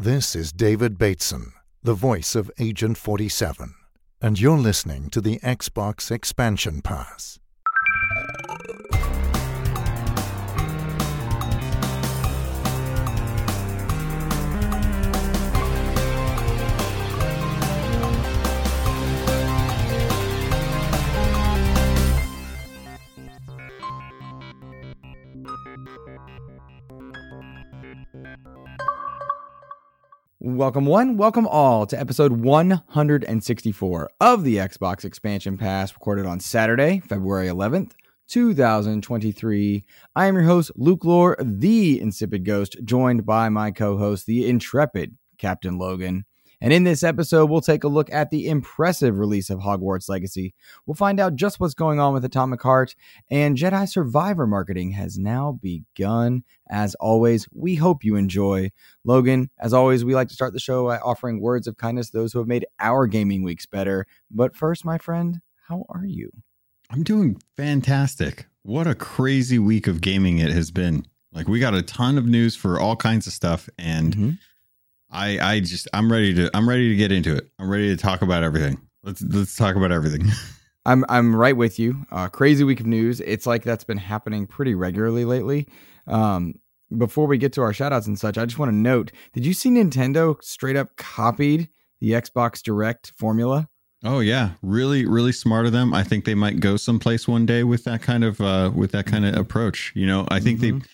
[0.00, 3.74] This is David Bateson, the voice of Agent 47,
[4.22, 7.40] and you're listening to the Xbox Expansion Pass.
[30.68, 37.00] Welcome, one, welcome all to episode 164 of the Xbox Expansion Pass, recorded on Saturday,
[37.00, 37.92] February 11th,
[38.28, 39.84] 2023.
[40.14, 44.46] I am your host, Luke Lore, the Insipid Ghost, joined by my co host, the
[44.46, 46.26] intrepid Captain Logan.
[46.60, 50.54] And in this episode, we'll take a look at the impressive release of Hogwarts Legacy.
[50.86, 52.96] We'll find out just what's going on with Atomic Heart,
[53.30, 56.42] and Jedi Survivor marketing has now begun.
[56.68, 58.72] As always, we hope you enjoy.
[59.04, 62.18] Logan, as always, we like to start the show by offering words of kindness to
[62.18, 64.06] those who have made our gaming weeks better.
[64.30, 66.30] But first, my friend, how are you?
[66.90, 68.46] I'm doing fantastic.
[68.62, 71.06] What a crazy week of gaming it has been.
[71.32, 74.30] Like we got a ton of news for all kinds of stuff and mm-hmm.
[75.10, 77.50] I I just I'm ready to I'm ready to get into it.
[77.58, 78.80] I'm ready to talk about everything.
[79.02, 80.26] Let's let's talk about everything.
[80.86, 82.06] I'm I'm right with you.
[82.10, 83.20] Uh, crazy week of news.
[83.20, 85.68] It's like that's been happening pretty regularly lately.
[86.06, 86.54] Um,
[86.96, 89.52] before we get to our shoutouts and such, I just want to note: Did you
[89.52, 91.68] see Nintendo straight up copied
[92.00, 93.68] the Xbox Direct formula?
[94.04, 95.92] Oh yeah, really, really smart of them.
[95.92, 99.06] I think they might go someplace one day with that kind of uh, with that
[99.06, 99.92] kind of approach.
[99.94, 100.78] You know, I think mm-hmm.
[100.78, 100.84] they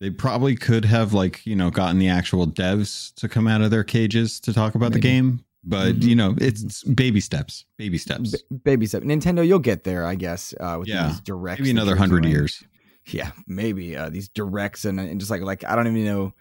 [0.00, 3.70] they probably could have like you know gotten the actual devs to come out of
[3.70, 5.00] their cages to talk about Maybe.
[5.00, 6.08] the game but mm-hmm.
[6.08, 10.14] you know it's baby steps baby steps B- baby step nintendo you'll get there i
[10.14, 11.08] guess uh with yeah.
[11.08, 12.62] these directs maybe another hundred years
[13.08, 16.32] yeah maybe uh these directs and, and just like like i don't even know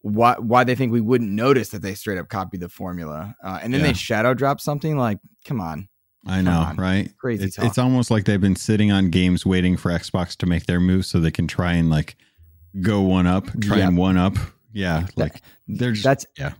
[0.00, 3.58] why why they think we wouldn't notice that they straight up copy the formula uh,
[3.62, 3.88] and then yeah.
[3.88, 5.88] they shadow drop something like come on
[6.26, 6.76] I know, on.
[6.76, 7.14] right?
[7.18, 7.44] Crazy.
[7.44, 10.80] It's, it's, almost like they've been sitting on games waiting for Xbox to make their
[10.80, 12.16] move so they can try and like
[12.80, 13.88] go one up, try yep.
[13.88, 14.36] and one up.
[14.72, 16.54] Yeah, like they're just that's yeah.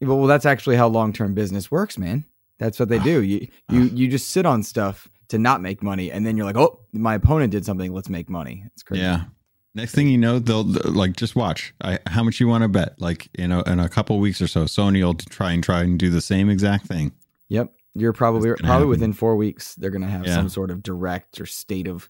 [0.00, 2.24] Well, that's actually how long term business works, man.
[2.58, 3.04] That's what they ah.
[3.04, 3.22] do.
[3.22, 3.94] You you ah.
[3.94, 7.14] you just sit on stuff to not make money, and then you're like, oh, my
[7.14, 7.92] opponent did something.
[7.92, 8.64] Let's make money.
[8.66, 9.02] It's crazy.
[9.02, 9.24] Yeah.
[9.72, 11.72] Next thing you know, they'll like just watch.
[11.80, 13.00] I, how much you want to bet?
[13.00, 15.96] Like you know, in a couple weeks or so, Sony will try and try and
[15.96, 17.12] do the same exact thing.
[17.50, 18.88] Yep, you're probably probably happen.
[18.88, 20.34] within four weeks they're gonna have yeah.
[20.34, 22.08] some sort of direct or state of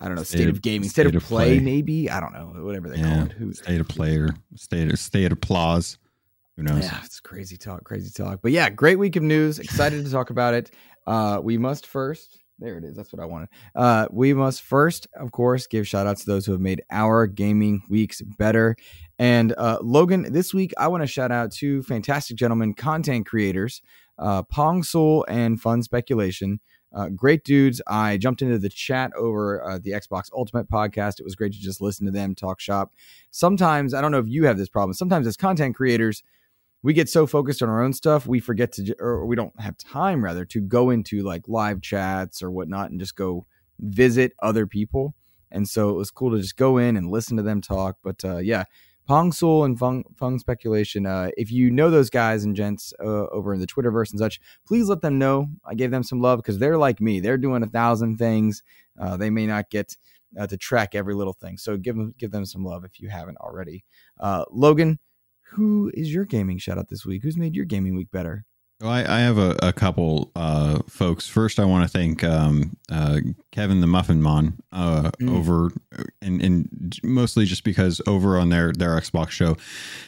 [0.00, 2.08] I don't know, state, state of, of, gaming, state, state of, play, play, maybe.
[2.08, 3.32] I don't know, whatever they yeah, call it.
[3.32, 5.98] Who, state of player, state of state of applause.
[6.56, 6.84] Who knows?
[6.84, 8.40] Yeah, it's crazy talk, crazy talk.
[8.42, 9.58] But yeah, great week of news.
[9.58, 10.70] Excited to talk about it.
[11.06, 12.38] Uh, we must first.
[12.58, 12.94] There it is.
[12.94, 13.48] That's what I wanted.
[13.74, 17.26] Uh, we must first, of course, give shout outs to those who have made our
[17.26, 18.76] gaming weeks better.
[19.18, 23.80] And uh, Logan, this week I want to shout out two fantastic gentlemen, content creators,
[24.18, 26.60] uh, Pong Soul and Fun Speculation,
[26.94, 27.80] uh, great dudes.
[27.86, 31.20] I jumped into the chat over uh, the Xbox Ultimate podcast.
[31.20, 32.92] It was great to just listen to them talk shop.
[33.30, 36.22] Sometimes, I don't know if you have this problem, sometimes as content creators,
[36.82, 39.76] we get so focused on our own stuff, we forget to, or we don't have
[39.76, 43.46] time rather, to go into like live chats or whatnot and just go
[43.78, 45.14] visit other people.
[45.50, 47.98] And so it was cool to just go in and listen to them talk.
[48.02, 48.64] But uh, yeah,
[49.10, 51.04] Pong Soul and Fung, Fung Speculation.
[51.04, 54.40] Uh, if you know those guys and gents uh, over in the Twitterverse and such,
[54.64, 55.48] please let them know.
[55.66, 57.18] I gave them some love because they're like me.
[57.18, 58.62] They're doing a thousand things.
[58.96, 59.96] Uh, they may not get
[60.38, 61.58] uh, to track every little thing.
[61.58, 63.82] So give them give them some love if you haven't already.
[64.20, 65.00] Uh, Logan,
[65.42, 67.24] who is your gaming shout out this week?
[67.24, 68.44] Who's made your gaming week better?
[68.80, 71.28] Well, I, I, have a, a couple uh, folks.
[71.28, 73.20] First, I want to thank um, uh,
[73.52, 75.36] Kevin the Muffin Mon uh, mm.
[75.36, 75.70] over,
[76.22, 79.56] and, and mostly just because over on their their Xbox show,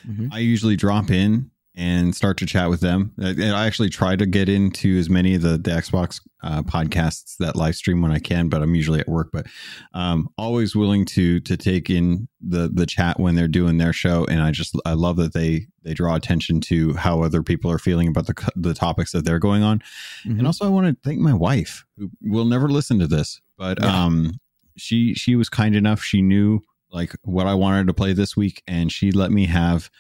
[0.08, 0.28] mm-hmm.
[0.32, 3.12] I usually drop in and start to chat with them.
[3.18, 7.56] I actually try to get into as many of the, the Xbox uh, podcasts that
[7.56, 9.30] live stream when I can, but I'm usually at work.
[9.32, 9.46] But
[9.94, 14.26] um, always willing to to take in the the chat when they're doing their show,
[14.26, 17.78] and I just I love that they they draw attention to how other people are
[17.78, 19.78] feeling about the the topics that they're going on.
[20.26, 20.38] Mm-hmm.
[20.38, 23.78] And also, I want to thank my wife, who will never listen to this, but
[23.80, 24.04] yeah.
[24.04, 24.40] um,
[24.76, 26.02] she she was kind enough.
[26.02, 26.60] She knew
[26.90, 29.90] like what I wanted to play this week, and she let me have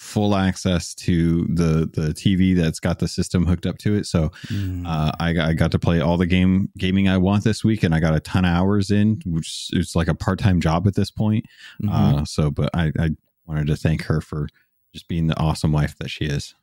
[0.00, 4.06] full access to the the TV that's got the system hooked up to it.
[4.06, 4.86] So mm.
[4.86, 7.94] uh, I, I, got to play all the game gaming I want this week, and
[7.94, 10.94] I got a ton of hours in, which is like a part time job at
[10.94, 11.44] this point.
[11.82, 11.94] Mm-hmm.
[11.94, 13.10] Uh, so, but I, I
[13.46, 14.48] wanted to thank her for
[14.94, 16.54] just being the awesome wife that she is.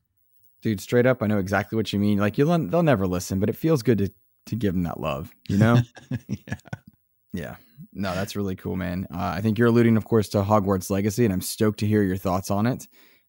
[0.64, 2.18] Dude, straight up, I know exactly what you mean.
[2.18, 4.12] Like you'll they'll never listen, but it feels good to
[4.48, 5.32] to give them that love.
[5.48, 5.82] You know?
[6.28, 6.56] yeah.
[7.34, 7.56] Yeah.
[7.94, 9.06] No, that's really cool, man.
[9.14, 12.02] Uh, I think you're alluding, of course, to Hogwarts Legacy, and I'm stoked to hear
[12.02, 12.88] your thoughts on it.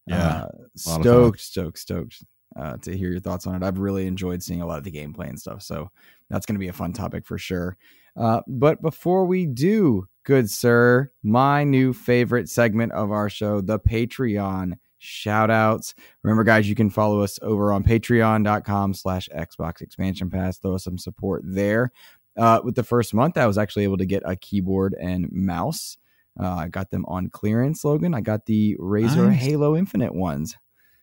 [0.08, 2.22] Yeah, uh, stoked, stoked, stoked
[2.56, 3.66] uh, to hear your thoughts on it.
[3.66, 5.62] I've really enjoyed seeing a lot of the gameplay and stuff.
[5.62, 5.90] So
[6.30, 7.76] that's going to be a fun topic for sure.
[8.16, 13.78] Uh, but before we do, good sir, my new favorite segment of our show, the
[13.78, 15.94] Patreon shout outs.
[16.22, 20.58] Remember, guys, you can follow us over on patreon.com slash Xbox expansion pass.
[20.58, 21.92] Throw us some support there.
[22.36, 25.96] Uh, with the first month, I was actually able to get a keyboard and mouse.
[26.38, 28.14] Uh, I got them on clearance, Logan.
[28.14, 29.40] I got the Razer Nice.
[29.40, 30.56] Halo Infinite ones.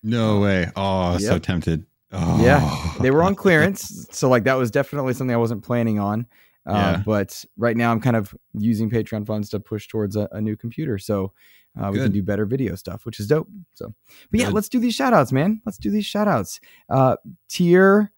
[0.04, 0.70] No way.
[0.76, 1.86] Oh, so tempted.
[2.12, 2.42] Oh.
[2.44, 6.28] Yeah, they were on clearance, so like that was definitely something I wasn't planning on.
[6.66, 7.04] Uh, Yeah.
[7.06, 10.56] But right now, I'm kind of using Patreon funds to push towards a, a new
[10.56, 11.34] computer, so
[11.80, 13.50] uh, we can do better video stuff, which is dope.
[13.74, 13.94] So,
[14.32, 14.54] but yeah, Good.
[14.56, 15.62] let's do these shout outs, man.
[15.66, 16.60] Let's do these shout outs.
[16.90, 17.18] Uh,
[17.50, 18.12] tier.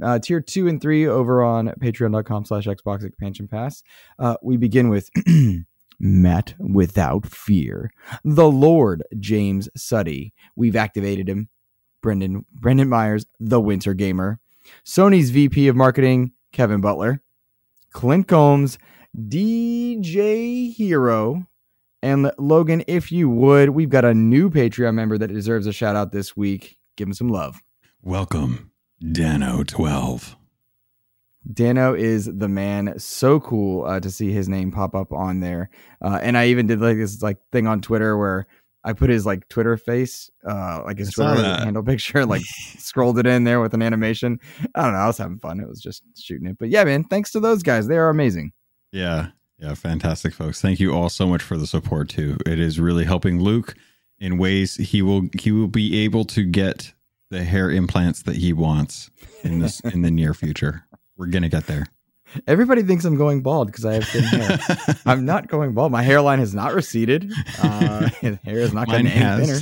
[0.00, 3.82] Uh, tier two and three over on patreon.com slash xbox expansion pass
[4.18, 5.10] uh, we begin with
[6.02, 7.90] matt without fear.
[8.24, 10.34] The lord james suddy.
[10.56, 11.48] We've activated him.
[12.02, 14.40] Brendan brendan myers the winter gamer.
[14.84, 17.22] Sony's vp of marketing kevin butler.
[17.92, 18.78] Clint combs
[19.16, 21.46] dj hero.
[22.02, 25.94] And logan if you would we've got a new patreon member that deserves a shout
[25.94, 26.78] out this week.
[26.96, 27.60] Give him some love.
[28.02, 30.34] Welcome, Dano12.
[31.50, 32.98] Dano is the man.
[32.98, 35.70] So cool uh, to see his name pop up on there.
[36.00, 38.46] Uh, and I even did like this like thing on Twitter where
[38.84, 41.64] I put his like Twitter face, uh, like his Twitter that.
[41.64, 42.42] handle picture, like
[42.78, 44.40] scrolled it in there with an animation.
[44.74, 44.98] I don't know.
[44.98, 45.60] I was having fun.
[45.60, 46.58] It was just shooting it.
[46.58, 47.86] But yeah, man, thanks to those guys.
[47.86, 48.52] They are amazing.
[48.92, 49.28] Yeah.
[49.58, 49.74] Yeah.
[49.74, 50.60] Fantastic, folks.
[50.60, 52.36] Thank you all so much for the support too.
[52.46, 53.74] It is really helping Luke
[54.18, 56.92] in ways he will he will be able to get
[57.30, 59.10] the hair implants that he wants
[59.42, 60.86] in this in the near future.
[61.16, 61.86] We're gonna get there.
[62.46, 64.58] Everybody thinks I'm going bald because I have thin hair.
[65.06, 65.92] I'm not going bald.
[65.92, 67.30] My hairline has not receded.
[67.62, 68.08] Uh,
[68.44, 69.60] hair is not getting any thinner.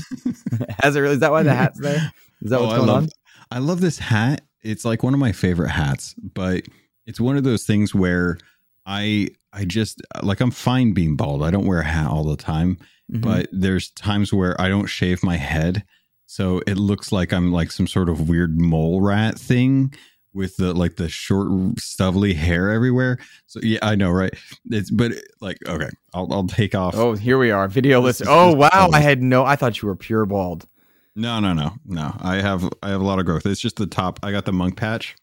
[0.80, 1.14] has it really?
[1.14, 2.12] Is that why the hat's there?
[2.42, 3.08] Is that Oh, what's I going love, on?
[3.50, 4.42] I love this hat.
[4.62, 6.62] It's like one of my favorite hats, but
[7.06, 8.38] it's one of those things where
[8.86, 11.42] I I just like I'm fine being bald.
[11.42, 12.78] I don't wear a hat all the time,
[13.12, 13.20] Mhm.
[13.22, 15.82] but there's times where I don't shave my head,
[16.26, 19.92] so it looks like I'm like some sort of weird mole rat thing
[20.32, 21.48] with the like the short
[21.80, 23.18] stubbly hair everywhere.
[23.46, 24.32] So yeah, I know, right?
[24.66, 26.94] It's but like okay, I'll I'll take off.
[26.96, 27.66] Oh, here we are.
[27.68, 28.22] Video list.
[28.26, 28.90] Oh wow.
[28.92, 29.44] I had no.
[29.44, 30.66] I thought you were pure bald.
[31.16, 32.14] No, no, no, no.
[32.20, 33.44] I have I have a lot of growth.
[33.46, 34.20] It's just the top.
[34.22, 35.16] I got the monk patch.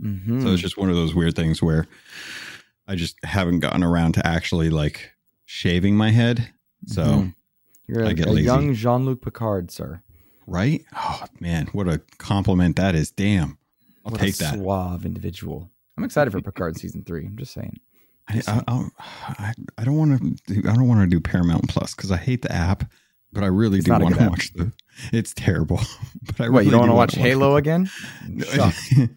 [0.00, 0.42] Mhm.
[0.42, 1.86] So it's just one of those weird things where
[2.88, 5.10] I just haven't gotten around to actually like
[5.44, 6.48] shaving my head.
[6.86, 7.34] So, Mhm.
[7.88, 8.44] You're a, get a lazy.
[8.46, 10.02] young Jean Luc Picard, sir.
[10.46, 10.82] right?
[10.96, 13.10] Oh man, what a compliment that is.
[13.10, 13.58] Damn.
[14.04, 14.54] I'll What take a that.
[14.54, 15.70] Suave individual.
[15.96, 17.26] I'm excited for Picard season three.
[17.26, 17.78] I'm just saying.
[18.28, 21.68] I, I, I'll- I, I don't want to do I don't want to do Paramount
[21.68, 22.84] Plus because I hate the app,
[23.32, 24.72] but I really It's do want to watch the.
[25.12, 25.80] It's terrible.
[26.24, 27.90] But I What really you don't want to watch wanna Halo again?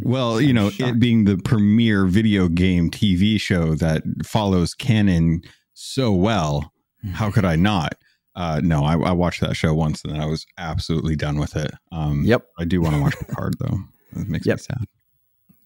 [0.00, 0.90] Well, you know, shocked.
[0.96, 5.40] it being the premier video game TV show that follows canon
[5.72, 6.72] so well,
[7.14, 7.94] how could I not?
[8.36, 11.70] Uh, no, I, I watched that show once and I was absolutely done with it.
[11.90, 13.78] Um, Yep, I do want to watch Picard though.
[14.16, 14.58] It makes Yep.
[14.58, 14.84] me sad.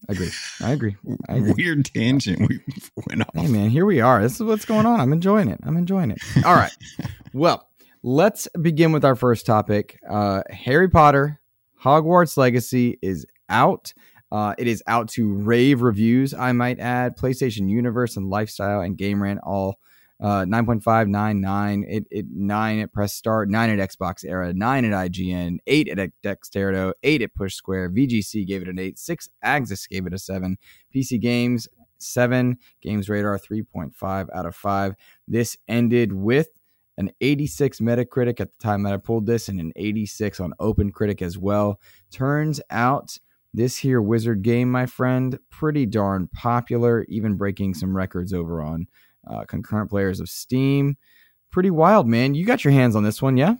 [0.09, 0.31] I agree.
[0.63, 0.97] I agree.
[1.29, 1.53] I agree.
[1.57, 2.61] Weird tangent we
[3.09, 3.35] went off.
[3.35, 4.23] Hey man, here we are.
[4.23, 5.01] This is what's going on.
[5.01, 5.59] I'm enjoying it.
[5.65, 6.19] I'm enjoying it.
[6.45, 6.71] All right.
[7.33, 7.69] well,
[8.05, 9.99] let's begin with our first topic.
[10.09, 11.41] Uh, Harry Potter
[11.83, 13.93] Hogwarts Legacy is out.
[14.31, 17.17] Uh, it is out to rave reviews, I might add.
[17.17, 19.79] PlayStation Universe and Lifestyle and Game Rant all
[20.21, 24.85] uh, 9.5, 9, 9, it, it, 9 at Press Start, 9 at Xbox Era, 9
[24.85, 29.29] at IGN, 8 at Dexerto, 8 at Push Square, VGC gave it an 8, 6
[29.43, 30.57] Axis gave it a 7,
[30.95, 31.69] PC Games
[31.99, 34.95] 7, Games Radar 3.5 out of 5.
[35.29, 36.49] This ended with
[36.99, 40.91] an 86 Metacritic at the time that I pulled this and an 86 on Open
[40.91, 41.79] Critic as well.
[42.11, 43.19] Turns out
[43.53, 48.87] this here Wizard game, my friend, pretty darn popular, even breaking some records over on
[49.27, 50.97] uh, concurrent players of Steam.
[51.51, 52.35] Pretty wild, man.
[52.35, 53.55] You got your hands on this one, yeah?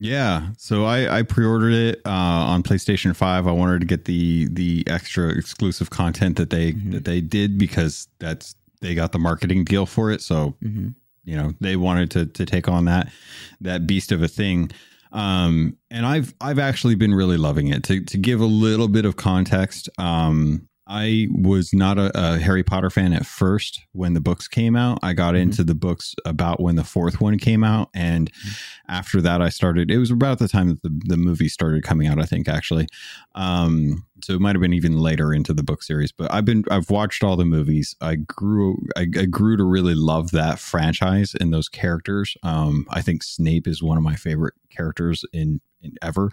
[0.00, 3.46] Yeah, so I, I pre-ordered it uh, on PlayStation Five.
[3.46, 6.92] I wanted to get the the extra exclusive content that they Mhm.
[6.92, 10.20] that they did because that's they got the marketing deal for it.
[10.20, 10.88] So Mm-hmm.
[11.24, 13.12] you know they wanted to to take on that
[13.60, 14.72] that beast of a thing
[15.12, 19.04] um and i've i've actually been really loving it to to give a little bit
[19.04, 24.20] of context um I was not a, a, Harry Potter fan at first when the
[24.20, 24.98] books came out.
[25.02, 25.44] I got mm-hmm.
[25.44, 27.88] into the books about when the fourth one came out.
[27.94, 28.92] And mm-hmm.
[28.92, 32.08] after that, I started, it was about the time that the, the movie started coming
[32.08, 32.88] out, I think, actually.
[33.34, 36.62] Um, so it might have been even later into the book series, but I've been,
[36.70, 37.96] I've watched all the movies.
[38.02, 42.36] I grew, I, I grew to really love that franchise and those characters.
[42.42, 46.30] Um, I think Snape is one of my favorite characters in, in ever.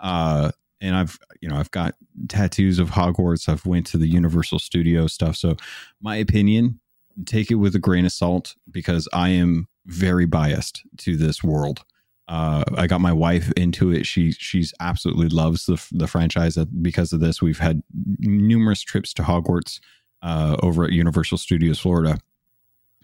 [0.00, 1.94] Uh, and I've you know I've got
[2.28, 3.48] tattoos of Hogwarts.
[3.48, 5.36] I've went to the Universal Studio stuff.
[5.36, 5.56] So
[6.00, 6.80] my opinion,
[7.26, 11.84] take it with a grain of salt because I am very biased to this world.
[12.28, 14.04] Uh, I got my wife into it.
[14.06, 17.40] She she's absolutely loves the the franchise because of this.
[17.40, 17.82] We've had
[18.18, 19.80] numerous trips to Hogwarts
[20.22, 22.18] uh, over at Universal Studios Florida.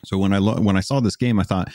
[0.04, 1.72] So when I lo- when I saw this game, I thought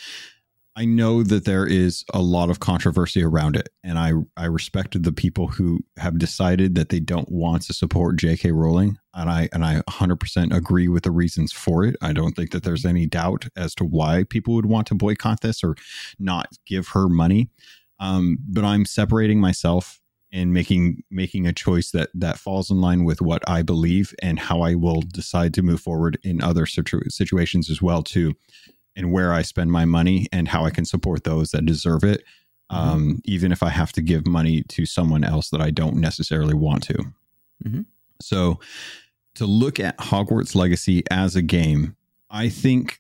[0.76, 5.04] I know that there is a lot of controversy around it, and I I respected
[5.04, 8.52] the people who have decided that they don't want to support J.K.
[8.52, 11.96] Rowling, and I and I 100% agree with the reasons for it.
[12.02, 15.42] I don't think that there's any doubt as to why people would want to boycott
[15.42, 15.76] this or
[16.18, 17.50] not give her money.
[18.00, 20.00] Um, but I'm separating myself
[20.32, 24.40] and making making a choice that that falls in line with what I believe and
[24.40, 28.36] how I will decide to move forward in other situ- situations as well too
[29.00, 32.22] and where I spend my money and how I can support those that deserve it,
[32.70, 32.76] mm-hmm.
[32.76, 36.54] um, even if I have to give money to someone else that I don't necessarily
[36.54, 36.94] want to.
[37.66, 37.82] Mm-hmm.
[38.22, 38.60] So,
[39.36, 41.96] to look at Hogwarts Legacy as a game,
[42.30, 43.00] I think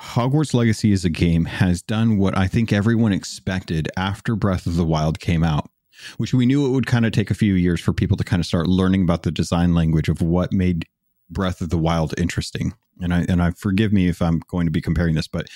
[0.00, 4.76] Hogwarts Legacy as a game has done what I think everyone expected after Breath of
[4.76, 5.68] the Wild came out,
[6.16, 8.40] which we knew it would kind of take a few years for people to kind
[8.40, 10.86] of start learning about the design language of what made
[11.28, 14.72] Breath of the Wild interesting and I and I forgive me if I'm going to
[14.72, 15.46] be comparing this, but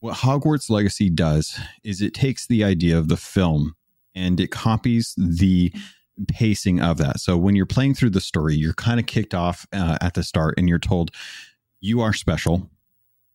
[0.00, 3.74] what Hogwarts Legacy does is it takes the idea of the film
[4.14, 5.72] and it copies the
[6.28, 7.20] pacing of that.
[7.20, 10.22] So when you're playing through the story, you're kind of kicked off uh, at the
[10.22, 11.10] start and you're told
[11.80, 12.70] you are special.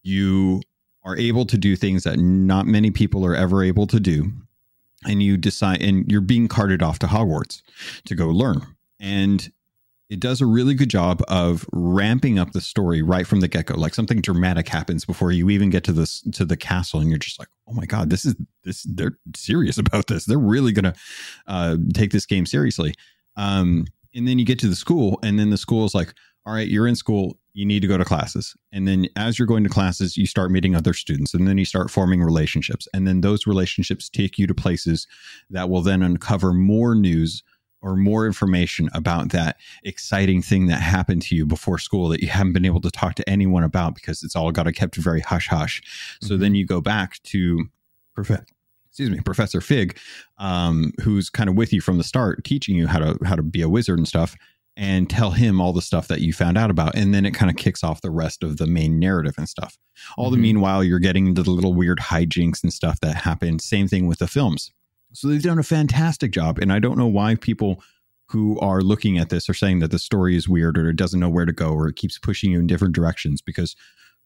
[0.04, 0.62] You
[1.04, 4.32] are able to do things that not many people are ever able to do.
[5.06, 7.63] And you decide, and you're being carted off to Hogwarts
[8.06, 8.62] to go learn.
[9.00, 9.51] And
[10.12, 13.75] it does a really good job of ramping up the story right from the get-go.
[13.75, 17.18] Like something dramatic happens before you even get to this to the castle and you're
[17.18, 20.25] just like oh my god this is this they're serious about this.
[20.25, 20.94] They're really gonna
[21.48, 22.94] uh, take this game seriously.
[23.38, 26.13] Um, and then you get to the school and then the school is like
[26.46, 27.38] all right you're in school.
[27.53, 28.53] You need to go to classes.
[28.74, 31.65] And then as you're going to classes you start meeting other students and then you
[31.65, 32.86] start forming relationships.
[32.94, 35.08] And then those relationships take you to places
[35.50, 37.44] that will then uncover more news
[37.81, 42.27] or more information about that exciting thing that happened to you before school that you
[42.27, 45.21] haven't been able to talk to anyone about because it's all got to kept very
[45.21, 45.81] hush hush.
[46.21, 46.41] So mm-hmm.
[46.41, 47.65] then you go back to
[48.13, 48.45] Professor,
[48.88, 49.97] excuse me, Professor Fig,
[50.38, 53.43] um, who's kind of with you from the start, teaching you how to how to
[53.43, 54.35] be a wizard and stuff,
[54.77, 57.50] and tell him all the stuff that you found out about, and then it kind
[57.50, 59.77] of kicks off the rest of the main narrative and stuff.
[60.17, 60.35] All mm-hmm.
[60.35, 63.59] the meanwhile, you're getting into the little weird hijinks and stuff that happen.
[63.59, 64.71] Same thing with the films
[65.13, 66.60] so they've done a fantastic job.
[66.60, 67.84] And I don't know why people
[68.27, 71.20] who are looking at this are saying that the story is weird or it doesn't
[71.20, 73.41] know where to go or it keeps pushing you in different directions.
[73.41, 73.75] Because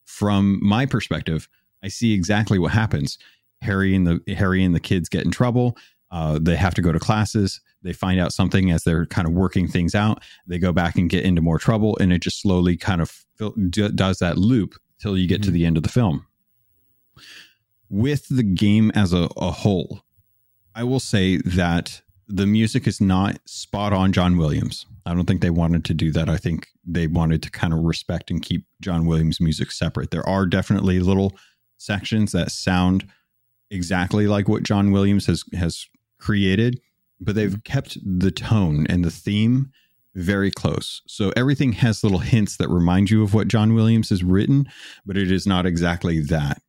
[0.06, 1.50] from my perspective,
[1.84, 3.18] I see exactly what happens.
[3.62, 5.78] Harry and the Harry and the kids get in trouble.
[6.12, 7.62] Uh, they have to go to classes.
[7.82, 10.24] They find out something as they're kind of working things out.
[10.48, 13.26] They go back and get into more trouble, and it just slowly kind of
[13.70, 15.46] does that loop till you get mm-hmm.
[15.46, 16.26] to the end of the film.
[17.90, 20.04] With the game as a, a whole,
[20.76, 24.86] I will say that the music is not spot on John Williams.
[25.06, 26.30] I don't think they wanted to do that.
[26.30, 30.12] I think they wanted to kind of respect and keep John Williams' music separate.
[30.12, 31.34] There are definitely little
[31.78, 33.08] sections that sound
[33.72, 35.88] exactly like what John Williams has has
[36.20, 36.82] created,
[37.20, 37.60] but they've mm-hmm.
[37.72, 39.72] kept the tone and the theme
[40.16, 41.02] very close.
[41.08, 44.68] So everything has little hints that remind you of what John Williams has written,
[45.06, 46.62] but it is not exactly that.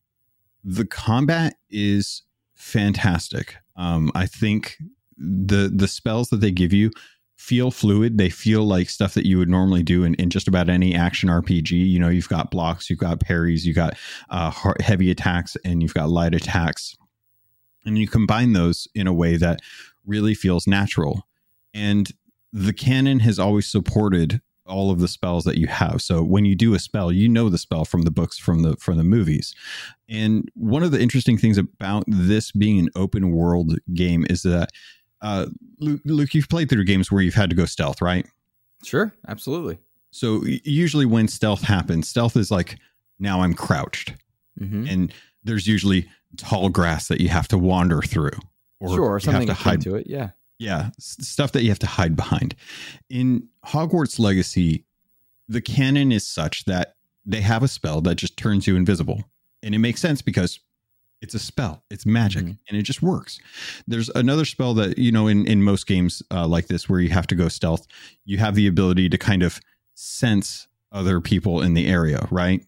[0.65, 2.23] The combat is
[2.57, 3.57] fantastic.
[3.77, 4.77] Um, I think
[5.17, 6.91] the the spells that they give you
[7.37, 8.19] feel fluid.
[8.19, 11.29] They feel like stuff that you would normally do in, in just about any action
[11.29, 11.71] RPG.
[11.73, 13.97] You know, you've got blocks, you've got parries, you've got
[14.31, 16.97] uh, heavy attacks, and you've got light attacks.
[17.85, 19.61] And you combine those in a way that
[20.05, 21.27] really feels natural.
[21.73, 22.11] And
[22.53, 26.03] the canon has always supported all of the spells that you have.
[26.03, 28.77] So when you do a spell, you know the spell from the books from the
[28.77, 29.55] from the movies.
[30.09, 34.71] And one of the interesting things about this being an open world game is that
[35.23, 35.47] uh,
[35.79, 38.27] Luke, Luke, you've played through games where you've had to go stealth, right?
[38.85, 39.79] Sure, absolutely.
[40.11, 42.79] So usually when stealth happens, stealth is like
[43.19, 44.15] now I'm crouched,
[44.59, 44.87] mm-hmm.
[44.87, 45.13] and
[45.45, 48.39] there's usually tall grass that you have to wander through,
[48.81, 50.07] or sure, or something have to hide to it.
[50.09, 52.55] Yeah, yeah, stuff that you have to hide behind.
[53.11, 54.85] In Hogwarts Legacy,
[55.49, 59.25] the canon is such that they have a spell that just turns you invisible.
[59.63, 60.61] And it makes sense because
[61.23, 62.59] it's a spell, it's magic, Mhm.
[62.69, 63.39] and it just works.
[63.87, 67.09] There's another spell that, you know, in, in most games uh, like this where you
[67.11, 67.87] have to go stealth,
[68.25, 69.61] you have the ability to kind of
[69.95, 72.65] sense other people in the area, right?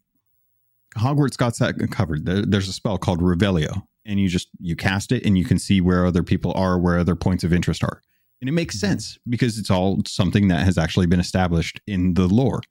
[0.96, 2.24] Hogwarts got that covered.
[2.24, 5.58] There, there's a spell called Revelio, and you just you cast it and you can
[5.58, 8.02] see where other people are, where other points of interest are.
[8.40, 8.80] And it makes Mhm.
[8.80, 12.62] sense because it's all something that has actually been established in the lore.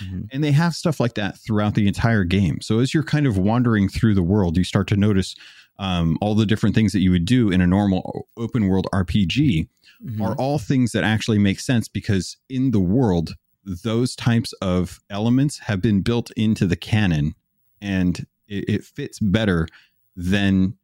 [0.00, 0.28] Mhm.
[0.32, 2.60] And they have stuff like that throughout the entire game.
[2.60, 5.34] So as you're kind of wandering through the world, you start to notice
[5.78, 9.68] um, all the different things that you would do in a normal open world RPG
[10.04, 10.20] Mhm.
[10.20, 13.34] are all things that actually make sense because in the world,
[13.64, 17.34] those types of elements have been built into the canon
[17.80, 19.66] and it, it fits better
[20.14, 20.74] than,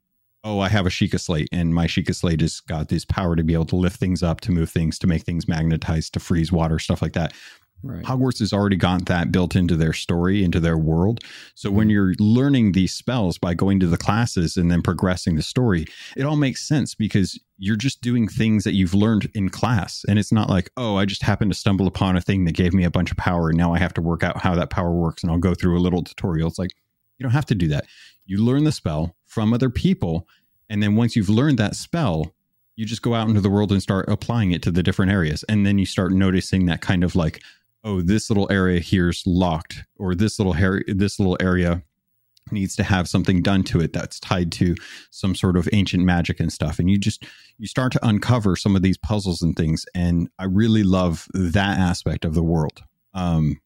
[0.45, 3.43] oh, I have a Sheikah slate and my Sheikah slate has got this power to
[3.43, 6.53] be able to lift things up, to move things, to make things magnetized, to freeze
[6.53, 7.33] water, stuff like that.
[7.83, 8.05] right.
[8.05, 11.21] Hogwarts has already got that built into their story, into their world.
[11.55, 11.93] So when mm-hmm.
[11.93, 16.25] you're learning these spells by going to the classes and then progressing the story, it
[16.25, 20.05] all makes sense because you're just doing things that you've learned in class.
[20.09, 22.73] And it's not like, oh, I just happened to stumble upon a thing that gave
[22.73, 24.93] me a bunch of power and now I have to work out how that power
[24.93, 26.49] works and I'll go through a little tutorial.
[26.49, 26.71] It's like,
[27.19, 27.87] you don't have to do that.
[28.27, 30.27] You learn the spell from other people.
[30.69, 32.35] And then once you've learned that spell,
[32.77, 35.45] you just go out into the world and start applying it to the different areas.
[35.49, 37.43] And then you start noticing that kind of like,
[37.85, 41.83] oh, this little area here's locked, or this little hair, this little area
[42.53, 44.75] needs to have something done to it that's tied to
[45.11, 46.79] some sort of ancient magic and stuff.
[46.79, 47.25] And you just
[47.59, 49.85] you start to uncover some of these puzzles and things.
[49.95, 52.83] And I really love that aspect of the world.
[53.15, 53.61] Um,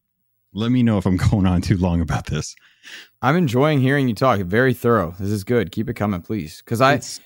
[0.55, 2.55] let me know if I'm going on too long about this.
[3.21, 4.41] I'm enjoying hearing you talk.
[4.41, 5.15] Very thorough.
[5.19, 5.73] This is good.
[5.73, 6.63] Keep it coming, please.
[6.65, 7.21] Because I, It's-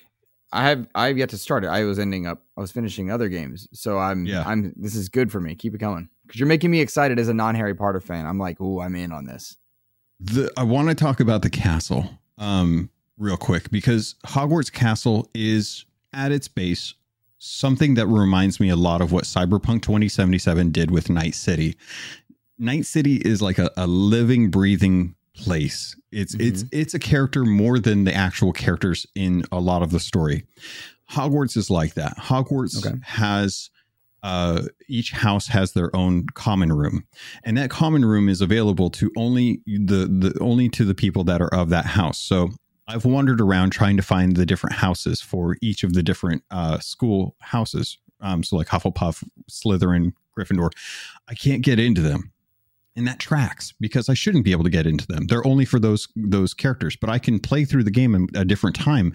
[0.52, 1.68] I have, I have yet to start it.
[1.68, 3.66] I was ending up, I was finishing other games.
[3.72, 4.44] So I'm, Yeah.
[4.46, 4.72] I'm.
[4.76, 5.54] This is good for me.
[5.56, 6.08] Keep it coming.
[6.24, 8.26] Because you're making me excited as a non Harry Potter fan.
[8.26, 9.56] I'm like, ooh, I'm in on this.
[10.20, 12.08] the I want to talk about the castle
[12.38, 16.94] um real quick because Hogwarts Castle is at its base
[17.38, 21.76] something that reminds me a lot of what Cyberpunk 2077 did with Night City.
[22.58, 25.94] Night City is like a, a living breathing place.
[26.12, 30.00] It's it's it's a character more than the actual characters in a lot of the
[30.00, 30.44] story.
[31.10, 32.16] Hogwarts is like that.
[32.18, 32.96] Hogwarts Okay.
[33.02, 33.70] has
[34.22, 37.06] uh, each house has their own common room,
[37.44, 41.40] and that common room is available to only the the only to the people that
[41.40, 42.18] are of that house.
[42.18, 42.50] So
[42.88, 46.78] I've wandered around trying to find the different houses for each of the different uh,
[46.80, 47.98] school houses.
[48.20, 50.70] Um, so like Hufflepuff, Slytherin, Gryffindor.
[51.28, 52.32] I can't get into them.
[52.96, 55.26] And that tracks because I shouldn't be able to get into them.
[55.26, 58.44] They're only for those those characters, but I can play through the game at a
[58.44, 59.12] different time,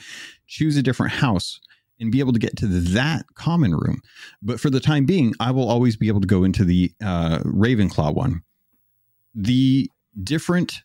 [0.47, 1.59] choose a different house,
[1.99, 4.01] and be able to get to that common room.
[4.41, 7.39] But for the time being, I will always be able to go into the uh,
[7.39, 8.41] Ravenclaw one.
[9.33, 9.89] The
[10.23, 10.81] different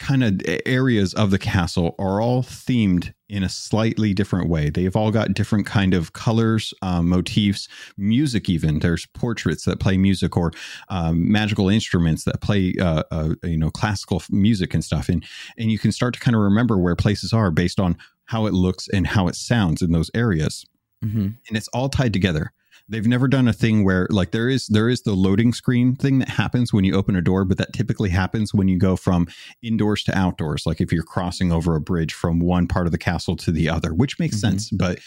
[0.00, 4.68] kind of areas of the castle are all themed in a slightly different way.
[4.68, 8.48] They've all got different kind of colors, um, motifs, music.
[8.48, 10.50] Even there's portraits that play music or
[10.88, 15.08] um, magical instruments that play, uh, uh, you know, classical music and stuff.
[15.08, 15.24] And
[15.56, 18.54] and you can start to kind of remember where places are based on how it
[18.54, 20.64] looks and how it sounds in those areas
[21.04, 21.28] Mm-hmm.
[21.48, 22.52] and it's all tied together.
[22.90, 26.18] They've never done a thing where like there is there is the loading screen thing
[26.18, 29.28] that happens when you open a door, but that typically happens when you go from
[29.62, 32.98] indoors to outdoors, like if you're crossing over a bridge from one part of the
[32.98, 34.40] castle to the other, which makes Mhm.
[34.40, 34.70] sense.
[34.70, 34.98] But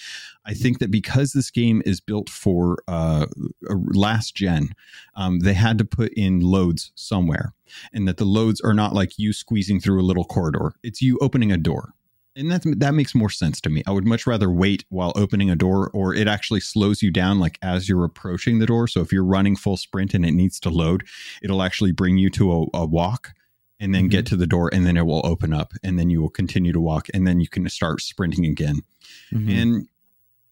[0.46, 3.26] I think that because this game is built for uh,
[3.69, 4.69] last gen,
[5.15, 7.54] um, they had to put in loads somewhere,
[7.91, 11.17] and that the loads are not like you squeezing through a little corridor; it's you
[11.22, 11.93] opening a door
[12.36, 13.84] and that that makes more sense to me.
[13.88, 17.39] I would much rather wait while opening a door, or it actually slows you down
[17.39, 18.88] like as you're approaching the door.
[18.88, 21.06] So if you're running full sprint and it needs to load,
[21.41, 23.34] it'll actually bring you to a, a walk,
[23.80, 26.22] and then get to the door, and then it will open up, and then you
[26.22, 28.82] will continue to walk, and then you can start sprinting again.
[29.32, 29.88] And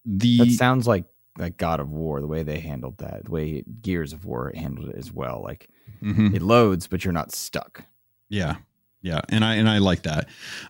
[0.04, 0.44] the Mm-hmm.
[0.44, 1.04] that sounds like
[1.38, 4.90] like God of War, the way they handled that, the way Gears of War handled
[4.90, 5.40] it as well.
[5.42, 5.70] Like
[6.02, 6.34] Mhm.
[6.34, 7.84] it loads, but you're not stuck.
[8.28, 8.56] Yeah.
[9.00, 9.22] Yeah.
[9.30, 10.28] And I and I like that.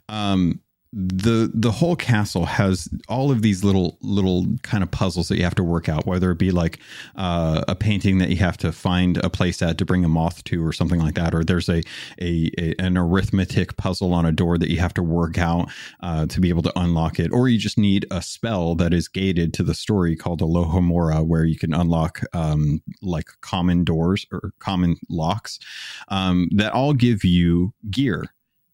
[0.08, 0.60] Um
[0.92, 5.42] the the whole castle has all of these little little kind of puzzles that you
[5.42, 6.78] have to work out whether it be like
[7.16, 10.44] uh, a painting that you have to find a place at to bring a moth
[10.44, 11.82] to or something like that or there's a,
[12.20, 16.26] a, a an arithmetic puzzle on a door that you have to work out uh,
[16.26, 19.54] to be able to unlock it or you just need a spell that is gated
[19.54, 24.96] to the story called Alohomora where you can unlock um, like common doors or common
[25.08, 25.58] locks
[26.08, 28.26] um, that all give you gear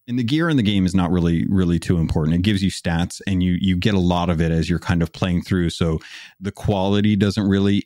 [0.08, 2.34] and the gear in the game is not really really too important.
[2.34, 5.02] It gives you stats and you you get a lot of it as you're kind
[5.02, 5.70] of playing through.
[5.70, 6.00] So
[6.40, 7.84] the quality doesn't really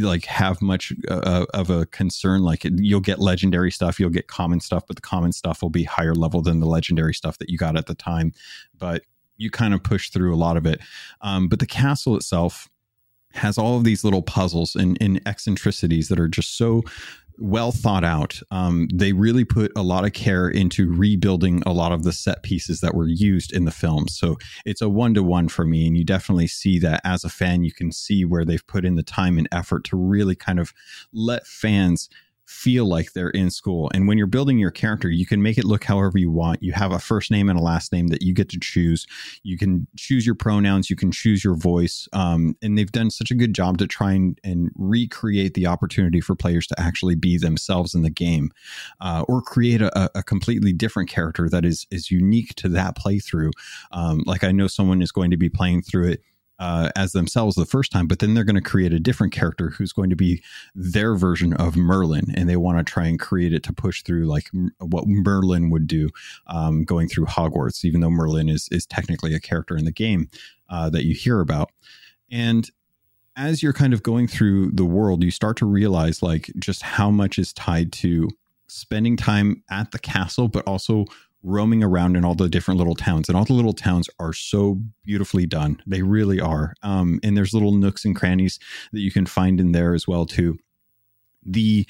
[0.00, 2.42] like have much uh, of a concern.
[2.42, 5.84] Like you'll get legendary stuff you'll get common stuff but the common stuff will be
[5.84, 8.32] higher level than the legendary stuff that you got at the time.
[8.76, 9.02] But
[9.36, 10.80] you kind of push through a lot of it.
[11.20, 12.68] Um, but the castle itself
[13.32, 16.82] has all of these little puzzles and, and eccentricities that are just so
[17.38, 18.40] well thought out.
[18.50, 22.42] Um, they really put a lot of care into rebuilding a lot of the set
[22.42, 24.08] pieces that were used in the film.
[24.08, 25.86] So it's a one to one for me.
[25.86, 28.96] And you definitely see that as a fan, you can see where they've put in
[28.96, 30.72] the time and effort to really kind of
[31.12, 32.08] let fans
[32.48, 33.90] feel like they're in school.
[33.92, 36.62] And when you're building your character, you can make it look however you want.
[36.62, 39.06] You have a first name and a last name that you get to choose.
[39.42, 42.08] You can choose your pronouns, you can choose your voice.
[42.14, 46.20] Um, and they've done such a good job to try and, and, recreate the opportunity
[46.20, 48.50] for players to actually be themselves in the game
[49.00, 53.50] uh, or create a, a, completely different character that is, is unique to that playthrough.
[53.92, 56.22] Um, like I know someone is going to be playing through it
[56.58, 59.70] uh, as themselves the first time, but then they're going to create a different character
[59.70, 60.42] who's going to be
[60.74, 64.26] their version of Merlin, and they want to try and create it to push through
[64.26, 66.08] like m- what Merlin would do
[66.48, 70.28] um, going through Hogwarts, even though Merlin is is technically a character in the game
[70.68, 71.70] uh, that you hear about,
[72.30, 72.70] and
[73.36, 77.08] as you're kind of going through the world, you start to realize like just how
[77.08, 78.28] much is tied to
[78.66, 81.04] spending time at the castle, but also
[81.48, 84.80] roaming around in all the different little towns and all the little towns are so
[85.04, 85.82] beautifully done.
[85.86, 86.74] They really are.
[86.82, 88.58] Um, and there's little nooks and crannies
[88.92, 90.58] that you can find in there as well too.
[91.44, 91.86] The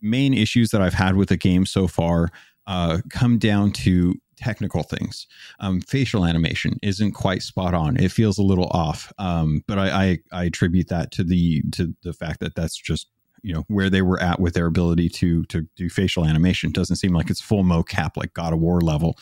[0.00, 2.30] main issues that i've had with the game so far
[2.66, 5.26] uh, come down to technical things.
[5.60, 7.96] Um, facial animation isn't quite spot on.
[7.96, 9.12] It feels a little off.
[9.18, 13.08] Um, but I, I, I attribute that to the to the fact that that's just
[13.44, 16.72] you know where they were at with their ability to to do facial animation.
[16.72, 19.18] Doesn't seem like it's full mocap like God of War level.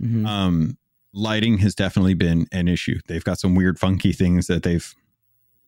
[0.00, 0.26] Mm-hmm.
[0.26, 0.78] Um,
[1.12, 2.98] lighting has definitely been an issue.
[3.06, 4.94] They've got some weird, funky things that they've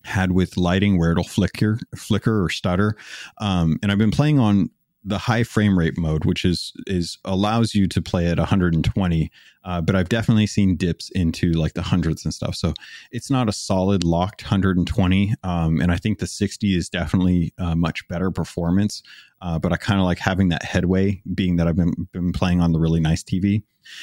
[0.04, 2.96] had with lighting where it'll flicker, flicker or stutter.
[3.38, 4.70] Um, and I've been playing on
[5.02, 9.30] the high frame rate mode, which is is allows you to play at 120.
[9.64, 12.54] Uh, but I've definitely seen dips into like the hundreds and stuff.
[12.54, 12.72] So
[13.10, 15.34] it's not a solid locked 120.
[15.42, 19.02] Um, and I think the 60 is definitely uh, much better performance.
[19.42, 22.60] Uh, but I kind of like having that headway, being that I've been been playing
[22.60, 23.62] on the really nice TV,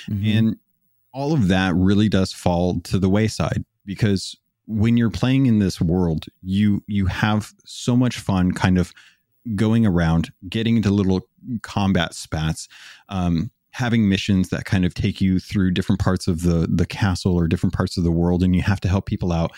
[0.10, 0.26] mm-hmm.
[0.26, 0.58] and
[1.14, 4.36] all of that really does fall to the wayside because
[4.68, 8.94] when you're playing in this world, you you have so much fun, kind of
[9.56, 11.28] going around, getting into little
[11.62, 12.68] combat spats,
[13.10, 17.36] um, having missions that kind of take you through different parts of the the castle
[17.36, 19.52] or different parts of the world and you have to help people out.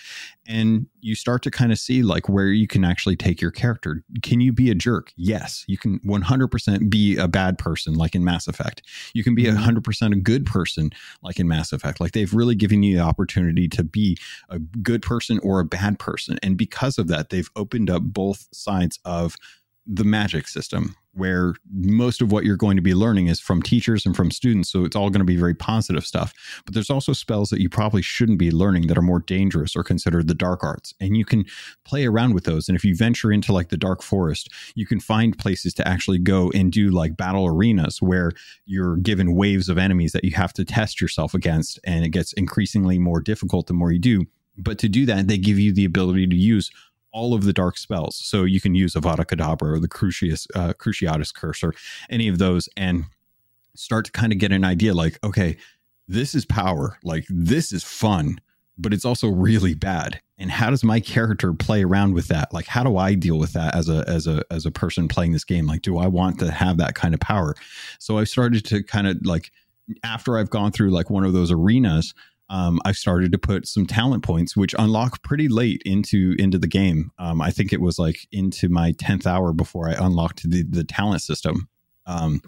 [0.46, 4.04] And you start to kind of see like where you can actually take your character.
[4.22, 5.10] Can you be a jerk?
[5.16, 5.64] Yes.
[5.68, 8.82] You can 100% be a bad person like in mass effect.
[9.14, 10.12] You can be 100% mm-hmm.
[10.12, 10.90] a good person
[11.22, 11.98] like in mass effect.
[11.98, 14.18] Like they've really given you the opportunity to be
[14.50, 16.38] a good person or a bad person.
[16.42, 19.36] And because of that they've opened up both sides of
[19.92, 24.06] the magic system where most of what you're going to be learning is from teachers
[24.06, 26.32] and from students so it's all going to be very positive stuff.
[26.64, 29.82] But there's also spells that you probably shouldn't be learning that are more dangerous or
[29.82, 31.44] considered the dark arts and you can
[31.84, 35.00] play around with those and if you venture into like the dark forest you can
[35.00, 38.30] find places to actually go and do like battle arenas where
[38.66, 42.32] you're given waves of enemies that you have to test yourself against and it gets
[42.34, 44.24] increasingly more difficult the more you do.
[44.56, 46.70] But to do that they give you the ability to use
[47.12, 48.16] all of the dark spells.
[48.16, 51.74] So you can use Avada Kedavra or the Crucius, uh, Cruciatus Curse or
[52.08, 53.04] any of those and
[53.74, 55.56] start to kind of get an idea like, okay,
[56.08, 56.98] this is power.
[57.02, 58.40] Like this is fun,
[58.76, 60.20] but it's also really bad.
[60.38, 62.52] And how does my character play around with that?
[62.52, 65.32] Like, how do I deal with that as a as a as a person playing
[65.32, 65.66] this game?
[65.66, 67.54] Like, do I want to have that kind of power?
[67.98, 69.52] So I started to kind of like
[70.02, 72.14] after I've gone through like one of those arenas,
[72.50, 76.66] um, I've started to put some talent points, which unlock pretty late into into the
[76.66, 77.12] game.
[77.18, 80.84] Um, I think it was like into my tenth hour before I unlocked the the
[80.84, 81.68] talent system.
[82.06, 82.42] Um,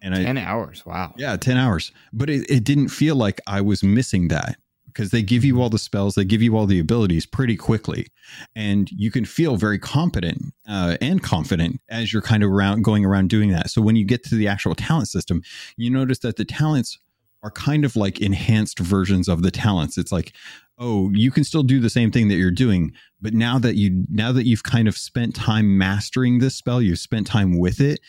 [0.00, 1.90] and ten I, hours, wow, yeah, ten hours.
[2.12, 5.70] But it, it didn't feel like I was missing that because they give you all
[5.70, 8.06] the spells, they give you all the abilities pretty quickly,
[8.54, 13.04] and you can feel very competent uh, and confident as you're kind of around going
[13.04, 13.70] around doing that.
[13.70, 15.42] So when you get to the actual talent system,
[15.76, 16.96] you notice that the talents
[17.42, 19.96] are kind of like enhanced versions of the talents.
[19.96, 20.32] It's like,
[20.78, 24.04] oh, you can still do the same thing that you're doing, but now that you
[24.10, 28.00] now that you've kind of spent time mastering this spell, you've spent time with it,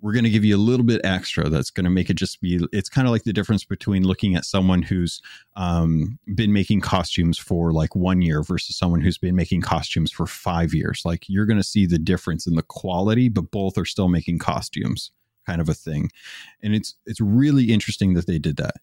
[0.00, 2.40] we're going to give you a little bit extra that's going to make it just
[2.40, 5.20] be it's kind of like the difference between looking at someone who's
[5.56, 10.26] um, been making costumes for like one year versus someone who's been making costumes for
[10.26, 13.84] five years like you're going to see the difference in the quality but both are
[13.84, 15.10] still making costumes
[15.48, 16.10] kind of a thing.
[16.62, 18.76] And it's it's really interesting that they did that.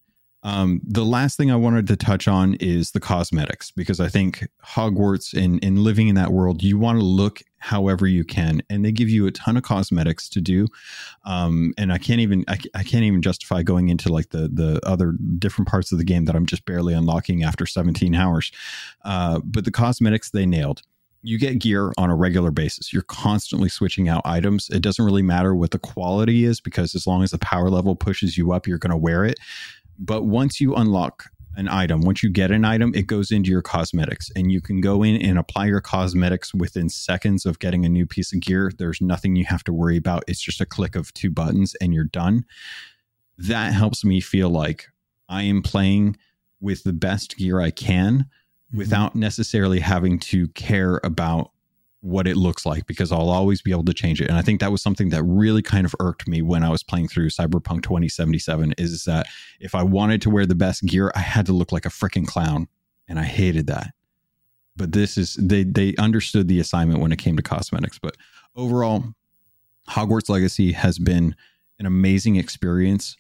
[0.45, 4.47] Um, the last thing I wanted to touch on is the cosmetics because I think
[4.63, 8.86] Hogwarts and, and living in that world, you want to look however you can, and
[8.86, 10.67] they give you a ton of cosmetics to do.
[11.25, 14.80] Um, and I can't even I, I can't even justify going into like the the
[14.84, 18.51] other different parts of the game that I'm just barely unlocking after 17 hours.
[19.04, 20.84] Uh, but the cosmetics they nailed
[21.25, 22.93] you get gear on a regular basis.
[22.93, 24.69] You're constantly switching out items.
[24.69, 27.95] It doesn't really matter what the quality is because as long as the power level
[27.95, 29.39] pushes you up, you're going to wear it.
[29.97, 33.63] But once you unlock an item, once you get an item, it goes into your
[33.63, 37.89] cosmetics and you can go in and apply your cosmetics within seconds of getting a
[37.89, 38.71] new piece of gear.
[38.77, 40.23] There's nothing you have to worry about.
[40.27, 42.45] It's just a click of two buttons and you're done.
[43.38, 44.89] That helps me feel like
[45.27, 46.17] I am playing
[46.61, 48.27] with the best gear I can.
[48.75, 48.79] Mm-hmm.
[48.79, 51.51] without necessarily having to care about
[52.01, 54.27] what it looks like because I'll always be able to change it.
[54.27, 56.83] And I think that was something that really kind of irked me when I was
[56.83, 59.27] playing through Cyberpunk 2077 is that
[59.61, 62.27] if I wanted to wear the best gear, I had to look like a freaking
[62.27, 62.67] clown.
[63.07, 63.93] And I hated that.
[64.75, 67.97] But this is they they understood the assignment when it came to cosmetics.
[67.97, 68.17] But
[68.57, 69.05] overall,
[69.88, 71.33] Hogwarts Legacy has been
[71.79, 73.15] an amazing experience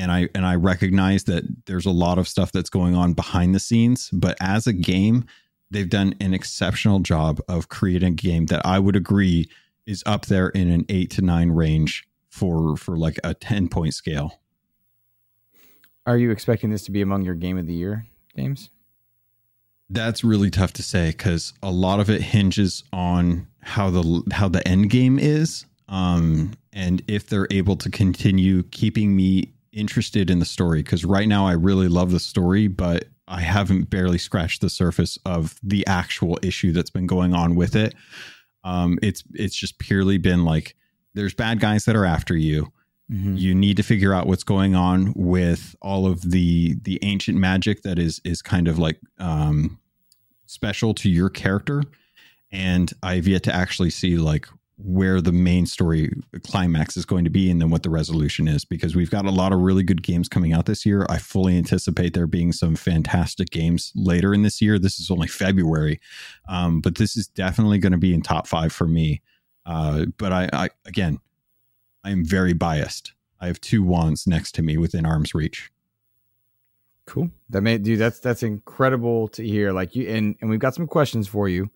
[0.00, 3.54] and I and I recognize that there's a lot of stuff that's going on behind
[3.54, 5.26] the scenes, but as a game,
[5.70, 9.48] they've done an exceptional job of creating a game that I would agree
[9.86, 13.92] is up there in an 8 to 9 range for for like a 10 point
[13.92, 14.40] scale.
[16.06, 18.70] Are you expecting this to be among your game of the year games?
[19.90, 24.48] That's really tough to say cuz a lot of it hinges on how the how
[24.48, 30.38] the end game is um and if they're able to continue keeping me interested in
[30.38, 34.60] the story because right now I really love the story, but I haven't barely scratched
[34.60, 37.94] the surface of the actual issue that's been going on with it.
[38.64, 40.74] Um, it's it's just purely been like
[41.14, 42.72] there's bad guys that are after you.
[43.10, 43.36] Mm-hmm.
[43.36, 47.82] You need to figure out what's going on with all of the the ancient magic
[47.82, 49.78] that is is kind of like um,
[50.46, 51.82] special to your character.
[52.52, 54.48] And I've yet to actually see like
[54.84, 56.10] where the main story
[56.42, 59.30] climax is going to be and then what the resolution is because we've got a
[59.30, 61.06] lot of really good games coming out this year.
[61.08, 64.78] I fully anticipate there being some fantastic games later in this year.
[64.78, 66.00] This is only February,
[66.48, 69.22] um, but this is definitely going to be in top five for me.
[69.66, 71.18] Uh, but I, I, again,
[72.04, 73.12] I am very biased.
[73.40, 75.70] I have two wands next to me within arm's reach.
[77.06, 77.30] Cool.
[77.48, 77.98] That made dude.
[77.98, 79.72] That's that's incredible to hear.
[79.72, 81.68] Like you and and we've got some questions for you.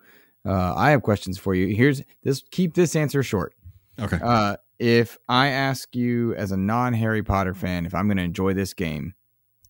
[0.46, 1.74] Uh, I have questions for you.
[1.74, 2.42] Here's this.
[2.50, 3.54] Keep this answer short.
[3.98, 4.18] Okay.
[4.22, 8.22] Uh, if I ask you as a non Harry Potter fan if I'm going to
[8.22, 9.14] enjoy this game,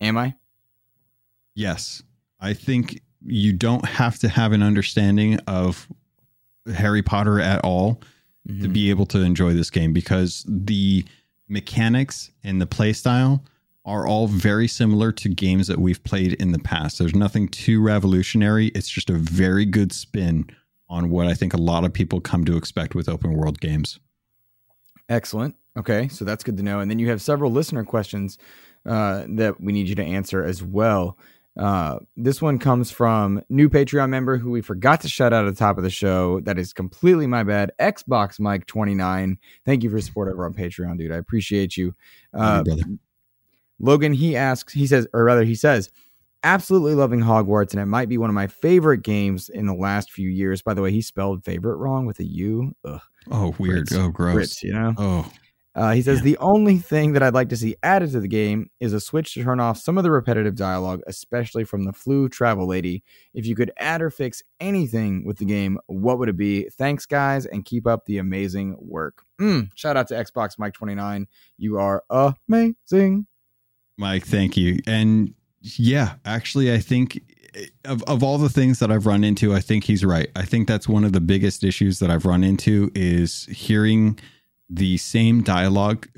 [0.00, 0.34] am I?
[1.54, 2.02] Yes.
[2.40, 5.88] I think you don't have to have an understanding of
[6.74, 8.00] Harry Potter at all
[8.48, 8.62] mm-hmm.
[8.62, 11.04] to be able to enjoy this game because the
[11.48, 13.40] mechanics and the playstyle
[13.84, 16.98] are all very similar to games that we've played in the past.
[16.98, 18.68] There's nothing too revolutionary.
[18.68, 20.46] It's just a very good spin
[20.88, 23.98] on what I think a lot of people come to expect with open world games.
[25.08, 25.54] Excellent.
[25.76, 26.80] Okay, so that's good to know.
[26.80, 28.38] And then you have several listener questions
[28.86, 31.18] uh, that we need you to answer as well.
[31.56, 35.54] Uh, this one comes from new Patreon member who we forgot to shout out at
[35.54, 36.40] the top of the show.
[36.40, 37.70] That is completely my bad.
[37.78, 39.38] Xbox Mike twenty nine.
[39.64, 41.12] Thank you for support over on Patreon, dude.
[41.12, 41.94] I appreciate you.
[42.32, 42.98] Uh, you
[43.80, 45.90] Logan, he asks, he says, or rather, he says,
[46.44, 50.12] absolutely loving Hogwarts, and it might be one of my favorite games in the last
[50.12, 50.62] few years.
[50.62, 52.72] By the way, he spelled favorite wrong with a U.
[52.84, 53.00] Ugh.
[53.30, 53.88] Oh, weird.
[53.88, 53.98] Brits.
[53.98, 54.36] Oh, gross.
[54.36, 54.94] Brits, you know?
[54.96, 55.32] Oh.
[55.76, 56.24] Uh, he says yeah.
[56.24, 59.34] the only thing that I'd like to see added to the game is a switch
[59.34, 63.02] to turn off some of the repetitive dialogue, especially from the Floo travel lady.
[63.32, 66.68] If you could add or fix anything with the game, what would it be?
[66.68, 69.24] Thanks, guys, and keep up the amazing work.
[69.40, 71.26] Mm, shout out to Xbox Mike 29.
[71.58, 73.26] You are amazing.
[73.98, 74.78] Mike, thank you.
[74.86, 77.22] And yeah, actually, I think
[77.84, 80.28] of, of all the things that I've run into, I think he's right.
[80.36, 84.18] I think that's one of the biggest issues that I've run into is hearing
[84.70, 86.08] the same dialogue,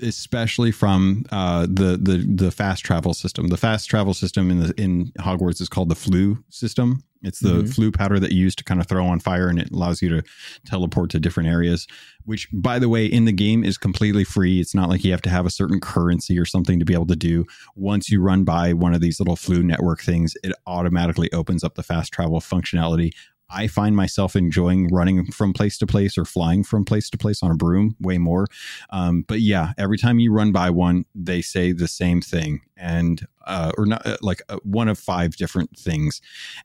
[0.00, 3.48] especially from uh, the the the fast travel system.
[3.48, 7.02] The fast travel system in the in Hogwarts is called the Floo system.
[7.22, 7.82] It's the mm-hmm.
[7.82, 10.08] Floo powder that you use to kind of throw on fire, and it allows you
[10.10, 10.22] to
[10.64, 11.88] teleport to different areas.
[12.24, 14.60] Which, by the way, in the game is completely free.
[14.60, 17.06] It's not like you have to have a certain currency or something to be able
[17.06, 17.44] to do.
[17.74, 21.74] Once you run by one of these little Floo network things, it automatically opens up
[21.74, 23.12] the fast travel functionality.
[23.48, 27.42] I find myself enjoying running from place to place or flying from place to place
[27.42, 28.46] on a broom way more.
[28.90, 33.26] Um, but yeah, every time you run by one, they say the same thing, and
[33.46, 36.20] uh, or not uh, like uh, one of five different things.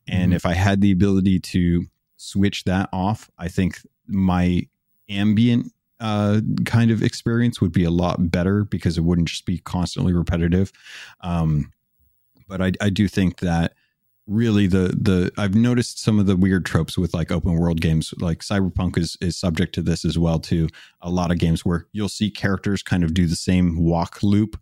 [0.08, 0.34] And mm-hmm.
[0.34, 1.86] if I had the ability to
[2.18, 4.68] switch that off, I think my
[5.10, 9.60] ambient uh, kind of experience would be a lot better because it wouldn't just be
[9.60, 10.72] constantly repetitive.
[11.22, 11.72] Um,
[12.48, 13.74] but I, I do think that
[14.28, 18.14] really the the I've noticed some of the weird tropes with like open world games.
[18.20, 20.68] Like Cyberpunk is is subject to this as well too.
[21.02, 24.60] A lot of games where you'll see characters kind of do the same walk loop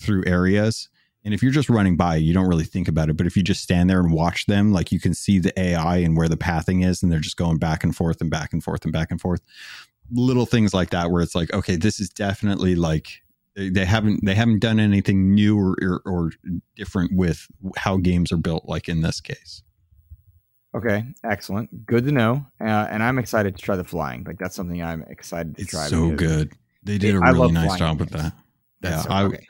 [0.00, 0.88] through areas.
[1.22, 3.16] And if you're just running by, you don't really think about it.
[3.16, 5.98] But if you just stand there and watch them, like you can see the AI
[5.98, 8.64] and where the pathing is, and they're just going back and forth and back and
[8.64, 9.42] forth and back and forth.
[10.10, 13.22] Little things like that, where it's like, okay, this is definitely like
[13.68, 16.30] they haven't they haven't done anything new or, or, or
[16.76, 17.46] different with
[17.76, 19.62] how games are built like in this case.
[20.74, 21.84] Okay excellent.
[21.86, 22.46] Good to know.
[22.60, 24.24] Uh, and i'm excited to try the flying.
[24.24, 26.52] Like that's something i'm excited to it's try so good.
[26.82, 28.12] They did a really nice job games.
[28.12, 28.32] with that.
[28.80, 29.46] That's yeah so- i okay.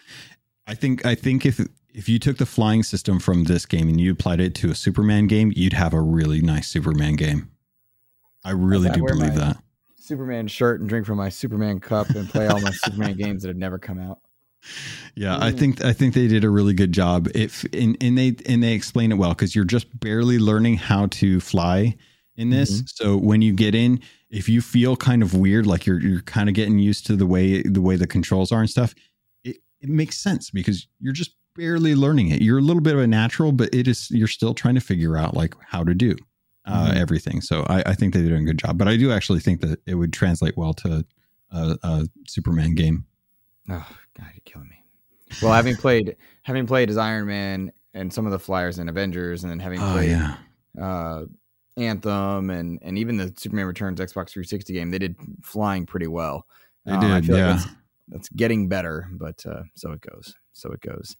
[0.66, 1.61] i think i think if
[1.92, 4.75] if you took the flying system from this game and you applied it to a
[4.75, 7.51] superman game you'd have a really nice superman game.
[8.44, 9.57] I really do believe my- that
[10.11, 13.49] superman shirt and drink from my superman cup and play all my superman games that
[13.49, 14.18] have never come out
[15.14, 15.59] Yeah, I Mm.
[15.59, 17.29] think I think they did a really good job.
[17.35, 21.07] If and, and they and they explain it well because you're just barely learning how
[21.07, 21.96] to fly
[22.37, 22.83] in this.
[22.87, 26.49] So when you get in, if you feel kind of weird, like you're you're kind
[26.49, 28.94] of getting used to the way the way the controls are and stuff,
[29.44, 32.42] it, it makes sense because you're just barely learning it.
[32.42, 35.16] You're a little bit of a natural, but it is you're still trying to figure
[35.16, 36.16] out like how to do
[36.66, 36.96] uh, Mhm.
[36.96, 37.40] everything.
[37.40, 38.79] So I, I think they did a good job.
[38.79, 41.05] But I do actually think that it would translate well to
[41.53, 43.05] a, a Superman game.
[43.68, 43.87] Oh
[44.18, 44.85] God, you're killing me.
[45.42, 49.42] Well, having played having played as Iron Man and some of the flyers and Avengers,
[49.44, 50.37] and then having Oh played yeah.
[50.81, 51.25] uh,
[51.77, 56.46] Anthem and and even the Superman Returns Xbox 360 game, they did flying pretty well.
[56.85, 57.53] They Um, I did, feel like yeah.
[57.53, 57.66] that's,
[58.09, 60.35] that's getting better, but uh, so it goes.
[60.53, 61.16] So it goes.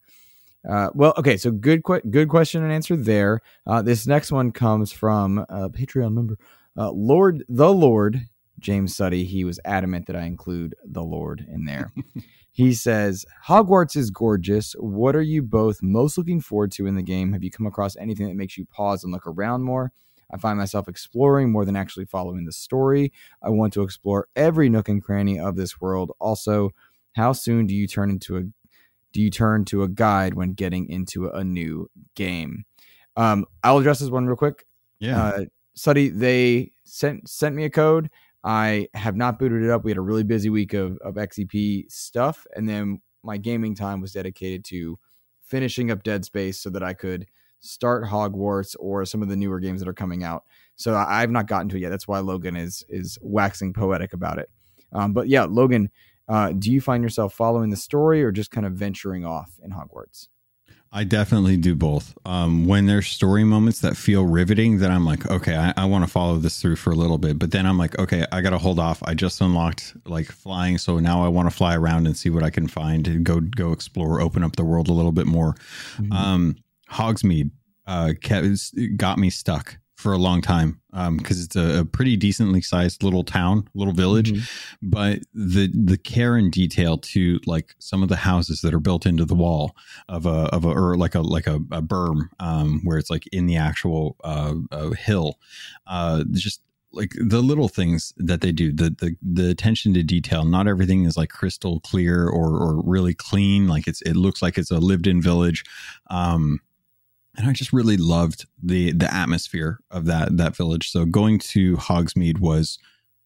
[0.69, 1.37] Uh, well, okay.
[1.37, 3.41] So good, que- good question and answer there.
[3.67, 6.37] Uh, this next one comes from a Patreon member,
[6.77, 8.21] uh, Lord the Lord
[8.59, 9.25] James Suddy.
[9.25, 11.93] He was adamant that I include the Lord in there.
[12.53, 14.75] he says, "Hogwarts is gorgeous.
[14.79, 17.33] What are you both most looking forward to in the game?
[17.33, 19.93] Have you come across anything that makes you pause and look around more?"
[20.33, 23.13] I find myself exploring more than actually following the story.
[23.43, 26.13] I want to explore every nook and cranny of this world.
[26.21, 26.71] Also,
[27.17, 28.43] how soon do you turn into a
[29.13, 32.65] do you turn to a guide when getting into a new game?
[33.17, 34.65] Um, I'll address this one real quick.
[34.99, 35.23] Yeah.
[35.23, 35.45] Uh,
[35.75, 38.11] Suddy, they sent sent me a code.
[38.43, 39.85] I have not booted it up.
[39.85, 44.01] We had a really busy week of, of XEP stuff, and then my gaming time
[44.01, 44.99] was dedicated to
[45.43, 47.27] finishing up Dead Space so that I could
[47.61, 50.45] start Hogwarts or some of the newer games that are coming out.
[50.77, 51.91] So I've not gotten to it yet.
[51.91, 54.49] That's why Logan is is waxing poetic about it.
[54.93, 55.91] Um, but yeah, Logan,
[56.31, 59.73] uh, do you find yourself following the story or just kind of venturing off in
[59.73, 60.29] Hogwarts?
[60.93, 62.17] I definitely do both.
[62.25, 66.05] Um, when there's story moments that feel riveting, then I'm like, okay, I, I want
[66.05, 67.39] to follow this through for a little bit.
[67.39, 69.03] But then I'm like, okay, I got to hold off.
[69.05, 72.45] I just unlocked like flying, so now I want to fly around and see what
[72.45, 75.57] I can find and go go explore, open up the world a little bit more.
[76.13, 76.57] Um,
[76.91, 77.51] Hogsmeade
[77.87, 78.47] uh, kept,
[78.97, 80.81] got me stuck for a long time
[81.19, 84.33] because it's a, a pretty decently sized little town, little village.
[84.33, 84.49] Mhm.
[84.83, 89.07] but the the care and detail to like some of the houses that are built
[89.07, 89.77] into the wall
[90.09, 93.27] of a of a or like a like a, a berm um, where it's like
[93.29, 95.39] in the actual uh, uh, hill
[95.87, 100.45] uh, just like the little things that they do the, the the attention to detail
[100.45, 103.69] not everything is like crystal clear or or really clean.
[103.69, 105.63] Like it's it looks like it's a lived in village.
[106.11, 106.61] Um
[107.37, 110.91] and I just really loved the the atmosphere of that that village.
[110.91, 112.79] So going to Hogsmeade was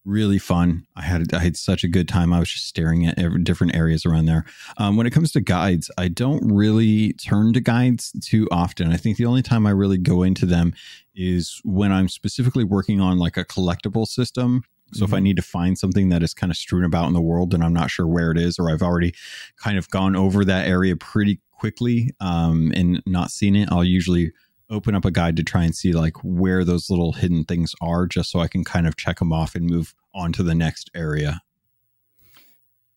[0.05, 0.87] really fun.
[0.97, 2.33] I had I had such a good time.
[2.33, 4.45] I was just staring at every, different areas around there.
[4.77, 8.93] Um, when it comes to guides, I don't really turn to guides too often.
[8.93, 10.75] I think the only time I really go into them
[11.15, 14.65] is when I'm specifically working on like a collectible system.
[14.93, 17.21] So if I need to find something that is kind of strewn about in the
[17.21, 19.13] world and I'm not sure where it is, or I've already
[19.61, 24.33] kind of gone over that area pretty quickly um, and not seen it, I'll usually
[24.69, 28.07] open up a guide to try and see like where those little hidden things are,
[28.07, 30.91] just so I can kind of check them off and move on to the next
[30.95, 31.41] area.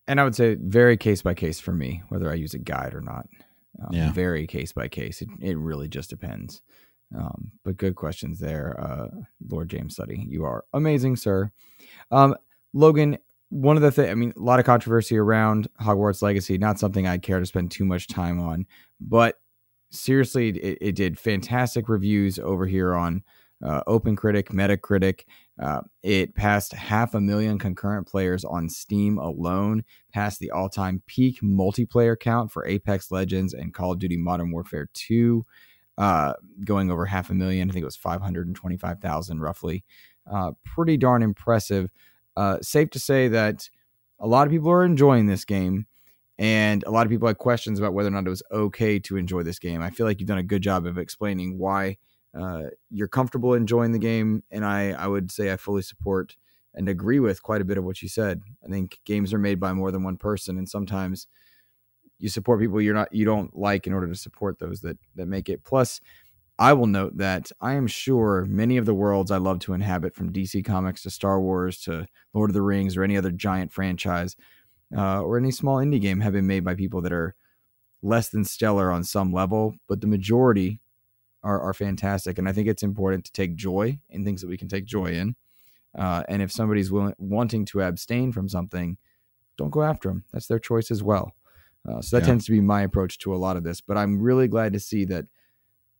[0.05, 2.93] and I would say very case by case for me, whether I use a guide
[2.93, 3.27] or not.
[3.81, 4.11] Um, Yeah.
[4.11, 5.21] Very case by case.
[5.21, 6.61] It, it really just depends.
[7.15, 9.07] Um, but good questions there, uh,
[9.49, 10.25] Lord James Suddy.
[10.27, 11.51] You are amazing, sir.
[12.11, 12.35] Um,
[12.73, 13.17] Logan,
[13.49, 17.07] one of the things, I mean, a lot of controversy around Hogwarts Legacy, not something
[17.07, 18.65] I care to spend too much time on,
[18.99, 19.35] but
[19.89, 23.23] seriously, it, it did fantastic reviews over here on
[23.63, 25.21] uh, OpenCritic, Metacritic.
[25.61, 29.83] Uh, it passed half a million concurrent players on Steam alone,
[30.13, 34.51] passed the all time peak multiplayer count for Apex Legends and Call of Duty Modern
[34.51, 35.43] Warfare 2,
[35.97, 37.69] uh, going over half a million.
[37.69, 39.83] I think it was 525,000 roughly.
[40.31, 41.89] Uh, pretty darn impressive.
[42.37, 43.67] Uh, safe to say that
[44.19, 45.87] a lot of people are enjoying this game.
[46.39, 49.17] And a lot of people had questions about whether or not it was okay to
[49.17, 49.81] enjoy this game.
[49.81, 51.97] I feel like you've done a good job of explaining why
[52.39, 56.35] uh, you're comfortable enjoying the game, and I I would say I fully support
[56.75, 58.43] and agree with quite a bit of what you said.
[58.63, 61.25] I think games are made by more than one person, and sometimes
[62.19, 65.27] you support people you're not you don't like in order to support those that that
[65.27, 65.63] make it.
[65.63, 65.99] Plus,
[66.59, 70.15] I will note that I am sure many of the worlds I love to inhabit,
[70.15, 73.71] from DC Comics to Star Wars to Lord of the Rings or any other giant
[73.71, 74.35] franchise,
[74.95, 77.35] uh, or any small indie game, have been made by people that are
[78.01, 80.79] less than stellar on some level, but the majority
[81.43, 82.37] are, are fantastic.
[82.37, 85.11] And I think it's important to take joy in things that we can take joy
[85.11, 85.35] in.
[85.97, 88.97] Uh, and if somebody's willing, wanting to abstain from something,
[89.57, 90.23] don't go after them.
[90.31, 91.33] That's their choice as well.
[91.87, 92.27] Uh, so that yeah.
[92.27, 93.81] tends to be my approach to a lot of this.
[93.81, 95.25] But I'm really glad to see that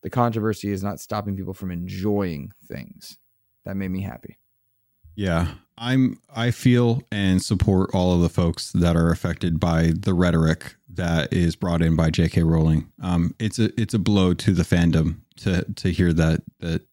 [0.03, 3.17] the controversy is not stopping people from enjoying things.
[3.65, 4.37] That made me happy.
[5.15, 10.13] Yeah, I'm I feel and support all of the folks that are affected by the
[10.13, 12.43] rhetoric that is brought in by J.K.
[12.43, 12.91] Rowling.
[13.01, 16.86] Um, it's a it's a blow to the fandom to to hear that that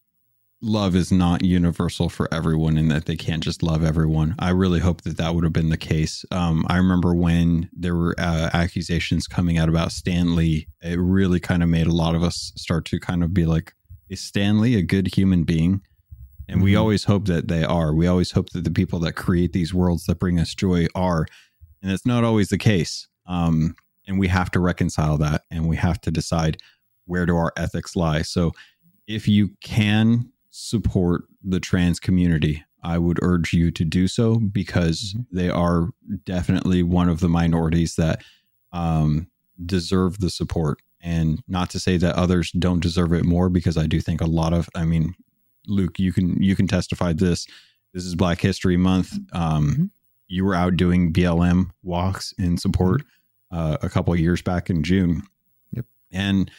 [0.65, 4.35] love is not universal for everyone and that they can't just love everyone.
[4.39, 6.25] I really hope that that would have been the case.
[6.31, 11.39] Um, I remember when there were uh, accusations coming out about Stan Lee, it really
[11.39, 13.73] kind of made a lot of us start to kind of be like,
[14.09, 15.81] is Stan Lee a good human being?
[16.47, 16.63] And mm-hmm.
[16.63, 17.93] we always hope that they are.
[17.93, 21.27] We always hope that the people that create these worlds that bring us joy are.
[21.81, 23.07] And it's not always the case.
[23.27, 23.75] Um,
[24.07, 26.57] and we have to reconcile that and we have to decide
[27.05, 28.23] where do our ethics lie.
[28.23, 28.51] So
[29.07, 35.13] if you can support the trans community, I would urge you to do so because
[35.13, 35.35] mm-hmm.
[35.35, 35.89] they are
[36.23, 38.23] definitely one of the minorities that
[38.71, 39.27] um,
[39.65, 40.81] deserve the support.
[41.01, 44.27] And not to say that others don't deserve it more, because I do think a
[44.27, 45.13] lot of, I mean,
[45.67, 47.45] Luke, you can you can testify this.
[47.93, 49.13] This is Black History Month.
[49.33, 49.83] Um, mm-hmm.
[50.27, 53.57] You were out doing BLM walks in support mm-hmm.
[53.57, 55.23] uh, a couple years back in June.
[55.73, 55.85] Yep.
[56.11, 56.49] And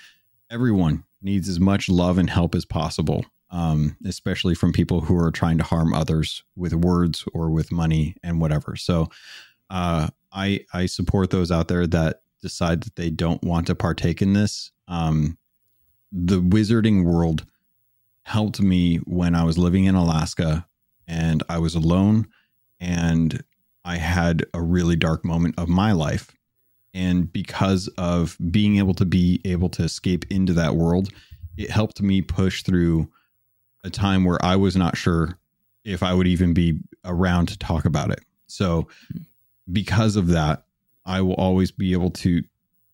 [0.51, 5.31] everyone needs as much love and help as possible um, especially from people who are
[5.31, 8.77] trying to harm others with words or with money and whatever.
[8.77, 9.09] So
[9.71, 14.23] uh, I I support those out there that decide that they don't want to partake
[14.23, 14.71] in this.
[14.89, 15.39] Um,
[16.13, 17.45] the wizarding world
[18.23, 20.67] helped me when I was living in Alaska
[21.07, 22.29] and I was alone
[22.81, 23.43] and
[23.85, 26.33] I had a really dark moment of my life.
[26.93, 31.11] And because of being able to be able to escape into that world,
[31.57, 33.09] it helped me push through
[33.87, 35.39] a time where I was not sure
[35.85, 38.21] if I would even be around to talk about it.
[38.49, 38.89] So,
[39.73, 40.65] because of that,
[41.05, 42.43] I will always be able to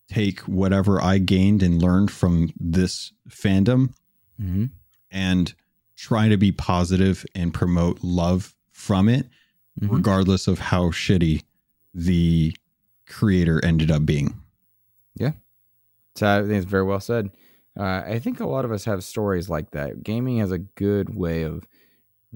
[0.09, 3.95] take whatever I gained and learned from this fandom
[4.41, 4.67] mm-hmm.
[5.11, 5.55] and
[5.97, 9.27] try to be positive and promote love from it,
[9.81, 9.95] mm-hmm.
[9.95, 11.43] regardless of how shitty
[11.95, 12.55] the
[13.07, 14.35] creator ended up being.
[15.15, 15.33] Yeah.
[16.17, 17.31] So I think it's very well said.
[17.79, 20.03] Uh, I think a lot of us have stories like that.
[20.03, 21.67] Gaming has a good way of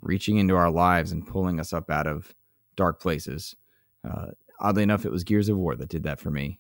[0.01, 2.34] reaching into our lives and pulling us up out of
[2.76, 3.55] dark places.
[4.09, 4.28] Uh,
[4.61, 6.59] oddly enough, it was Gears of War that did that for me.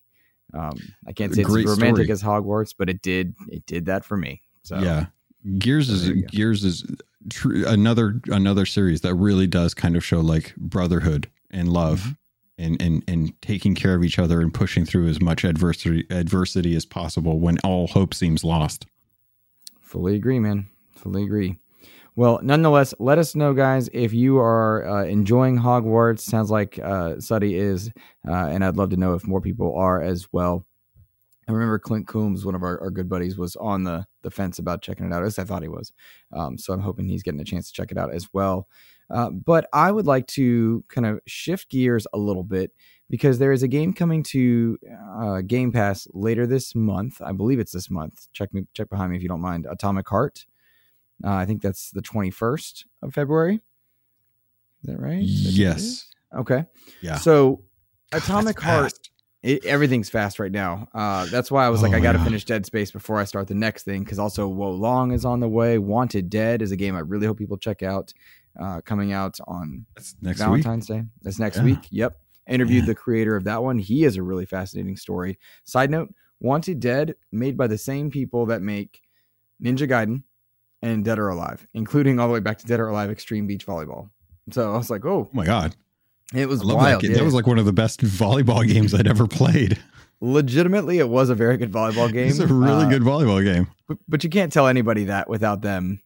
[0.54, 2.10] Um, I can't say it's as romantic story.
[2.10, 3.34] as Hogwarts, but it did.
[3.48, 4.42] It did that for me.
[4.62, 5.06] So yeah,
[5.58, 6.84] Gears is Gears is
[7.30, 12.14] tr- another another series that really does kind of show like brotherhood and love.
[12.58, 16.74] And and and taking care of each other and pushing through as much adversity adversity
[16.74, 18.86] as possible when all hope seems lost.
[19.82, 20.66] Fully agree, man.
[20.94, 21.58] Fully agree.
[22.16, 26.20] Well, nonetheless, let us know, guys, if you are uh, enjoying Hogwarts.
[26.20, 27.90] Sounds like uh, Suddy is,
[28.26, 30.64] uh, and I'd love to know if more people are as well.
[31.46, 34.58] I remember Clint Coombs, one of our, our good buddies, was on the, the fence
[34.58, 35.92] about checking it out, as I thought he was.
[36.32, 38.66] Um, so I'm hoping he's getting a chance to check it out as well.
[39.10, 42.72] Uh, but I would like to kind of shift gears a little bit
[43.08, 44.78] because there is a game coming to
[45.20, 47.20] uh, Game Pass later this month.
[47.22, 48.26] I believe it's this month.
[48.32, 49.66] Check me, check behind me if you don't mind.
[49.70, 50.46] Atomic Heart.
[51.24, 53.60] Uh, I think that's the 21st of February.
[54.82, 55.22] Is that right?
[55.22, 56.08] yes.
[56.36, 56.64] Okay.
[57.00, 57.16] Yeah.
[57.16, 57.62] So
[58.12, 58.92] Atomic Heart.
[59.42, 60.88] It, everything's fast right now.
[60.92, 63.24] Uh, that's why I was oh like, I got to finish Dead Space before I
[63.24, 64.02] start the next thing.
[64.02, 65.78] Because also, Wo Long is on the way.
[65.78, 68.12] Wanted Dead is a game I really hope people check out
[68.60, 69.86] uh, coming out on
[70.20, 71.00] next Valentine's week?
[71.00, 71.06] Day.
[71.22, 71.64] That's next yeah.
[71.64, 71.78] week.
[71.90, 72.16] Yep.
[72.48, 72.86] Interviewed yeah.
[72.86, 73.78] the creator of that one.
[73.78, 75.38] He has a really fascinating story.
[75.64, 79.00] Side note: Wanted Dead, made by the same people that make
[79.62, 80.22] Ninja Gaiden
[80.82, 83.66] and Dead or Alive, including all the way back to Dead or Alive Extreme Beach
[83.66, 84.10] Volleyball.
[84.52, 85.74] So I was like, oh, oh my god,
[86.34, 87.02] it was wild.
[87.02, 89.78] That, that was like one of the best volleyball games I'd ever played.
[90.20, 92.28] Legitimately, it was a very good volleyball game.
[92.30, 93.68] It's a really uh, good volleyball game.
[93.86, 96.00] But, but, you can't tell anybody that without them,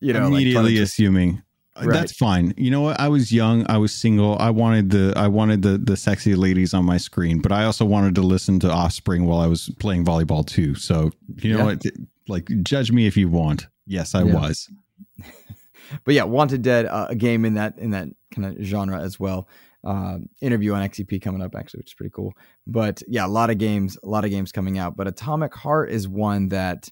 [0.00, 1.42] you know, immediately like assuming
[1.76, 1.92] right.
[1.92, 2.54] That's fine.
[2.56, 3.00] You know what?
[3.00, 3.64] I was young.
[3.70, 4.36] I was single.
[4.38, 7.84] I wanted the I wanted the the sexy ladies on my screen, but I also
[7.84, 10.74] wanted to listen to Offspring while I was playing volleyball too.
[10.74, 11.64] So you know yeah.
[11.64, 11.82] what?
[12.28, 13.66] Like, judge me if you want.
[13.86, 14.34] Yes, I Yeah.
[14.34, 14.70] was.
[16.04, 19.18] but yeah, Wanted Dead, uh, a game in that in that kind of genre as
[19.18, 19.48] well.
[19.84, 22.34] Um, interview on XCP coming up actually, which is pretty cool.
[22.66, 24.96] But yeah, a lot of games, a lot of games coming out.
[24.96, 26.88] But Atomic Heart is one that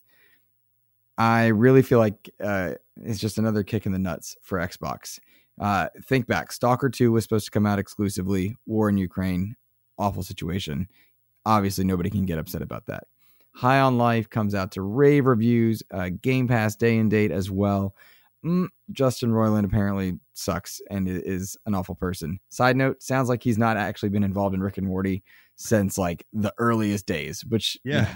[1.21, 2.73] I really feel like uh,
[3.05, 5.19] is just another kick in the nuts for Xbox.
[5.61, 8.57] Uh, think back, Stalker Two was supposed to come out exclusively.
[8.65, 9.55] War in Ukraine,
[9.99, 10.89] awful situation.
[11.45, 13.05] Obviously, nobody can get upset about that.
[13.55, 15.83] High on Life comes out to rave reviews.
[15.91, 17.95] Uh, Game Pass day and date as well.
[18.43, 22.41] Mm, Justin Roiland apparently sucks and is an awful person.
[22.49, 25.23] Side note: sounds like he's not actually been involved in Rick and Morty
[25.57, 27.45] since like the earliest days.
[27.45, 28.15] Which Yeah.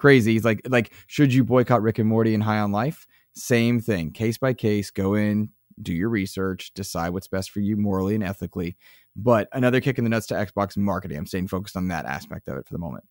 [0.00, 0.32] Crazy.
[0.32, 3.06] He's like like should you boycott Rick and Morty and High on Life?
[3.34, 4.90] Same thing, case by case.
[4.90, 8.76] Go in, do your research, decide what's best for you morally and ethically.
[9.14, 11.18] But another kick in the nuts to Xbox marketing.
[11.18, 13.04] I'm staying focused on that aspect of it for the moment.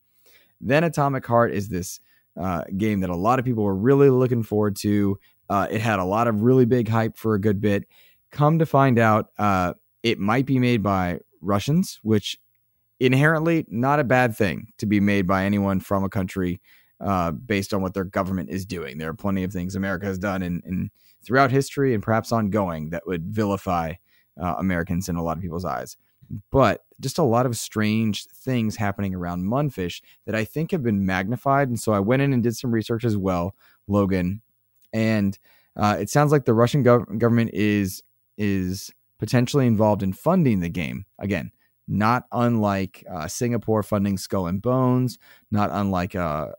[0.60, 2.00] Then Atomic Heart is this
[2.38, 5.18] uh, game that a lot of people were really looking forward to.
[5.50, 7.86] Uh, it had a lot of really big hype for a good bit.
[8.32, 9.74] Come to find out, uh,
[10.04, 12.38] it might be made by Russians, which
[13.00, 16.62] inherently not a bad thing to be made by anyone from a country
[17.00, 18.98] uh, based on what their government is doing.
[18.98, 20.92] There are plenty of things America has done in, in
[21.24, 23.94] throughout history and perhaps ongoing that would vilify
[24.40, 25.98] uh, Americans in a lot of people's eyes.
[26.52, 31.06] But just a lot of strange things happening around Mundfish that I think have been
[31.06, 31.70] magnified.
[31.70, 33.56] And so I went in and did some research as well,
[33.88, 34.42] Logan,
[34.94, 35.38] and
[35.76, 38.04] uh, it sounds like the Russian gov- government is
[38.38, 41.52] is potentially involved in funding the game again.
[41.88, 45.18] Not unlike uh, Singapore funding Skull and Bones,
[45.52, 46.50] not unlike uh,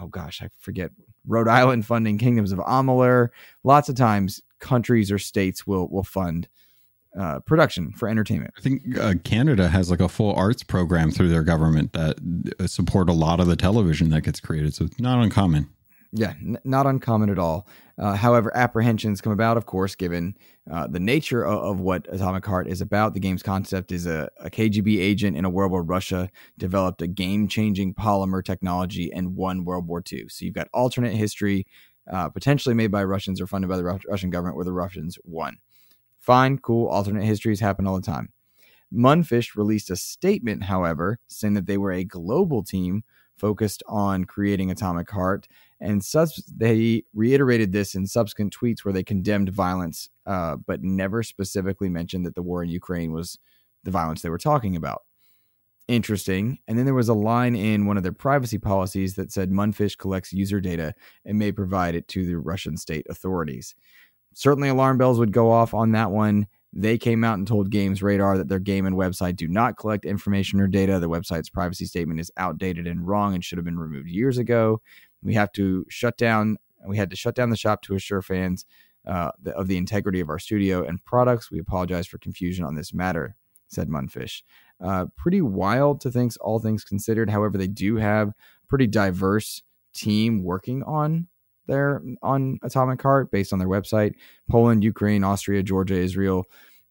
[0.00, 0.90] oh gosh, I forget
[1.26, 3.28] Rhode Island funding Kingdoms of Amalur.
[3.64, 6.48] Lots of times, countries or states will will fund
[7.18, 8.54] uh, production for entertainment.
[8.56, 12.18] I think uh, Canada has like a full arts program through their government that
[12.58, 14.74] uh, support a lot of the television that gets created.
[14.74, 15.68] So it's not uncommon.
[16.12, 17.68] Yeah, n- not uncommon at all.
[17.96, 20.36] Uh, however, apprehensions come about, of course, given
[20.70, 23.14] uh, the nature of, of what Atomic Heart is about.
[23.14, 27.06] The game's concept is a, a KGB agent in a world where Russia developed a
[27.06, 30.26] game changing polymer technology and won World War II.
[30.28, 31.66] So you've got alternate history,
[32.10, 35.16] uh, potentially made by Russians or funded by the Ru- Russian government, where the Russians
[35.24, 35.58] won.
[36.18, 36.88] Fine, cool.
[36.88, 38.32] Alternate histories happen all the time.
[38.92, 43.04] Mundfish released a statement, however, saying that they were a global team
[43.36, 45.46] focused on creating Atomic Heart
[45.80, 46.02] and
[46.56, 52.26] they reiterated this in subsequent tweets where they condemned violence, uh, but never specifically mentioned
[52.26, 53.38] that the war in Ukraine was
[53.84, 55.02] the violence they were talking about.
[55.88, 56.58] Interesting.
[56.68, 59.98] And then there was a line in one of their privacy policies that said Mundfish
[59.98, 63.74] collects user data and may provide it to the Russian state authorities.
[64.32, 66.46] Certainly, alarm bells would go off on that one.
[66.72, 70.04] They came out and told Games Radar that their game and website do not collect
[70.04, 71.00] information or data.
[71.00, 74.80] The website's privacy statement is outdated and wrong and should have been removed years ago.
[75.22, 76.58] We have to shut down.
[76.86, 78.64] We had to shut down the shop to assure fans
[79.06, 81.50] uh, the, of the integrity of our studio and products.
[81.50, 83.36] We apologize for confusion on this matter,"
[83.68, 84.42] said Mundfish.
[84.82, 87.30] Uh, pretty wild to think, all things considered.
[87.30, 88.32] However, they do have
[88.68, 89.62] pretty diverse
[89.92, 91.28] team working on
[91.66, 94.14] their on Atomic Heart based on their website.
[94.50, 96.46] Poland, Ukraine, Austria, Georgia, Israel,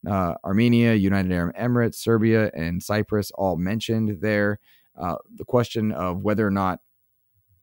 [0.07, 4.59] uh, Armenia, United Arab Emirates, Serbia, and Cyprus all mentioned there.
[4.97, 6.79] Uh, the question of whether or not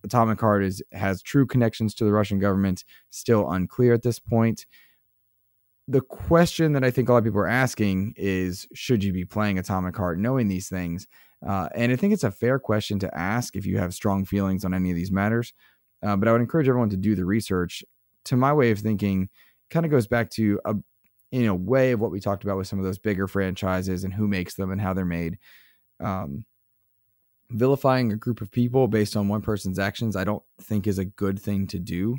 [0.07, 4.65] Atomic Heart is has true connections to the Russian government still unclear at this point.
[5.89, 9.25] The question that I think a lot of people are asking is should you be
[9.25, 11.07] playing Atomic Heart knowing these things?
[11.47, 14.65] Uh, and I think it's a fair question to ask if you have strong feelings
[14.65, 15.53] on any of these matters.
[16.03, 17.85] Uh, but I would encourage everyone to do the research.
[18.27, 19.29] To my way of thinking,
[19.71, 20.75] kind of goes back to a
[21.33, 24.15] in a way of what we talked about with some of those bigger franchises and
[24.15, 25.39] who makes them and how they're made.
[26.01, 26.45] Um,
[27.51, 31.05] vilifying a group of people based on one person's actions, I don't think is a
[31.05, 32.17] good thing to do.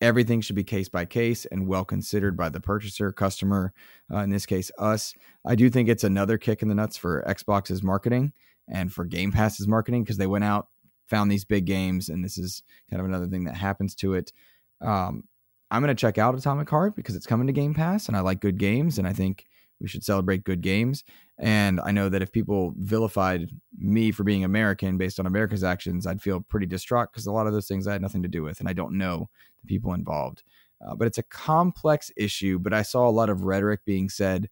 [0.00, 3.72] Everything should be case by case and well considered by the purchaser, customer,
[4.12, 5.12] uh, in this case, us.
[5.46, 8.32] I do think it's another kick in the nuts for Xbox's marketing
[8.66, 10.68] and for Game Pass's marketing because they went out,
[11.08, 14.32] found these big games, and this is kind of another thing that happens to it.
[14.80, 15.24] Um,
[15.70, 18.20] I'm going to check out Atomic Heart because it's coming to Game Pass and I
[18.20, 19.46] like good games and I think
[19.80, 21.04] we should celebrate good games.
[21.40, 26.06] And I know that if people vilified me for being American based on America's actions,
[26.06, 28.42] I'd feel pretty distraught because a lot of those things I had nothing to do
[28.42, 29.30] with and I don't know
[29.62, 30.42] the people involved.
[30.86, 32.58] Uh, but it's a complex issue.
[32.58, 34.48] But I saw a lot of rhetoric being said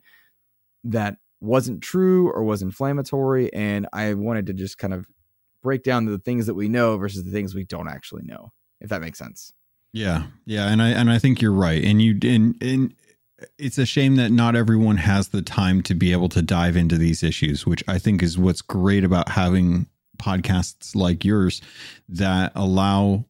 [0.85, 3.53] that wasn't true or was inflammatory.
[3.53, 5.07] And I wanted to just kind of
[5.63, 8.89] break down the things that we know versus the things we don't actually know, if
[8.89, 9.53] that makes sense.
[9.93, 11.83] Yeah, yeah, and I and I think you're right.
[11.83, 12.95] And you and and
[13.59, 16.99] it's a shame that not everyone has the time to be able to dive into
[16.99, 19.87] these issues, which I think is what's great about having
[20.19, 21.63] podcasts like yours
[22.09, 23.25] that allow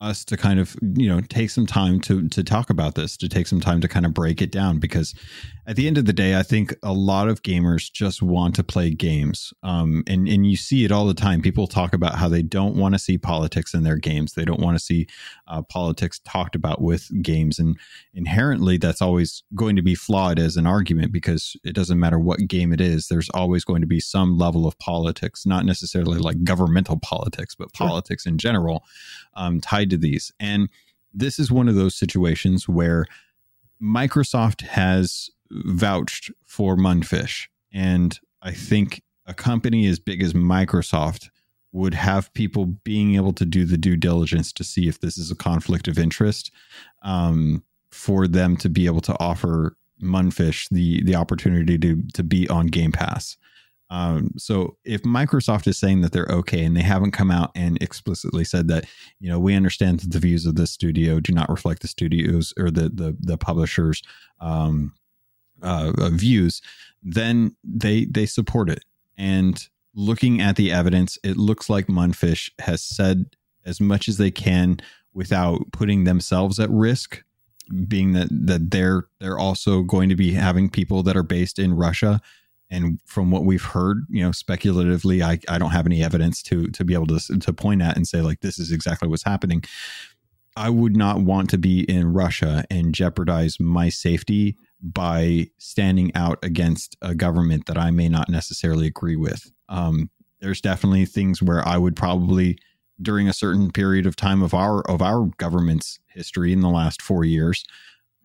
[0.00, 3.28] us to kind of you know take some time to to talk about this to
[3.28, 5.14] take some time to kind of break it down because
[5.66, 8.62] at the end of the day i think a lot of gamers just want to
[8.62, 12.28] play games um, and and you see it all the time people talk about how
[12.28, 15.06] they don't want to see politics in their games they don't want to see
[15.48, 17.78] uh, politics talked about with games and
[18.14, 22.46] inherently that's always going to be flawed as an argument because it doesn't matter what
[22.48, 26.42] game it is there's always going to be some level of politics not necessarily like
[26.44, 27.86] governmental politics but sure.
[27.86, 28.84] politics in general
[29.36, 30.32] um, tied to these.
[30.40, 30.68] And
[31.14, 33.06] this is one of those situations where
[33.80, 37.46] Microsoft has vouched for Mundfish.
[37.72, 41.30] And I think a company as big as Microsoft
[41.72, 45.30] would have people being able to do the due diligence to see if this is
[45.30, 46.50] a conflict of interest
[47.02, 52.48] um, for them to be able to offer Mundfish the the opportunity to to be
[52.48, 53.36] on Game Pass.
[53.88, 57.80] Um, so if Microsoft is saying that they're okay and they haven't come out and
[57.80, 58.84] explicitly said that,
[59.20, 62.52] you know, we understand that the views of the studio do not reflect the studios
[62.58, 64.02] or the the, the publishers'
[64.40, 64.92] um,
[65.62, 66.62] uh, uh, views,
[67.02, 68.84] then they they support it.
[69.16, 73.26] And looking at the evidence, it looks like Mundfish has said
[73.64, 74.78] as much as they can
[75.14, 77.22] without putting themselves at risk
[77.88, 81.74] being that that they're they're also going to be having people that are based in
[81.74, 82.20] Russia
[82.70, 86.68] and from what we've heard you know speculatively i, I don't have any evidence to
[86.68, 89.62] to be able to to point at and say like this is exactly what's happening
[90.56, 94.56] i would not want to be in russia and jeopardize my safety
[94.92, 100.10] by standing out against a government that i may not necessarily agree with um,
[100.40, 102.58] there's definitely things where i would probably
[103.02, 107.02] during a certain period of time of our of our government's history in the last
[107.02, 107.64] four years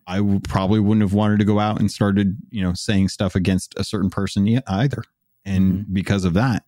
[0.06, 3.34] I w- probably wouldn't have wanted to go out and started, you know, saying stuff
[3.34, 5.04] against a certain person either.
[5.44, 5.92] And mm-hmm.
[5.92, 6.64] because of that,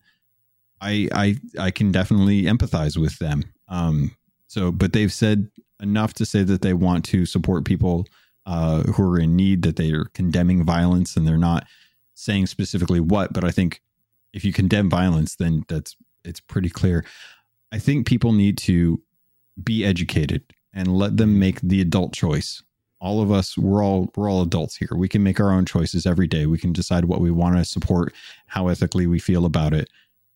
[0.81, 3.43] I I I can definitely empathize with them.
[3.67, 4.15] Um,
[4.47, 5.49] so, but they've said
[5.81, 8.07] enough to say that they want to support people
[8.45, 11.65] uh, who are in need, that they are condemning violence, and they're not
[12.13, 13.33] saying specifically what.
[13.33, 13.81] But I think
[14.33, 17.05] if you condemn violence, then that's it's pretty clear.
[17.71, 19.01] I think people need to
[19.63, 20.43] be educated
[20.73, 22.61] and let them make the adult choice
[23.05, 26.05] all of us we're all we're all adults here we can make our own choices
[26.05, 28.13] every day we can decide what we want to support
[28.47, 29.89] how ethically we feel about it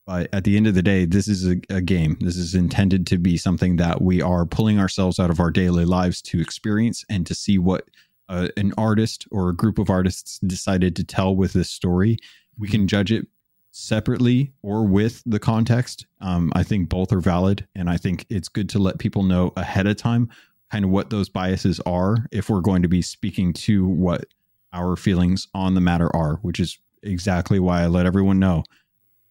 [0.10, 2.18] but at the end of the day this is a, a, game.
[2.20, 5.86] This is intended to be something that we are pulling ourselves out of our daily
[5.86, 7.88] lives to experience and to see what
[8.28, 12.18] uh, an artist or a group of artists decided to tell with this story.
[12.58, 13.28] We can judge it
[13.70, 16.08] separately or with the context.
[16.22, 19.54] Um, i think both are valid and i think it's good to let people know
[19.56, 20.28] ahead of time
[20.72, 24.26] kind of what those biases are if we're going to be speaking to what
[24.74, 28.64] our feelings on the matter are, which is exactly why I let everyone know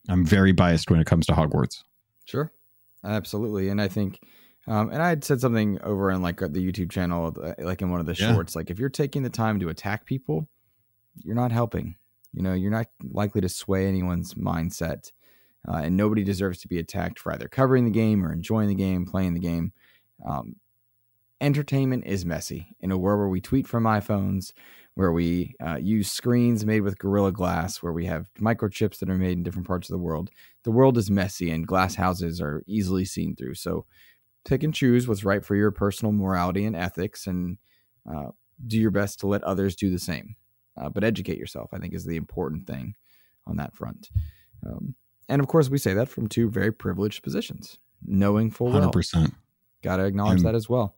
[0.09, 1.83] I'm very biased when it comes to Hogwarts.
[2.25, 2.53] Sure.
[3.05, 3.69] Absolutely.
[3.69, 4.21] And I think,
[4.67, 7.91] um, and I had said something over on like the YouTube channel, uh, like in
[7.91, 8.33] one of the yeah.
[8.33, 10.49] shorts, like if you're taking the time to attack people,
[11.23, 11.97] you're not helping.
[12.33, 15.13] You know, you're not likely to sway anyone's mindset.
[15.67, 18.75] Uh, and nobody deserves to be attacked for either covering the game or enjoying the
[18.75, 19.73] game, playing the game.
[20.27, 20.57] Um,
[21.41, 24.53] entertainment is messy in a world where we tweet from iPhones,
[24.99, 29.17] where we uh, use screens made with Gorilla Glass, where we have microchips that are
[29.17, 30.29] made in different parts of the world.
[30.65, 33.55] The world is messy and glass houses are easily seen through.
[33.55, 33.87] So
[34.45, 37.59] pick and choose what's right for your personal morality and ethics and
[38.13, 38.31] uh,
[38.67, 40.35] do your best to let others do the same.
[40.77, 42.97] Uh, but educate yourself, I think, is the important thing
[43.47, 44.11] on that front.
[44.67, 44.97] Um,
[45.29, 49.15] and of course, we say that from two very privileged positions, knowing full 100%.
[49.15, 49.27] well.
[49.81, 50.98] Got to acknowledge that as well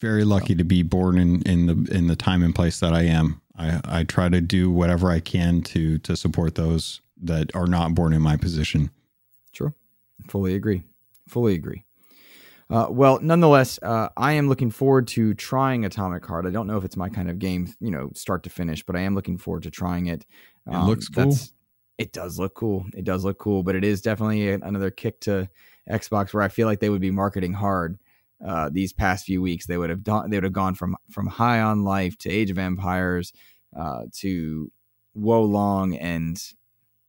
[0.00, 3.02] very lucky to be born in in the in the time and place that I
[3.02, 3.40] am.
[3.56, 7.94] I I try to do whatever I can to to support those that are not
[7.94, 8.90] born in my position.
[9.52, 9.72] True.
[10.28, 10.82] Fully agree.
[11.28, 11.84] Fully agree.
[12.70, 16.46] Uh, well, nonetheless, uh, I am looking forward to trying Atomic Heart.
[16.46, 18.96] I don't know if it's my kind of game, you know, start to finish, but
[18.96, 20.24] I am looking forward to trying it.
[20.66, 21.36] Um, it looks cool.
[21.98, 22.86] It does look cool.
[22.94, 25.48] It does look cool, but it is definitely another kick to
[25.88, 27.98] Xbox where I feel like they would be marketing hard
[28.44, 29.66] uh, these past few weeks.
[29.66, 30.30] They would have done.
[30.30, 33.32] They would have gone from from High on Life to Age of Empires
[33.76, 34.70] uh, to
[35.14, 36.40] Wo Long and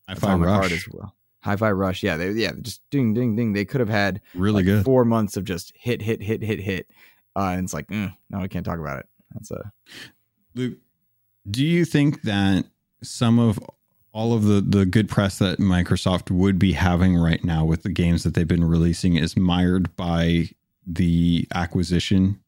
[0.08, 1.16] Hi-Fi Rush as well.
[1.42, 3.54] Hi-Fi Rush, yeah, they yeah just ding ding ding.
[3.54, 6.60] They could have had really like good four months of just hit hit hit hit
[6.60, 6.90] hit,
[7.36, 9.06] uh, and it's like mm, no, I can't talk about it.
[9.34, 9.72] That's a
[10.56, 10.78] Luke.
[11.50, 12.66] Do you think that
[13.04, 13.60] some of
[14.12, 17.90] all of the the good press that Microsoft would be having right now with the
[17.90, 20.50] games that they've been releasing is mired by
[20.86, 22.40] the acquisition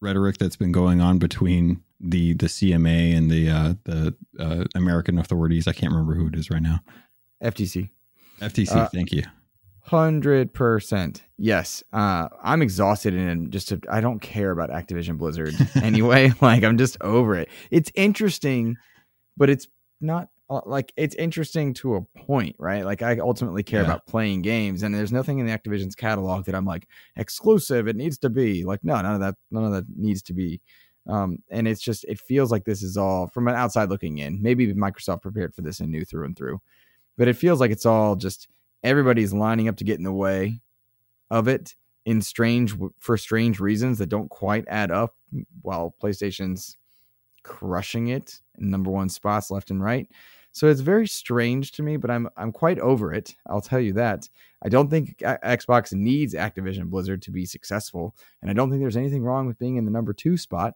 [0.00, 5.18] rhetoric that's been going on between the the CMA and the uh, the uh, American
[5.18, 5.66] authorities.
[5.66, 6.80] I can't remember who it is right now.
[7.42, 7.90] FTC.
[8.40, 8.76] FTC.
[8.76, 9.22] Uh, thank you.
[9.80, 11.22] Hundred percent.
[11.36, 11.82] Yes.
[11.92, 16.32] Uh, I'm exhausted and just to, I don't care about Activision Blizzard anyway.
[16.40, 17.48] like I'm just over it.
[17.70, 18.76] It's interesting,
[19.36, 19.68] but it's
[20.00, 22.84] not like it's interesting to a point, right?
[22.84, 23.86] Like I ultimately care Yeah.
[23.86, 26.86] about playing games, and there's nothing in the Activision's catalog that I'm like
[27.16, 27.88] exclusive.
[27.88, 30.60] It needs to be like no, none of that, none of that needs to be.
[31.06, 34.40] Um, and it's just it feels like this is all from an outside looking in.
[34.42, 36.60] Maybe Microsoft prepared for this and knew through and through,
[37.18, 38.48] but it feels like it's all just
[38.82, 40.60] everybody's lining up to get in the way
[41.30, 41.74] of it
[42.04, 45.14] in strange for strange reasons that don't quite add up.
[45.62, 46.76] While PlayStation's
[47.44, 50.08] crushing it in number one spots left and right.
[50.50, 53.34] So it's very strange to me, but I'm I'm quite over it.
[53.46, 54.28] I'll tell you that.
[54.62, 58.96] I don't think Xbox needs Activision Blizzard to be successful, and I don't think there's
[58.96, 60.74] anything wrong with being in the number two spot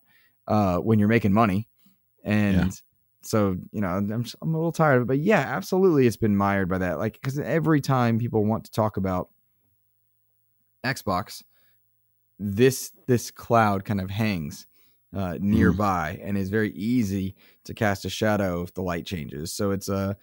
[0.49, 1.69] uh, when you're making money.
[2.25, 2.71] And Yeah.
[3.23, 6.37] so you know, I'm I'm a little tired of it, but yeah, absolutely, it's been
[6.37, 6.99] mired by that.
[6.99, 9.29] Like because every time people want to talk about
[10.85, 11.43] Xbox,
[12.39, 14.67] this this cloud kind of hangs
[15.17, 17.35] uh, nearby and is very easy
[17.65, 19.53] to cast a shadow if the light changes.
[19.53, 20.17] So it's a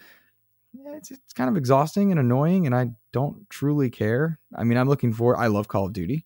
[0.72, 4.38] yeah, it's it's kind of exhausting and annoying, and I don't truly care.
[4.54, 5.36] I mean, I'm looking for.
[5.36, 6.24] I love Call of Duty.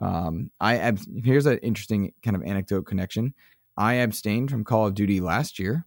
[0.00, 3.34] Um, I ab- here's an interesting kind of anecdote connection.
[3.76, 5.86] I abstained from Call of Duty last year.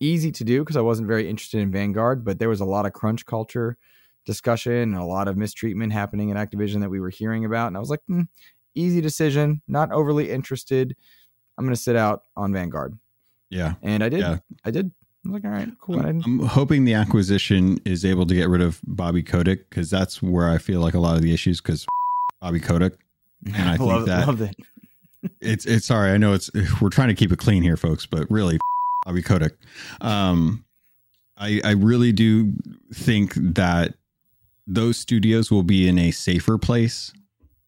[0.00, 2.86] Easy to do because I wasn't very interested in Vanguard, but there was a lot
[2.86, 3.76] of crunch culture
[4.24, 7.76] discussion and a lot of mistreatment happening in Activision that we were hearing about, and
[7.76, 8.22] I was like, hmm,
[8.74, 10.96] easy decision, not overly interested.
[11.58, 12.96] I'm going to sit out on Vanguard.
[13.50, 13.74] Yeah.
[13.82, 14.20] And I did.
[14.20, 14.38] Yeah.
[14.64, 14.90] I did.
[15.24, 16.00] I was like, all right, cool.
[16.00, 20.20] I'm, I'm hoping the acquisition is able to get rid of Bobby Kotick because that's
[20.22, 21.86] where I feel like a lot of the issues because
[22.40, 22.94] Bobby Kotick.
[23.46, 24.56] And I think love, that- loved it.
[25.40, 26.50] It's it's sorry, I know it's
[26.80, 28.58] we're trying to keep it clean here, folks, but really
[29.06, 29.52] Bobby Kotick.
[30.00, 30.64] Um,
[31.36, 32.52] I I really do
[32.92, 33.94] think that
[34.66, 37.12] those studios will be in a safer place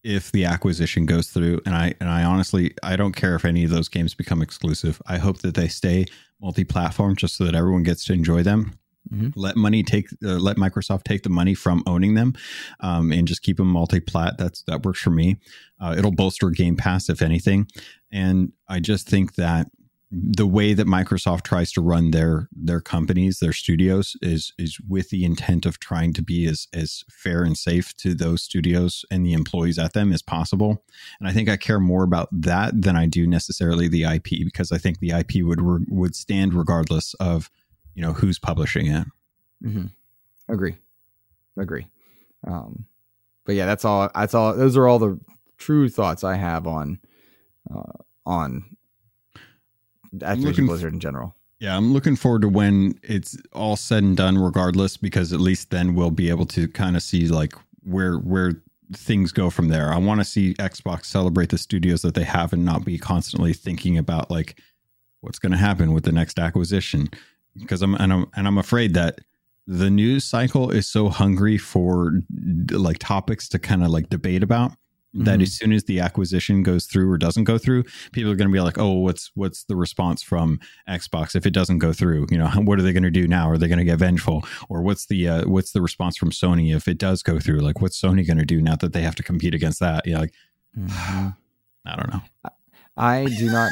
[0.05, 1.61] if the acquisition goes through.
[1.67, 5.01] And I and I honestly I don't care if any of those games become exclusive.
[5.07, 6.05] I hope that they stay
[6.41, 8.73] multi-platform just so that everyone gets to enjoy them.
[9.13, 9.33] Mhm.
[9.37, 12.35] Let money take uh, let Microsoft take the money from owning them,
[12.81, 14.39] um, and just keep them multi-plat.
[14.39, 15.37] That's that works for me.
[15.81, 17.67] Uh, it'll bolster Game Pass if anything,
[18.11, 19.69] and I just think that
[20.17, 25.11] the way that Microsoft tries to run their their companies, their studios, is is with
[25.11, 29.27] the intent of trying to be as as fair and safe to those studios and
[29.27, 30.85] the employees at them as possible.
[31.19, 34.71] And I think I care more about that than I do necessarily the IP because
[34.71, 37.51] I think the IP would re- would stand regardless of
[37.95, 39.07] you know who's publishing it.
[39.62, 39.87] hmm
[40.49, 40.77] Agree.
[41.57, 41.87] Agree.
[42.47, 42.85] Um,
[43.47, 44.11] but yeah, that's all.
[44.15, 44.55] That's all.
[44.55, 45.19] Those are all the
[45.57, 46.99] true thoughts I have on
[47.75, 47.93] uh,
[48.27, 48.77] on
[50.19, 51.35] Activision looking Blizzard in general.
[51.61, 55.71] Yeah, I'm looking forward to when it's all said and done, regardless, because at least
[55.71, 58.62] then we'll be able to kind of see like where where
[58.93, 59.93] things go from there.
[59.93, 63.53] I want to see Xbox celebrate the studios that they have and not be constantly
[63.53, 64.61] thinking about like
[65.21, 67.09] what's going to happen with the next acquisition.
[67.57, 69.21] Because I'm and I'm and I'm afraid that
[69.67, 72.21] the news cycle is so hungry for
[72.71, 74.73] like topics to kind of like debate about
[75.15, 75.43] that Mhm.
[75.43, 78.53] as soon as the acquisition goes through or doesn't go through, people are going to
[78.53, 80.59] be like, "Oh, what's what's the response from
[80.89, 82.27] Xbox if it doesn't go through?
[82.31, 83.49] You know, what are they going to do now?
[83.49, 86.75] Are they going to get vengeful, or what's the uh, what's the response from Sony
[86.75, 87.61] if it does go through?
[87.61, 90.07] Like, what's Sony going to do now that they have to compete against that?
[90.07, 90.33] Yeah, like
[90.77, 91.37] Mhm.
[91.87, 92.23] I don't know.
[92.97, 93.71] I do not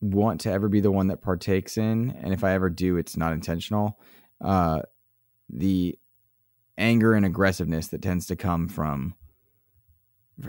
[0.00, 3.16] want to ever be the one that partakes in, and if I ever do, it's
[3.16, 3.98] not intentional.
[4.40, 4.82] Uh,
[5.48, 5.98] the
[6.78, 9.14] anger and aggressiveness that tends to come from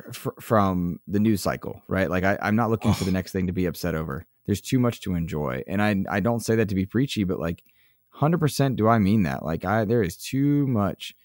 [0.09, 2.09] f- from the news cycle, right?
[2.09, 4.25] Like I, I'm not looking for the next thing to be upset over.
[4.45, 7.39] There's too much to enjoy, and I I don't say that to be preachy, but
[7.39, 7.63] like,
[8.09, 9.43] hundred percent, do I mean that?
[9.45, 11.15] Like I there is too much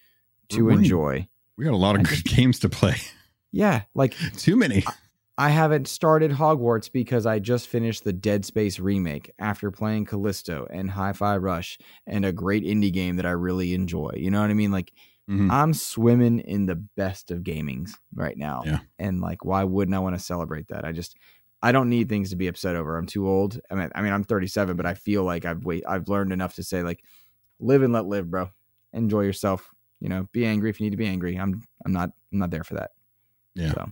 [0.51, 1.29] to We're- enjoy.
[1.57, 2.97] We got a lot of I good games to play.
[3.51, 4.85] Yeah, like Too many.
[5.37, 10.67] I haven't started Hogwarts because I just finished the Dead Space remake after playing Callisto
[10.71, 14.13] and Hi Fi Rush and a great indie game that I really enjoy.
[14.17, 14.73] You know what I mean?
[14.73, 14.93] Like,
[15.29, 15.51] Mhm.
[15.51, 18.63] I'm swimming in the best of gamings right now.
[18.65, 18.81] Yeah.
[18.99, 20.85] And like, why wouldn't I want to celebrate that?
[20.85, 21.17] I just,
[21.63, 22.97] I don't need things to be upset over.
[22.97, 23.61] I'm too old.
[23.71, 26.55] I mean, I mean, I'm 37, but I feel like I've wait, I've learned enough
[26.55, 27.05] to say like,
[27.61, 28.49] live and let live, bro.
[28.93, 29.69] Enjoy yourself.
[30.01, 31.37] You know, be angry if you need to be angry.
[31.37, 32.93] I'm, I'm not, I'm not there for that.
[33.55, 33.73] Yeah.
[33.73, 33.87] So,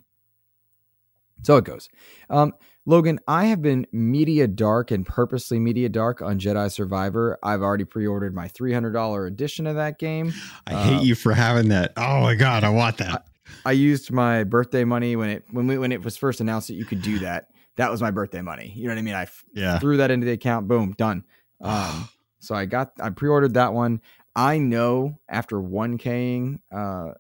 [1.43, 1.89] so it goes.
[2.31, 2.53] Um,
[2.89, 7.37] Logan, I have been media dark and purposely media dark on Jedi Survivor.
[7.43, 10.33] I've already pre-ordered my $300 edition of that game.
[10.69, 11.93] I hate uh, you for having that.
[11.97, 13.27] Oh my god, I want that.
[13.65, 16.75] I used my birthday money when it when we, when it was first announced that
[16.75, 17.49] you could do that.
[17.77, 18.73] That was my birthday money.
[18.77, 19.15] You know what I mean?
[19.15, 19.79] I f- Yeah.
[19.81, 20.69] threw that into the account.
[20.69, 21.25] Boom, done.
[21.61, 22.09] Um,
[22.39, 24.01] so I got I pre-ordered that one.
[24.37, 27.13] I know after 1King uh,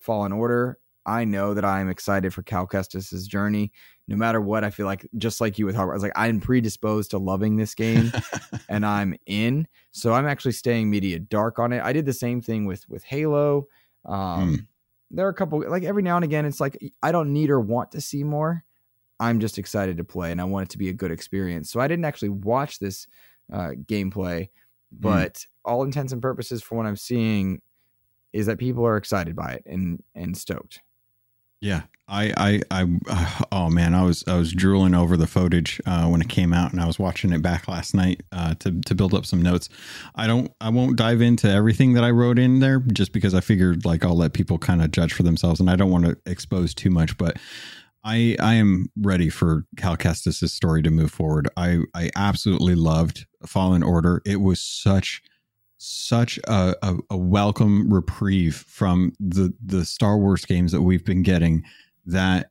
[0.00, 3.70] Fallen Order, I know that I'm excited for Cal Kestis's journey.
[4.08, 6.40] No matter what, I feel like just like you with Hogwarts, I was like I'm
[6.40, 8.12] predisposed to loving this game,
[8.68, 9.66] and I'm in.
[9.90, 11.82] So I'm actually staying media dark on it.
[11.82, 13.66] I did the same thing with with Halo.
[14.04, 14.14] Um,
[14.56, 14.66] mm.
[15.10, 17.60] There are a couple like every now and again, it's like I don't need or
[17.60, 18.64] want to see more.
[19.18, 21.70] I'm just excited to play, and I want it to be a good experience.
[21.70, 23.08] So I didn't actually watch this
[23.52, 24.48] uh, gameplay,
[24.90, 25.00] hmm.
[25.00, 25.46] but mm.
[25.64, 27.60] all intents and purposes, for what I'm seeing,
[28.32, 30.80] is that people are excited by it and and stoked.
[31.60, 36.06] Yeah, I, I, I, oh man, I was, I was drooling over the footage uh,
[36.06, 38.94] when it came out, and I was watching it back last night uh, to to
[38.94, 39.68] build up some notes.
[40.14, 43.40] I don't, I won't dive into everything that I wrote in there, just because I
[43.40, 46.16] figured like I'll let people kind of judge for themselves, and I don't want to
[46.26, 47.16] expose too much.
[47.18, 47.38] But
[48.06, 51.48] I, I am ready for Cal Kestis' story to move forward.
[51.56, 54.22] I, I absolutely loved Fallen Order.
[54.24, 55.22] It was such
[55.86, 61.22] such a, a, a, welcome reprieve from the the Star Wars games that we've been
[61.22, 61.62] getting
[62.04, 62.50] that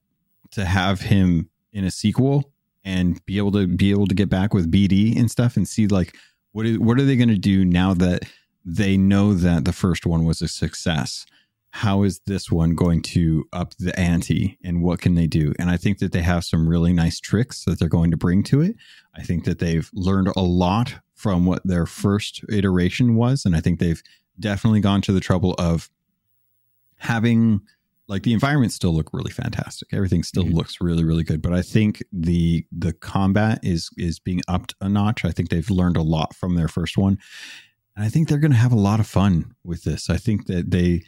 [0.51, 2.51] to have him in a sequel
[2.85, 5.87] and be able to be able to get back with BD and stuff and see
[5.87, 6.15] like
[6.53, 8.23] what is what are they going to do now that
[8.63, 11.25] they know that the first one was a success?
[11.71, 15.53] How is this one going to up the ante and what can they do?
[15.59, 18.43] And i think that they have some really nice tricks that they're going to bring
[18.43, 18.77] to it.
[19.13, 23.45] I think that they've learned a lot from what their first iteration was.
[23.45, 24.03] And I think they've
[24.39, 25.89] definitely gone to the trouble of
[26.97, 27.61] having
[28.07, 29.87] like the environments still look really fantastic.
[29.91, 30.55] Everything still mm-hmm.
[30.55, 31.41] looks really, really good.
[31.41, 35.25] But I think the the combat is is being upped a notch.
[35.25, 37.17] I think they've learned a lot from their first one.
[37.95, 40.09] And I think they're gonna have a lot of fun with this.
[40.09, 41.03] I think that they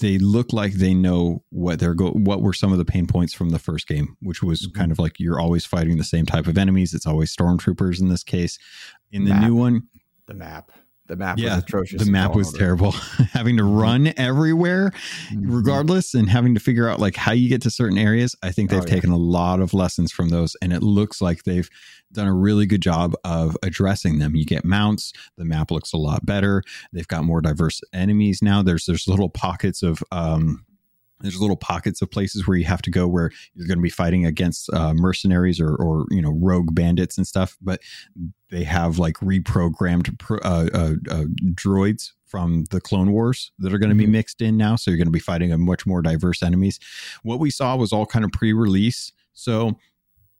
[0.00, 3.32] they look like they know what they're go what were some of the pain points
[3.32, 4.78] from the first game, which was mm-hmm.
[4.78, 6.94] kind of like you're always fighting the same type of enemies.
[6.94, 8.58] It's always stormtroopers in this case.
[9.12, 9.42] In the map.
[9.42, 9.88] new one,
[10.26, 10.72] the map.
[11.06, 12.04] The map yeah, was atrocious.
[12.04, 12.92] The map was terrible.
[13.32, 13.76] having to mm-hmm.
[13.76, 14.90] run everywhere,
[15.28, 15.54] mm-hmm.
[15.54, 18.34] regardless, and having to figure out like how you get to certain areas.
[18.42, 18.94] I think they've oh, yeah.
[18.94, 21.68] taken a lot of lessons from those, and it looks like they've
[22.12, 24.34] done a really good job of addressing them.
[24.34, 26.62] You get mounts, the map looks a lot better.
[26.92, 28.62] They've got more diverse enemies now.
[28.62, 30.64] There's there's little pockets of um,
[31.24, 33.90] there's little pockets of places where you have to go where you're going to be
[33.90, 37.80] fighting against uh, mercenaries or, or you know rogue bandits and stuff but
[38.50, 43.78] they have like reprogrammed pro, uh, uh, uh droids from the clone wars that are
[43.78, 44.10] going to mm-hmm.
[44.10, 46.78] be mixed in now so you're going to be fighting a much more diverse enemies
[47.22, 49.76] what we saw was all kind of pre-release so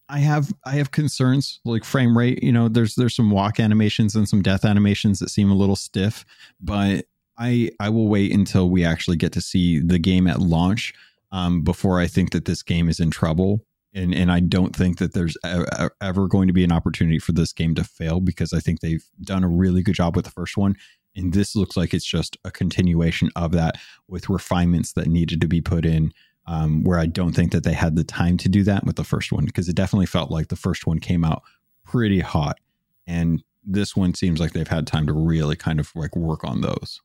[0.08, 2.42] I have I have concerns like frame rate.
[2.42, 5.76] You know, there's there's some walk animations and some death animations that seem a little
[5.76, 6.26] stiff,
[6.60, 7.06] but
[7.38, 10.92] I I will wait until we actually get to see the game at launch
[11.32, 13.64] um, before I think that this game is in trouble.
[13.92, 15.36] And and I don't think that there's
[16.00, 19.04] ever going to be an opportunity for this game to fail because I think they've
[19.22, 20.76] done a really good job with the first one.
[21.16, 23.76] And this looks like it's just a continuation of that
[24.08, 26.12] with refinements that needed to be put in.
[26.46, 29.04] Um, where I don't think that they had the time to do that with the
[29.04, 31.42] first one because it definitely felt like the first one came out
[31.86, 32.60] pretty hot,
[33.06, 36.60] and this one seems like they've had time to really kind of like work on
[36.60, 37.00] those.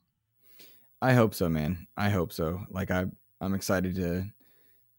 [1.01, 1.87] I hope so, man.
[1.97, 2.61] I hope so.
[2.69, 3.05] Like I
[3.41, 4.25] I'm excited to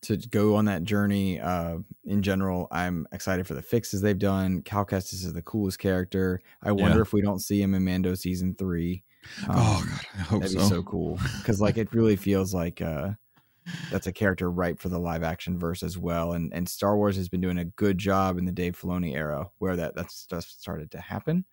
[0.02, 1.40] to go on that journey.
[1.40, 4.62] Uh, in general, I'm excited for the fixes they've done.
[4.62, 6.40] Cal Kestis is the coolest character.
[6.62, 7.02] I wonder yeah.
[7.02, 9.04] if we don't see him in Mando season three.
[9.46, 10.62] Um, oh god, I hope that'd so.
[10.62, 13.10] be so cool because like it really feels like uh,
[13.90, 16.32] that's a character ripe for the live action verse as well.
[16.32, 19.50] And and Star Wars has been doing a good job in the Dave Filoni era
[19.58, 21.44] where that that's just started to happen.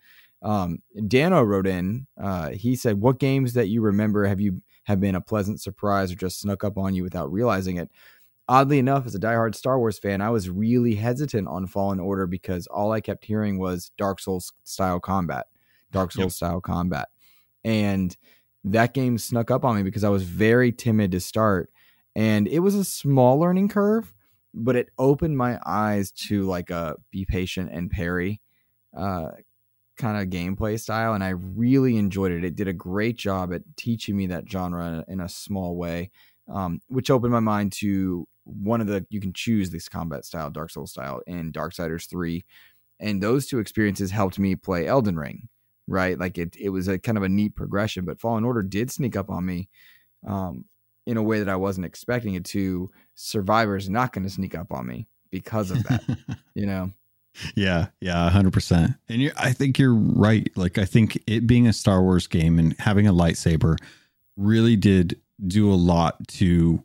[0.42, 2.08] Um, Dano wrote in.
[2.20, 6.12] Uh, he said, "What games that you remember have you have been a pleasant surprise
[6.12, 7.90] or just snuck up on you without realizing it?"
[8.50, 12.28] Oddly enough, as a diehard Star Wars fan, I was really hesitant on Fallen Order
[12.28, 15.48] because all I kept hearing was Dark Souls style combat,
[15.92, 16.32] Dark Souls yep.
[16.32, 17.10] style combat,
[17.66, 18.16] and
[18.64, 21.72] that game snuck up on me because I was very timid to start,
[22.16, 24.14] and it was a small learning curve,
[24.54, 28.40] but it opened my eyes to like a be patient and parry
[28.96, 29.30] uh,
[29.98, 32.44] kind of gameplay style and I really enjoyed it.
[32.44, 36.12] It did a great job at teaching me that genre in a small way,
[36.48, 40.50] um, which opened my mind to one of the you can choose this combat style,
[40.50, 42.46] Dark Souls style, in Darksiders 3.
[43.00, 45.50] And those two experiences helped me play Elden Ring,
[45.88, 46.18] right?
[46.18, 49.16] Like it it was a kind of a neat progression, but Fallen Order did sneak
[49.16, 49.70] up on me
[50.26, 50.66] um,
[51.06, 52.90] in a way that I wasn't expecting it to.
[53.16, 56.04] Survivor's not going to sneak up on me because of that,
[56.56, 56.92] you know?
[57.56, 58.94] Yeah, yeah, hundred percent.
[59.10, 60.50] And you I think you're right.
[60.56, 63.78] Like, I think it being a Star Wars game and having a lightsaber
[64.36, 66.84] really did do a lot to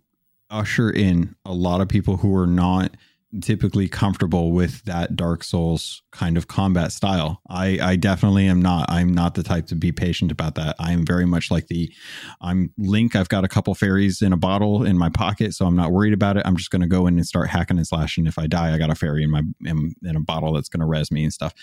[0.51, 2.95] usher in a lot of people who are not
[3.41, 7.41] typically comfortable with that Dark Souls kind of combat style.
[7.49, 8.91] I, I definitely am not.
[8.91, 10.77] I'm not the type to be patient about that.
[10.79, 11.93] I am very much like the
[12.41, 13.17] I'm Link.
[13.17, 16.13] I've got a couple fairies in a bottle in my pocket, so I'm not worried
[16.13, 16.43] about it.
[16.45, 18.27] I'm just going to go in and start hacking and slashing.
[18.27, 20.81] If I die, I got a fairy in my in, in a bottle that's going
[20.81, 21.55] to res me and stuff.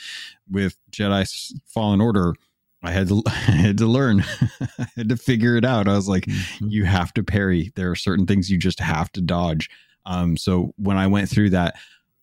[0.50, 2.34] With Jedi Fallen Order,
[2.82, 4.24] I had to I had to learn.
[4.80, 5.88] I had to figure it out.
[5.88, 6.68] I was like, mm-hmm.
[6.70, 7.72] you have to parry.
[7.76, 9.70] There are certain things you just have to dodge.
[10.06, 11.76] Um, so when I went through that,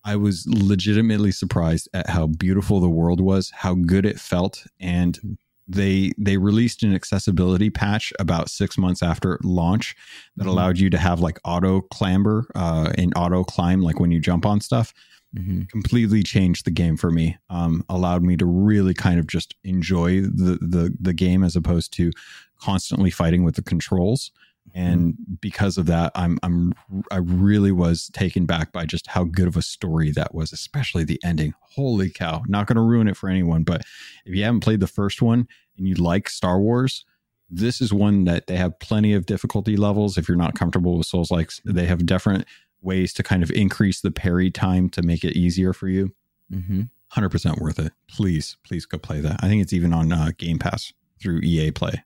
[0.04, 5.36] I was legitimately surprised at how beautiful the world was, how good it felt, and
[5.68, 9.96] they they released an accessibility patch about six months after launch
[10.36, 10.50] that mm-hmm.
[10.50, 14.46] allowed you to have like auto clamber uh, and auto climb, like when you jump
[14.46, 14.94] on stuff.
[15.36, 15.62] Mm-hmm.
[15.64, 17.36] Completely changed the game for me.
[17.50, 21.92] Um, allowed me to really kind of just enjoy the the the game as opposed
[21.94, 22.12] to
[22.60, 24.30] constantly fighting with the controls
[24.74, 26.74] and because of that i'm i'm
[27.10, 31.04] i really was taken back by just how good of a story that was especially
[31.04, 31.54] the ending.
[31.60, 32.42] Holy cow.
[32.46, 33.82] Not going to ruin it for anyone but
[34.24, 35.46] if you haven't played the first one
[35.76, 37.04] and you like star wars
[37.48, 40.18] this is one that they have plenty of difficulty levels.
[40.18, 42.44] If you're not comfortable with souls likes they have different
[42.82, 46.12] ways to kind of increase the parry time to make it easier for you.
[46.52, 46.82] Mm-hmm.
[47.14, 47.92] 100% worth it.
[48.08, 49.40] Please please go play that.
[49.42, 52.02] I think it's even on uh, game pass through ea play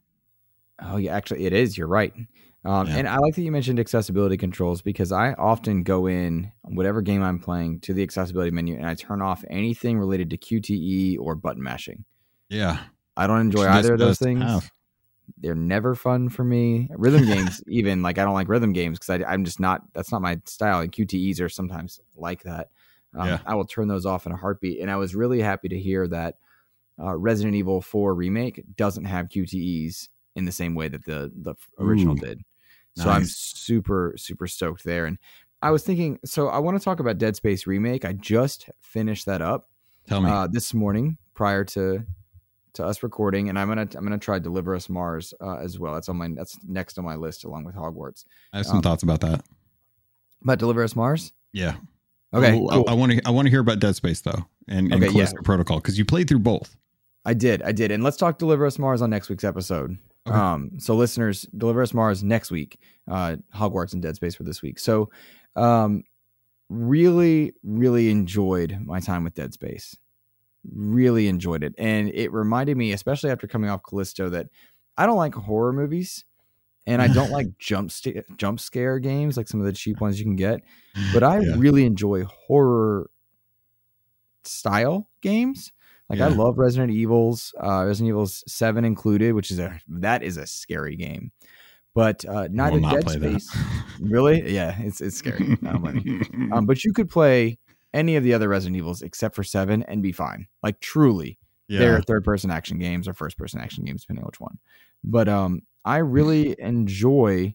[0.83, 2.15] oh yeah actually it is you're right
[2.65, 2.97] um, yeah.
[2.97, 7.23] And I like that you mentioned accessibility controls because I often go in whatever game
[7.23, 11.35] I'm playing to the accessibility menu and I turn off anything related to QTE or
[11.35, 12.05] button mashing.
[12.51, 12.79] Yeah.
[13.17, 14.43] I don't enjoy either of those things.
[14.43, 14.71] Have.
[15.39, 16.89] They're never fun for me.
[16.91, 19.83] Rhythm games, even like I don't like rhythm games because I'm just not.
[19.95, 20.81] That's not my style.
[20.81, 22.69] And QTEs are sometimes like that.
[23.17, 23.39] Um, yeah.
[23.47, 24.81] I will turn those off in a heartbeat.
[24.81, 26.37] And I was really happy to hear that
[27.03, 30.09] uh, Resident Evil 4 remake doesn't have QTEs
[30.41, 32.21] in the same way that the the original Ooh.
[32.21, 32.41] did.
[32.97, 33.17] So nice.
[33.17, 35.07] I'm super, super stoked there.
[35.07, 35.17] And
[35.63, 38.05] I was thinking, so I want to talk about Dead Space remake.
[38.05, 39.67] I just finished that up.
[40.09, 42.05] Tell me uh, this morning prior to
[42.73, 45.95] to us recording, and I'm gonna I'm gonna try Deliver Us Mars uh, as well.
[45.95, 48.25] That's on my that's next on my list along with Hogwarts.
[48.53, 49.45] I have some um, thoughts about that.
[50.43, 51.33] About Deliver Us Mars.
[51.53, 51.77] Yeah.
[52.33, 52.53] Okay.
[52.53, 52.89] Cool.
[52.89, 55.37] I want to I want to hear about Dead Space though, and, and okay, Callisto
[55.37, 55.45] yeah.
[55.45, 56.77] Protocol because you played through both.
[57.25, 59.99] I did, I did, and let's talk Deliver Us Mars on next week's episode.
[60.29, 60.37] Okay.
[60.37, 64.63] Um, so listeners, Deliver Us Mars next week, uh, Hogwarts and Dead Space for this
[64.63, 64.79] week.
[64.79, 65.11] So,
[65.57, 66.05] um,
[66.69, 69.97] really, really enjoyed my time with Dead Space.
[70.75, 74.49] Really enjoyed it, and it reminded me, especially after coming off Callisto, that
[74.97, 76.25] I don't like horror movies,
[76.87, 80.19] and I don't like jump st- jump scare games like some of the cheap ones
[80.19, 80.61] you can get.
[81.15, 81.55] But I yeah.
[81.57, 83.11] really enjoy horror
[84.45, 85.73] style games.
[86.11, 86.27] Like yeah.
[86.27, 90.47] I love Resident Evils, uh, Resident Evils Seven included, which is a that is a
[90.47, 91.31] scary game.
[91.95, 93.57] But uh, neither Dead Space,
[94.01, 95.57] really, yeah, it's it's scary.
[96.53, 97.59] um, but you could play
[97.95, 100.49] any of the other Resident Evils except for Seven and be fine.
[100.65, 101.39] Like truly,
[101.69, 101.79] yeah.
[101.79, 104.59] they're third person action games or first person action games, depending on which one.
[105.05, 107.55] But um, I really enjoy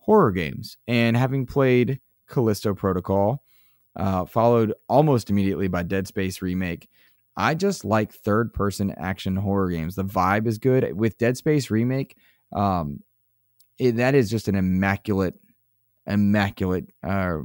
[0.00, 3.42] horror games, and having played Callisto Protocol,
[3.96, 6.90] uh, followed almost immediately by Dead Space remake
[7.36, 9.94] I just like third person action horror games.
[9.94, 12.16] The vibe is good with Dead Space remake.
[12.52, 13.00] Um,
[13.78, 15.34] it, that is just an immaculate,
[16.06, 17.38] immaculate uh,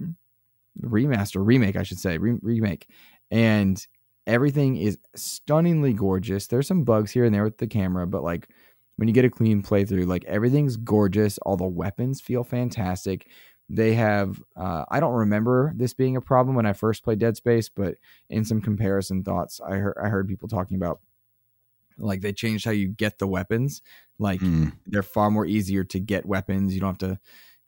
[0.82, 2.88] remaster remake, I should say re- remake,
[3.30, 3.86] and
[4.28, 6.48] everything is stunningly gorgeous.
[6.48, 8.50] There's some bugs here and there with the camera, but like
[8.96, 11.38] when you get a clean playthrough, like everything's gorgeous.
[11.40, 13.28] All the weapons feel fantastic.
[13.74, 17.38] They have, uh, I don't remember this being a problem when I first played Dead
[17.38, 17.96] Space, but
[18.30, 21.00] in some comparison thoughts, I heard, I heard people talking about
[21.98, 23.82] like they changed how you get the weapons.
[24.20, 24.74] Like mm.
[24.88, 26.74] they're far more easier to get weapons.
[26.74, 27.20] You don't have to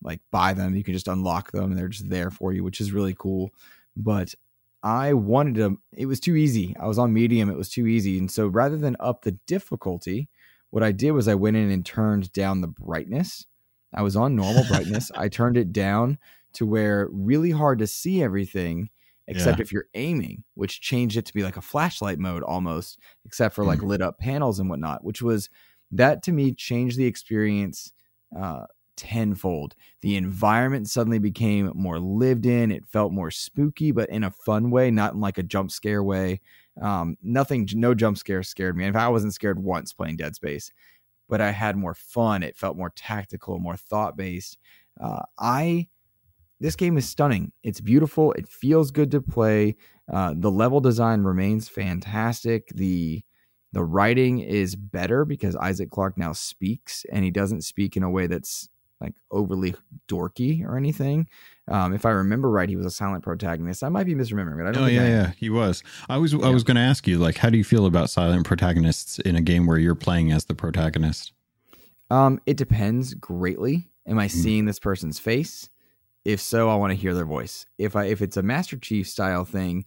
[0.01, 0.75] like buy them.
[0.75, 3.51] You can just unlock them and they're just there for you, which is really cool.
[3.95, 4.35] But
[4.81, 6.75] I wanted to, it was too easy.
[6.77, 8.17] I was on medium, it was too easy.
[8.17, 10.27] And so rather than up the difficulty,
[10.69, 13.45] what I did was I went in and turned down the brightness
[13.93, 15.11] I was on normal brightness.
[15.15, 16.17] I turned it down
[16.53, 18.89] to where really hard to see everything
[19.27, 19.63] except yeah.
[19.63, 23.63] if you're aiming, which changed it to be like a flashlight mode almost, except for
[23.63, 23.87] like mm.
[23.87, 25.49] lit up panels and whatnot, which was
[25.91, 27.93] that to me changed the experience
[28.37, 28.65] uh,
[28.97, 29.75] tenfold.
[30.01, 32.71] The environment suddenly became more lived in.
[32.71, 36.03] It felt more spooky, but in a fun way, not in like a jump scare
[36.03, 36.41] way.
[36.81, 38.85] Um, nothing, no jump scare scared me.
[38.85, 40.71] In fact, I wasn't scared once playing Dead Space
[41.33, 42.43] but I had more fun.
[42.43, 44.59] It felt more tactical, more thought based.
[45.01, 45.87] Uh, I
[46.59, 47.51] this game is stunning.
[47.63, 48.33] It's beautiful.
[48.33, 49.75] It feels good to play.
[50.13, 52.67] Uh, the level design remains fantastic.
[52.75, 53.23] The
[53.71, 58.11] the writing is better because Isaac Clarke now speaks, and he doesn't speak in a
[58.11, 58.69] way that's
[59.03, 59.75] like overly
[60.07, 61.27] dorky or anything.
[61.67, 63.83] Um, if I remember right, he was a silent protagonist.
[63.83, 64.83] I might be misremembering, but I don't.
[64.83, 65.83] Oh yeah, I yeah, he was.
[66.09, 68.45] I was I was going to ask you like, how do you feel about silent
[68.45, 71.33] protagonists in a game where you're playing as the protagonist?
[72.09, 73.89] Um, it depends greatly.
[74.07, 74.31] Am I Mhm.
[74.31, 75.69] seeing this person's face?
[76.25, 77.65] If so, I want to hear their voice.
[77.77, 79.85] If I if it's a Master Chief style thing,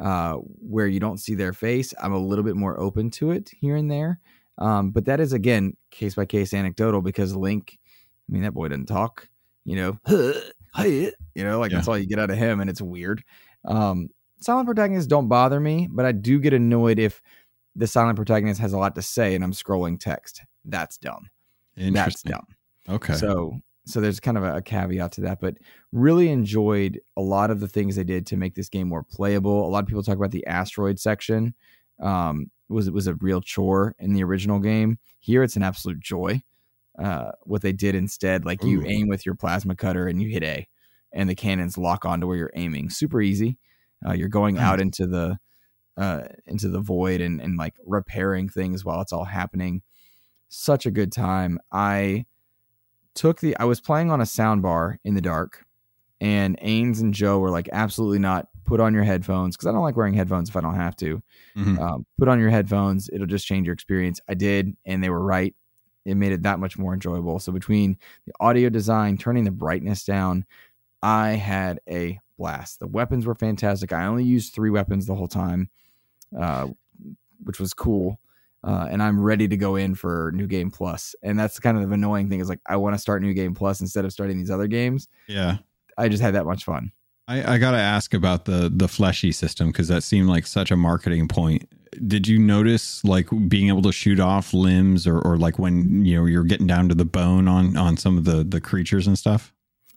[0.00, 3.50] uh, where you don't see their face, I'm a little bit more open to it
[3.58, 4.20] here and there.
[4.58, 7.78] Um, but that is again case by case anecdotal because Link,
[8.28, 9.28] I mean that boy doesn't talk.
[9.64, 9.98] You know,
[10.84, 11.78] you know, like Yeah.
[11.78, 13.22] that's all you get out of him, and it's weird.
[13.64, 14.08] Um,
[14.40, 17.20] silent protagonists don't bother me, but I do get annoyed if
[17.76, 20.42] the silent protagonist has a lot to say and I'm scrolling text.
[20.64, 21.28] That's dumb.
[21.76, 22.46] That's dumb.
[22.88, 23.14] Okay.
[23.14, 25.56] So so there's kind of a, a caveat to that, but
[25.92, 29.66] really enjoyed a lot of the things they did to make this game more playable.
[29.66, 31.54] A lot of people talk about the asteroid section.
[32.00, 34.98] Um, was it was a real chore in the original game.
[35.20, 36.42] Here it's an absolute joy.
[36.98, 38.86] Uh, what they did instead, like you Ooh.
[38.86, 40.66] aim with your plasma cutter and you hit A,
[41.12, 42.90] and the cannons lock onto where you're aiming.
[42.90, 43.56] Super easy.
[44.04, 45.38] Uh, you're going out into the
[45.96, 49.82] uh, into the void and and like repairing things while it's all happening.
[50.48, 51.58] Such a good time.
[51.70, 52.26] I
[53.14, 55.66] took the I was playing on a sound bar in the dark,
[56.20, 58.48] and Ains and Joe were like, absolutely not.
[58.64, 61.22] Put on your headphones because I don't like wearing headphones if I don't have to.
[61.56, 61.78] Mhm.
[61.78, 64.20] Um, put on your headphones; it'll just change your experience.
[64.28, 65.54] I did, and they were right.
[66.04, 67.38] It made it that much more enjoyable.
[67.38, 67.96] So between
[68.26, 70.44] the audio design, turning the brightness down,
[71.02, 72.80] I had a blast.
[72.80, 73.92] The weapons were fantastic.
[73.92, 75.68] I only used three weapons the whole time,
[76.38, 76.68] uh,
[77.44, 78.20] which was cool.
[78.64, 81.14] Uh, and I'm ready to go in for New Game Plus.
[81.22, 83.54] And that's kind of the annoying thing is like I want to start New Game
[83.54, 85.08] Plus instead of starting these other games.
[85.26, 85.58] yeah.
[85.96, 86.92] I just had that much fun.
[87.26, 90.70] I, I got to ask about the the fleshy system because that seemed like such
[90.70, 91.68] a marketing point.
[92.06, 96.16] Did you notice like being able to shoot off limbs or, or like when you
[96.16, 99.18] know you're getting down to the bone on on some of the the creatures and
[99.18, 99.52] stuff?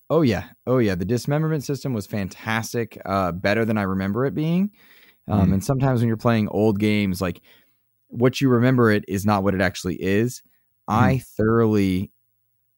[0.09, 0.95] Oh yeah, oh yeah.
[0.95, 4.71] The dismemberment system was fantastic, uh, better than I remember it being.
[5.27, 5.53] Um, Mm.
[5.53, 7.41] And sometimes when you're playing old games, like
[8.07, 10.41] what you remember it is not what it actually is.
[10.87, 12.11] I thoroughly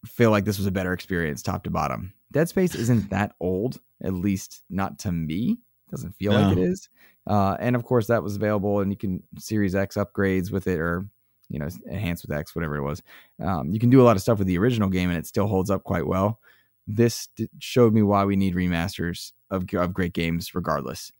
[0.05, 2.13] feel like this was a better experience, top to bottom.
[2.31, 5.57] Dead Space isn't that old, at least not to me.
[5.89, 6.63] Doesn't feel like it No.
[6.65, 6.89] is.
[7.27, 10.79] Uh, and of course, that was available, and you can Series X upgrades with it,
[10.79, 11.07] or
[11.49, 13.01] you know, enhance with X, whatever it was.
[13.39, 15.47] Um, you can do a lot of stuff with the original game, and it still
[15.47, 16.39] holds up quite well.
[16.87, 21.11] This d- showed me why we need remasters of of great games, regardless.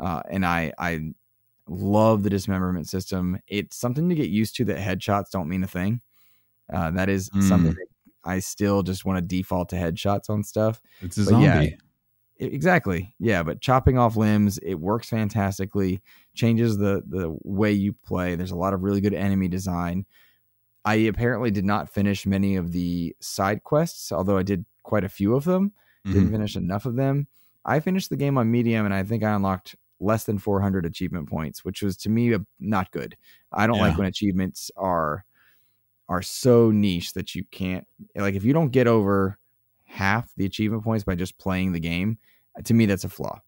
[0.00, 1.12] Uh, and I I
[1.68, 3.38] love the dismemberment system.
[3.46, 6.00] It's something to get used to that headshots don't mean a thing.
[6.72, 7.42] Uh, that is Mm.
[7.48, 7.86] something that
[8.24, 10.80] I still just want to default to headshots on stuff.
[11.00, 11.46] It's a But zombie.
[11.46, 11.76] yeah,
[12.42, 13.14] Exactly.
[13.18, 16.00] Yeah, but chopping off limbs, it works fantastically.
[16.34, 18.34] Changes the the way you play.
[18.34, 20.06] There's a lot of really good enemy design.
[20.84, 25.08] I apparently did not finish many of the side quests, although I did quite a
[25.10, 25.72] few of them.
[26.10, 26.32] Didn't Mhm.
[26.32, 27.28] finish enough of them.
[27.64, 31.28] I finished the game on medium, and I think I unlocked less than 400 achievement
[31.28, 33.16] points, which was to me not good.
[33.52, 35.24] I don't like when achievements are
[36.08, 37.86] are so niche that you can't
[38.16, 39.38] like if you don't get over
[39.84, 42.18] half the achievement points by just playing the game.
[42.64, 43.40] To me, that's a flaw.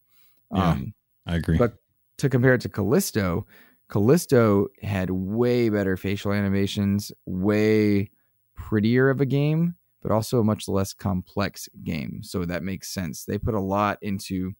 [0.55, 0.71] Yeah.
[0.71, 0.95] Um,
[1.27, 1.59] I agree.
[1.59, 1.75] but
[2.19, 3.47] to compare it to Callisto,
[3.89, 8.11] Callisto had way better facial animations, way
[8.55, 12.21] prettier of a game, but also a much less complex game.
[12.23, 13.25] So that makes sense.
[13.25, 14.53] They put a lot into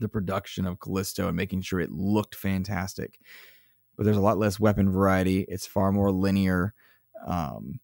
[0.00, 3.18] the production of Callisto and making sure it looked fantastic.
[3.96, 5.40] But there's a lot less weapon variety.
[5.48, 6.74] It's far more linear.
[7.26, 7.80] Um,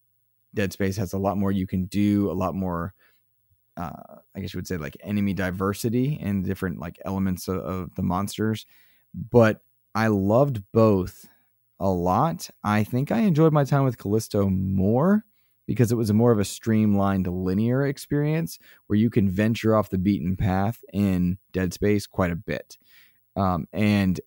[0.55, 2.95] Dead Space has a lot more you can do, a lot more
[3.79, 7.95] uh, I guess you would say like enemy diversity and different like elements of, of
[7.95, 8.67] the monsters.
[9.15, 9.63] But
[9.95, 11.27] I loved both
[11.81, 12.51] a lot.
[12.65, 15.25] I think I enjoyed my time with Callisto more
[15.67, 19.91] because it was a more of a streamlined linear experience where you can venture off
[19.91, 22.77] the beaten path in Dead Space quite a bit.
[23.37, 24.21] Um, and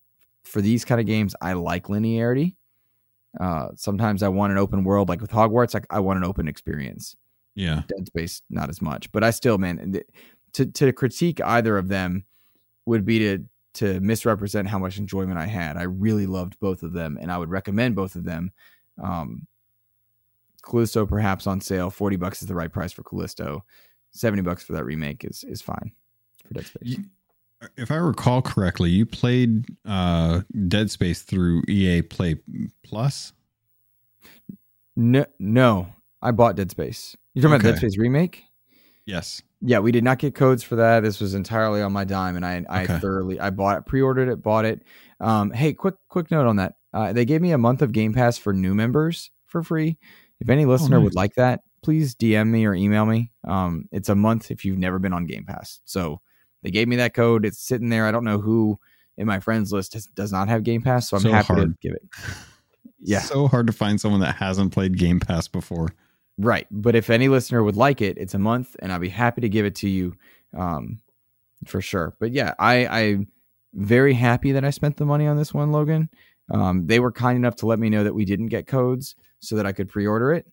[0.44, 2.56] for these kind of games, I like linearity.
[3.38, 5.80] Uh, sometimes I want an open world, like with Hogwarts.
[5.90, 7.16] I want an open experience.
[7.54, 7.82] Yeah.
[7.88, 10.00] Dead Space not as much, but I still, man,
[10.54, 12.24] to to critique either of them
[12.86, 15.76] would be to to misrepresent how much enjoyment I had.
[15.76, 18.50] I really loved both of them, and I would recommend both of them.
[19.02, 19.46] Um,
[20.62, 23.64] Callisto perhaps on sale, forty bucks is the right price for Callisto.
[24.12, 25.92] Seventy bucks for that remake is is fine
[26.46, 26.82] for Dead Space.
[26.82, 27.04] You-
[27.76, 32.34] if I recall correctly, you played uh, Dead Space through EA Play
[32.82, 33.32] Plus.
[34.96, 35.86] No, no,
[36.20, 37.16] I bought Dead Space.
[37.34, 38.44] You talking about Dead Space remake?
[39.06, 39.42] Yes.
[39.60, 41.00] Yeah, we did not get codes for that.
[41.00, 42.98] This was entirely on my dime, and I I Okay.
[42.98, 44.82] thoroughly I bought it, pre-ordered it, bought it.
[45.20, 46.74] Um, hey, quick quick note on that.
[46.92, 49.98] Uh, they gave me a month of Game Pass for new members for free.
[50.40, 51.04] If any listener nice.
[51.04, 53.30] would like that, please DM me or email me.
[53.44, 55.80] Um, it's a month if you've never been on Game Pass.
[55.84, 56.20] So
[56.62, 57.44] they gave me that code.
[57.46, 58.06] It's sitting there.
[58.06, 58.78] I don't know who
[59.16, 61.74] in my friends list has, does not have Game Pass, so I'm So happy to
[61.80, 62.02] give it.
[63.04, 63.18] Yeah.
[63.20, 65.88] so hard to find someone that hasn't played Game Pass before.
[66.38, 66.66] Right.
[66.70, 69.48] But if any listener would like it, it's a month and I'll be happy to
[69.48, 70.14] give it to you
[70.56, 71.00] um,
[71.66, 72.14] for sure.
[72.18, 73.28] But yeah, I, I'm
[73.74, 76.08] very happy that I spent the money on this one, Logan.
[76.50, 79.56] Um, they were kind enough to let me know that we didn't get codes so
[79.56, 80.46] that I could pre order it,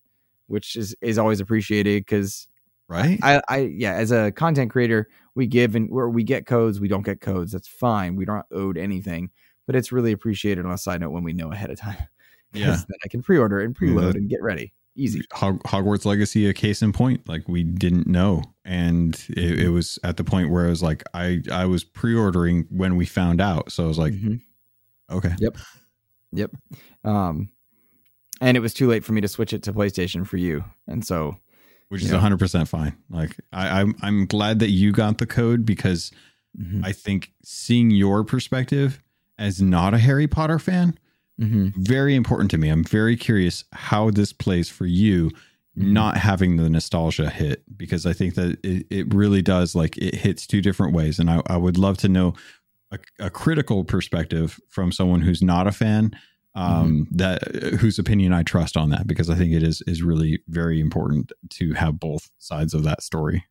[0.47, 2.47] which is, is always appreciated because
[2.89, 3.19] Right?
[3.21, 6.87] I, I, yeah, as a content creator, we give and where we get codes, we
[6.87, 7.51] don't get codes.
[7.51, 8.15] That's fine.
[8.15, 9.29] We don't owed anything,
[9.67, 11.97] but it's really appreciated on a side note when we know ahead of time.
[12.51, 12.71] Yeah.
[12.71, 14.73] Then I can pre order and preload that- and get ready.
[14.99, 15.21] Easy.
[15.33, 17.27] Hog- Hogwarts Legacy, a case in point.
[17.27, 21.03] Like we didn't know, and it, it was at the point where I was like,
[21.13, 24.41] I I was pre-ordering when we found out, so I was like, Mhm.
[25.09, 25.57] okay, Yep.
[26.31, 26.51] Yep.
[27.03, 27.49] Um,
[28.41, 31.05] and it was too late for me to switch it to PlayStation for you, and
[31.05, 31.37] so
[31.89, 32.19] which is Yeah.
[32.19, 32.95] hundred percent fine.
[33.09, 36.11] Like I, I'm I'm glad that you got the code because
[36.59, 39.01] mhm, I think seeing your perspective
[39.39, 40.97] as not a Harry Potter fan
[41.39, 42.69] mhm, very important to me.
[42.69, 45.29] I'm very curious how this plays for you,
[45.77, 45.91] Mhm.
[45.91, 50.15] not having the nostalgia hit, because I think that it, it really does like it
[50.15, 51.19] hits two different ways.
[51.19, 52.33] And I, I would love to know
[52.91, 56.11] a, a critical perspective from someone who's not a fan,
[56.55, 57.43] um, that
[57.79, 61.31] whose opinion I trust on that, because I think it is is really very important
[61.51, 63.45] to have both sides of that story.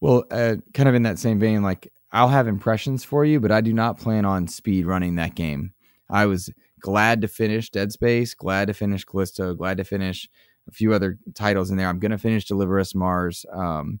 [0.00, 3.50] well, uh, kind of in that same vein, like I'll have impressions for you, but
[3.52, 5.72] I do not plan on speed running that game.
[6.08, 6.48] I was
[6.80, 10.28] glad to finish Dead Space, glad to finish Callisto, glad to finish
[10.68, 11.88] a few other titles in there.
[11.88, 13.44] I'm going to finish Deliver Us Mars.
[13.52, 14.00] Um,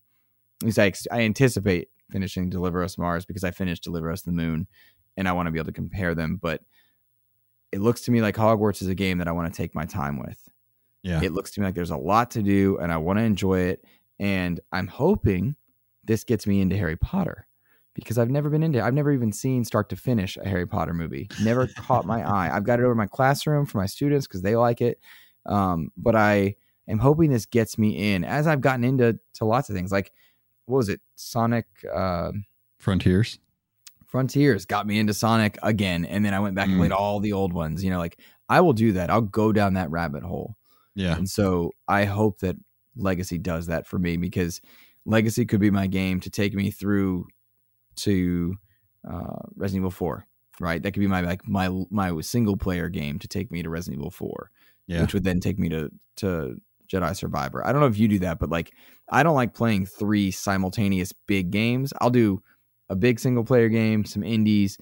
[0.60, 4.22] at least I, ex- I anticipate finishing Deliver Us Mars because I finished Deliver Us
[4.22, 4.66] the Moon,
[5.16, 6.38] and I want to be able to compare them.
[6.40, 6.62] But
[7.72, 9.84] it looks to me like Hogwarts is a game that I want to take my
[9.84, 10.48] time with.
[11.02, 11.22] Yeah.
[11.22, 13.60] It looks to me like there's a lot to do, and I want to enjoy
[13.60, 13.84] it.
[14.18, 15.56] And I'm hoping
[16.04, 17.47] this gets me into Harry Potter
[17.98, 18.78] because I've never been into.
[18.78, 18.82] It.
[18.82, 21.28] I've never even seen start to finish a Harry Potter movie.
[21.42, 22.50] Never caught my eye.
[22.54, 25.00] I've got it over my classroom for my students because they like it.
[25.46, 26.56] Um, but I
[26.88, 29.90] am hoping this gets me in as I've gotten into to lots of things.
[29.92, 30.12] Like
[30.66, 31.00] what was it?
[31.16, 32.32] Sonic uh,
[32.78, 33.38] Frontiers.
[34.06, 36.80] Frontiers got me into Sonic again, and then I went back and Mm.
[36.80, 37.84] played all the old ones.
[37.84, 38.18] You know, like
[38.48, 39.10] I will do that.
[39.10, 40.56] I'll go down that rabbit hole.
[40.94, 41.16] Yeah.
[41.16, 42.56] And so I hope that
[42.96, 44.60] Legacy does that for me because
[45.04, 47.26] Legacy could be my game to take me through
[47.98, 48.56] to
[49.08, 50.26] uh, Resident Evil 4,
[50.60, 50.82] right?
[50.82, 54.00] That could be my like my my single player game to take me to Resident
[54.00, 54.50] Evil 4,
[54.86, 55.02] Yeah.
[55.02, 56.56] which would then take me to to
[56.92, 57.66] Jedi Survivor.
[57.66, 58.72] I don't know if you do that, but like
[59.10, 61.92] I don't like playing three simultaneous big games.
[62.00, 62.42] I'll do
[62.88, 64.78] a big single player game, some indies,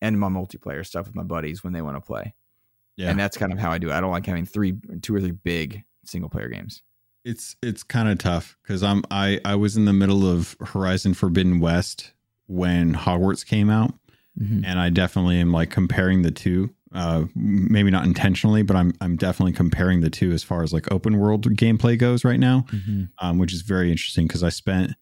[0.00, 2.34] and my multiplayer stuff with my buddies when they want to play.
[2.96, 3.10] Yeah.
[3.10, 3.94] And that's kind of how I do it.
[3.94, 6.82] I don't like having three, two or three big single player games.
[7.24, 11.14] it's it's kind of tough because I'm I I was in the middle of Horizon
[11.14, 12.12] Forbidden West
[12.50, 13.94] when Hogwarts came out,
[14.40, 14.64] Mm-hmm.
[14.64, 16.70] and I definitely am like comparing the two.
[16.94, 20.90] Uh, maybe not intentionally, but I'm I'm definitely comparing the two as far as like
[20.90, 22.64] open world gameplay goes right now,
[23.18, 24.92] um, which is very interesting because I spent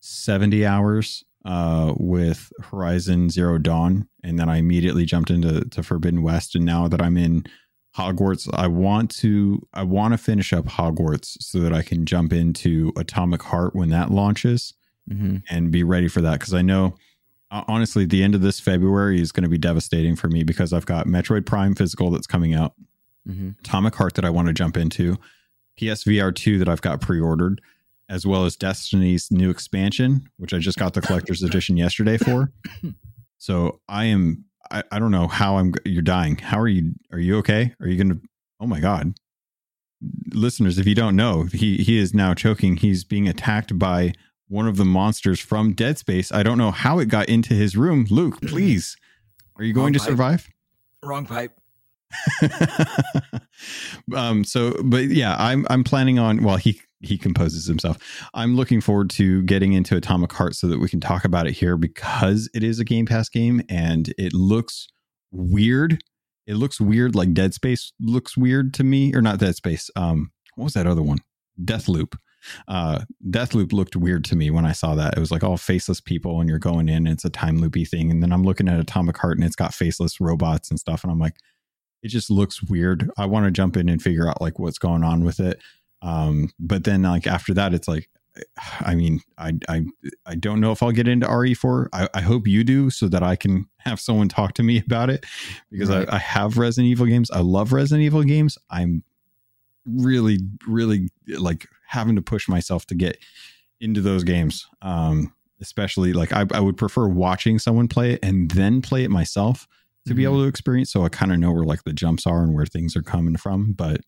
[0.00, 6.22] 70 hours uh, with Horizon Zero Dawn, and then I immediately jumped into to Forbidden
[6.22, 7.44] West, and now that I'm in
[7.96, 12.32] Hogwarts, I want to I want to finish up Hogwarts so that I can jump
[12.32, 14.74] into Atomic Heart when that launches
[15.10, 15.38] Mm-hmm.
[15.50, 16.94] and be ready for that because I know
[17.50, 20.86] honestly the end of this February is going to be devastating for me because I've
[20.86, 22.74] got Metroid Prime physical that's coming out,
[23.28, 23.50] Mm-hmm.
[23.60, 25.16] Atomic Heart that I want to jump into,
[25.80, 27.60] PSVR 2 that I've got pre-ordered,
[28.08, 32.52] as well as Destiny's new expansion, which I just got the collector's edition yesterday for.
[33.38, 36.36] So I am I, I don't know how I'm you're dying.
[36.36, 37.74] How are you are you okay?
[37.80, 38.28] Are you going to
[38.60, 39.14] Oh my god.
[40.32, 42.76] Listeners, if you don't know, he he is now choking.
[42.76, 44.12] He's being attacked by
[44.52, 46.30] one of the monsters from Dead Space.
[46.30, 48.06] I don't know how it got into his room.
[48.10, 48.96] Luke, please.
[49.56, 50.08] Are you going to pipe.
[50.08, 50.48] survive?
[51.02, 51.58] Wrong pipe.
[54.14, 57.96] um so but yeah i'm i'm planning on well he he composes himself
[58.34, 61.54] i'm looking forward to getting into atomic heart so that we can talk about it
[61.54, 64.88] here because it is a game pass game and it looks
[65.30, 66.04] weird
[66.46, 70.30] it looks weird like dead space looks weird to me or not dead space um
[70.56, 71.20] what was that other one
[71.64, 72.14] Deathloop
[72.68, 76.00] uh Deathloop looked weird to me when i saw that it was like all faceless
[76.00, 78.68] people and you're going in and it's a time loopy thing and then i'm looking
[78.68, 81.36] at atomic heart and it's got faceless robots and stuff and i'm like
[82.02, 83.10] it just looks weird.
[83.16, 85.60] I want to jump in and figure out like what's going on with it.
[86.02, 88.08] Um, but then like after that, it's like,
[88.80, 89.84] I mean, I I
[90.26, 91.88] I don't know if I'll get into RE4.
[91.92, 95.10] I, I hope you do so that I can have someone talk to me about
[95.10, 95.24] it
[95.70, 96.08] because Right.
[96.08, 97.30] I, I have Resident Evil games.
[97.30, 98.58] I love Resident Evil games.
[98.70, 99.04] I'm
[99.84, 103.18] really, really like having to push myself to get
[103.80, 104.66] into those games.
[104.80, 109.10] Um, especially like I, I would prefer watching someone play it and then play it
[109.10, 109.68] myself
[110.04, 110.16] to mm-hmm.
[110.16, 110.90] be able to experience.
[110.90, 113.36] So I kind of know where like the jumps are and where things are coming
[113.36, 113.72] from.
[113.72, 114.00] But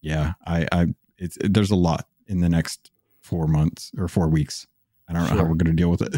[0.00, 0.86] yeah, I, I,
[1.18, 2.90] it's, it, there's a lot in the next
[3.20, 4.66] four months or four weeks.
[5.06, 5.36] I don't sure.
[5.36, 6.16] know how we're going to deal with it.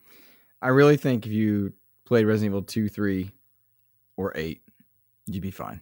[0.62, 1.74] I really think if you
[2.06, 3.30] played Resident Evil 2, 3,
[4.16, 4.62] or 8,
[5.26, 5.80] you'd be fine.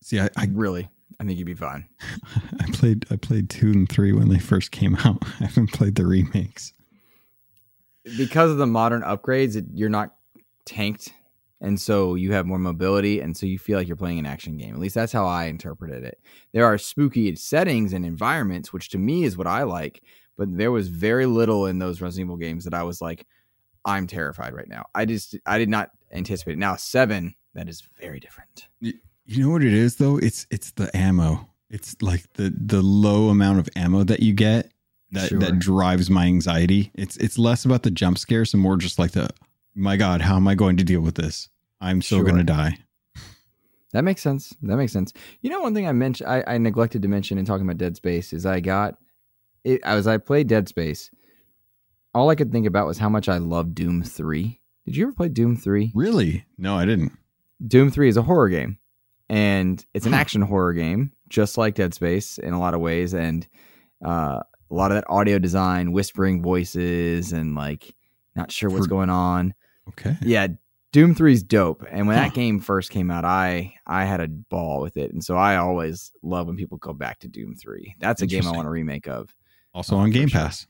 [0.00, 0.88] See, I, I really,
[1.20, 1.86] I think you'd be fine.
[2.82, 5.22] I played, I played 2 and 3 when they first came out.
[5.40, 6.72] I haven't played the remakes.
[8.16, 10.14] Because of the modern upgrades, it, you're not
[10.64, 11.12] tanked.
[11.60, 13.20] And so you have more mobility.
[13.20, 14.74] And so you feel like you're playing an action game.
[14.74, 16.18] At least that's how I interpreted it.
[16.52, 20.02] There are spooky settings and environments, which to me is what I like.
[20.36, 23.26] But there was very little in those Resident Evil games that I was like,
[23.84, 24.86] I'm terrified right now.
[24.92, 26.58] I just I did not anticipate it.
[26.58, 28.66] Now seven, that is very different.
[28.80, 30.16] You know what it is though?
[30.16, 31.51] It's it's the ammo.
[31.72, 34.70] It's like the the low amount of ammo that you get
[35.10, 35.38] that sure.
[35.40, 36.92] that drives my anxiety.
[36.94, 39.30] It's it's less about the jump scares and more just like the
[39.74, 41.48] my God, how am I going to deal with this?
[41.80, 42.26] I'm still sure.
[42.26, 42.78] going to die.
[43.92, 44.54] That makes sense.
[44.62, 45.12] That makes sense.
[45.40, 47.96] You know, one thing I mentioned, I, I neglected to mention in talking about Dead
[47.96, 48.96] Space is I got
[49.64, 51.10] it as I played Dead Space
[52.14, 54.60] all I could think about was how much I love Doom 3.
[54.84, 55.92] Did you ever play Doom 3?
[55.94, 56.44] Really?
[56.58, 57.12] No, I didn't.
[57.66, 58.78] Doom 3 is a horror game
[59.28, 63.14] and it's an action horror game, just like Dead Space in a lot of ways.
[63.14, 63.48] And
[64.04, 64.40] uh,
[64.70, 67.94] a lot of that audio design, whispering voices, and like
[68.36, 69.54] not sure what's For, going on.
[69.88, 70.16] Okay.
[70.22, 70.48] Yeah.
[70.92, 71.86] Doom 3 is dope.
[71.90, 72.24] And when huh.
[72.24, 75.10] that game first came out, I I had a ball with it.
[75.12, 77.96] And so I always love when people go back to Doom 3.
[77.98, 79.34] That's a game I want to remake of.
[79.74, 80.60] Also on Game Pass.
[80.60, 80.68] Sure.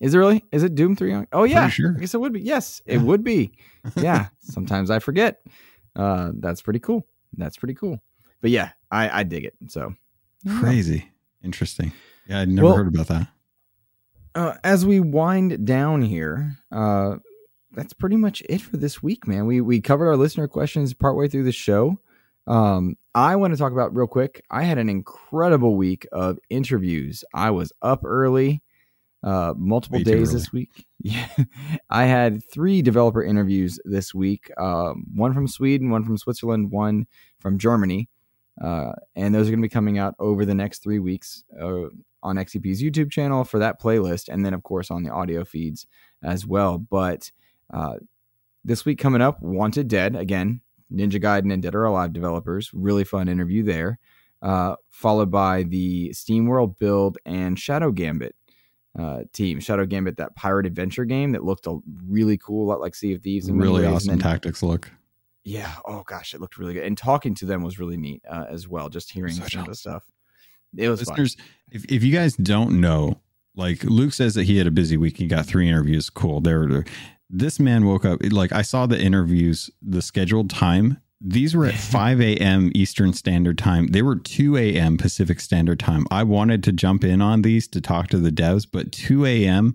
[0.00, 0.44] Is it really?
[0.52, 1.26] Is it Doom 3 on?
[1.32, 1.70] Oh yeah.
[1.70, 1.94] Sure.
[1.96, 2.42] I guess it would be.
[2.42, 3.52] Yes, it would be.
[3.96, 4.28] Yeah.
[4.40, 5.40] Sometimes I forget.
[5.96, 7.06] Uh that's pretty cool.
[7.36, 8.00] That's pretty cool.
[8.44, 9.54] But yeah, I I dig it.
[9.68, 9.94] So
[10.58, 11.10] crazy.
[11.42, 11.92] Interesting.
[12.28, 13.28] Yeah, I'd never well, heard about that.
[14.34, 17.14] Uh, as we wind down here, uh
[17.72, 19.46] that's pretty much it for this week, man.
[19.46, 21.98] We we covered our listener questions partway through the show.
[22.46, 24.44] Um, I want to talk about real quick.
[24.50, 27.24] I had an incredible week of interviews.
[27.32, 28.62] I was up early
[29.22, 30.86] uh, multiple Way days this week.
[31.06, 31.28] Yeah,
[31.90, 34.50] I had three developer interviews this week.
[34.58, 37.06] Um, one from Sweden, one from Switzerland, one
[37.38, 38.08] from Germany,
[38.62, 41.88] uh, and those are going to be coming out over the next three weeks uh,
[42.22, 45.86] on XCP's YouTube channel for that playlist, and then of course on the audio feeds
[46.22, 46.78] as well.
[46.78, 47.30] But
[47.72, 47.96] uh,
[48.64, 50.60] this week coming up, Wanted Dead again,
[50.92, 52.70] Ninja Gaiden and Dead or Alive developers.
[52.72, 53.98] Really fun interview there.
[54.40, 58.34] Uh, followed by the SteamWorld build and Shadow Gambit
[58.98, 59.58] uh, team.
[59.58, 63.14] Shadow Gambit, that pirate adventure game that looked a really cool, a lot like Sea
[63.14, 63.48] of Thieves.
[63.48, 64.90] In really awesome then, tactics look.
[65.44, 65.74] Yeah.
[65.84, 66.84] Oh gosh, it looked really good.
[66.84, 68.88] And talking to them was really neat uh, as well.
[68.88, 70.04] Just hearing Such some of the stuff.
[70.76, 71.46] It was Listeners, fun.
[71.70, 73.20] if if you guys don't know,
[73.54, 75.18] like Luke says that he had a busy week.
[75.18, 76.10] He got three interviews.
[76.10, 76.40] Cool.
[76.40, 76.84] There.
[77.30, 81.74] This man woke up like I saw the interviews, the scheduled time these were at
[81.78, 82.70] 5 a.m.
[82.74, 83.88] Eastern Standard Time.
[83.88, 84.98] They were 2 a.m.
[84.98, 86.06] Pacific Standard Time.
[86.10, 89.74] I wanted to jump in on these to talk to the devs, but 2 a.m.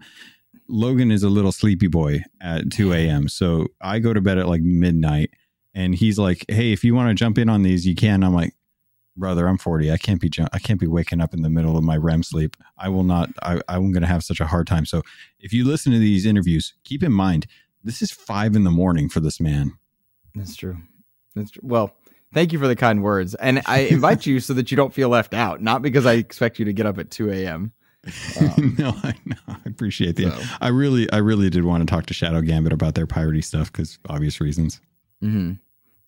[0.67, 3.27] Logan is a little sleepy boy at 2 a.m.
[3.27, 5.31] So I go to bed at like midnight
[5.73, 8.23] and he's like, Hey, if you want to jump in on these, you can.
[8.23, 8.53] I'm like,
[9.19, 9.91] brother, I'm 40.
[9.91, 12.23] I can't be, jump- I can't be waking up in the middle of my REM
[12.23, 12.55] sleep.
[12.77, 14.85] I will not, I, I'm going to have such a hard time.
[14.85, 15.03] So
[15.39, 17.45] if you listen to these interviews, keep in mind,
[17.83, 19.73] this is five in the morning for this man.
[20.35, 20.77] That's true.
[21.35, 21.61] That's true.
[21.63, 21.95] Well,
[22.33, 23.35] thank you for the kind words.
[23.35, 26.59] And I invite you so that you don't feel left out, not because I expect
[26.59, 27.73] you to get up at 2 a.m.
[28.39, 29.35] Um, no, I know.
[29.49, 30.31] I appreciate the.
[30.31, 30.41] So.
[30.61, 33.71] I really, I really did want to talk to Shadow Gambit about their piratey stuff
[33.71, 34.79] because obvious reasons.
[35.23, 35.53] Mm-hmm.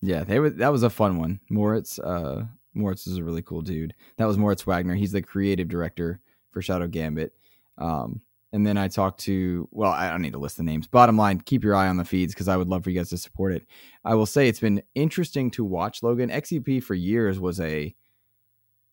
[0.02, 0.50] Yeah, they were.
[0.50, 1.40] That was a fun one.
[1.50, 3.94] Moritz, uh, Moritz is a really cool dude.
[4.18, 4.96] That was Moritz Wagner.
[4.96, 6.20] He's the creative director
[6.50, 7.34] for Shadow Gambit.
[7.78, 8.22] Um,
[8.54, 10.86] and then I talked to, well, I don't need to list the names.
[10.86, 13.10] Bottom line, keep your eye on the feeds because I would love for you guys
[13.10, 13.66] to support it.
[14.04, 16.30] I will say it's been interesting to watch Logan.
[16.30, 17.96] XCP for years was a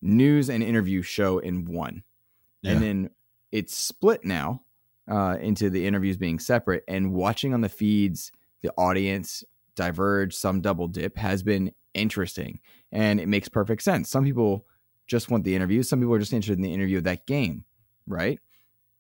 [0.01, 2.05] news and interview show in one.
[2.63, 2.73] Yeah.
[2.73, 3.11] And then
[3.51, 4.63] it's split now
[5.11, 6.85] uh, into the interviews being separate.
[6.87, 8.31] And watching on the feeds,
[8.63, 9.43] the audience
[9.79, 12.61] diverge, some double dip has been interesting.
[12.93, 14.11] And it makes perfect sense.
[14.11, 14.67] Some people
[15.07, 17.65] just want the interview, some people are just interested in the interview of that game,
[18.07, 18.39] right?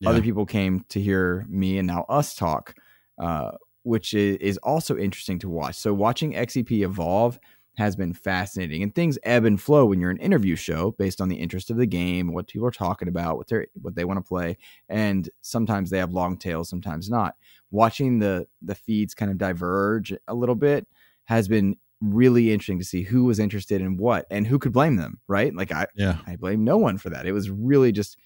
[0.00, 0.10] yeah.
[0.10, 2.74] other people came to hear me and now us talk,
[3.18, 3.52] uh,
[3.82, 5.76] which is, is also interesting to watch.
[5.76, 7.38] So watching XCP evolve
[7.78, 11.28] has been fascinating, and things ebb and flow when you're an interview show based on
[11.28, 14.18] the interest of the game, what people are talking about, what they what they want
[14.18, 14.56] to play,
[14.88, 17.36] and sometimes they have long tails, sometimes not.
[17.70, 20.86] Watching the the feeds kind of diverge a little bit
[21.24, 24.96] has been really interesting to see who was interested in what and who could blame
[24.96, 25.54] them, right?
[25.54, 26.18] Like I Yeah.
[26.26, 27.26] I blame no one for that.
[27.26, 28.18] It was really just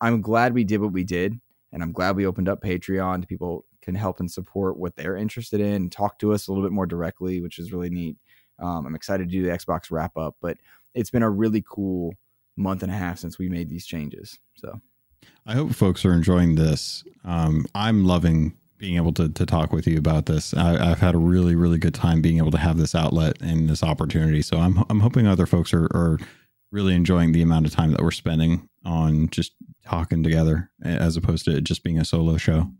[0.00, 1.40] I'm glad we did what we did
[1.72, 3.20] and I'm glad we opened up Patreon.
[3.22, 6.64] To people can help and support what they're interested in, talk to us a little
[6.64, 8.16] bit more directly, which is really neat.
[8.62, 10.56] Um, I'm excited to do the Xbox wrap up, but
[10.94, 12.14] it's been a really cool
[12.56, 14.38] month and a half since we made these changes.
[14.54, 14.80] So
[15.46, 17.04] I hope folks are enjoying this.
[17.24, 20.54] Um, I'm loving being able to, to talk with you about this.
[20.54, 23.68] I, I've had a really, really good time being able to have this outlet and
[23.68, 24.42] this opportunity.
[24.42, 26.18] So I'm, I'm hoping other folks are, are
[26.72, 29.52] really enjoying the amount of time that we're spending on just
[29.84, 32.72] talking together as opposed to it just being a solo show.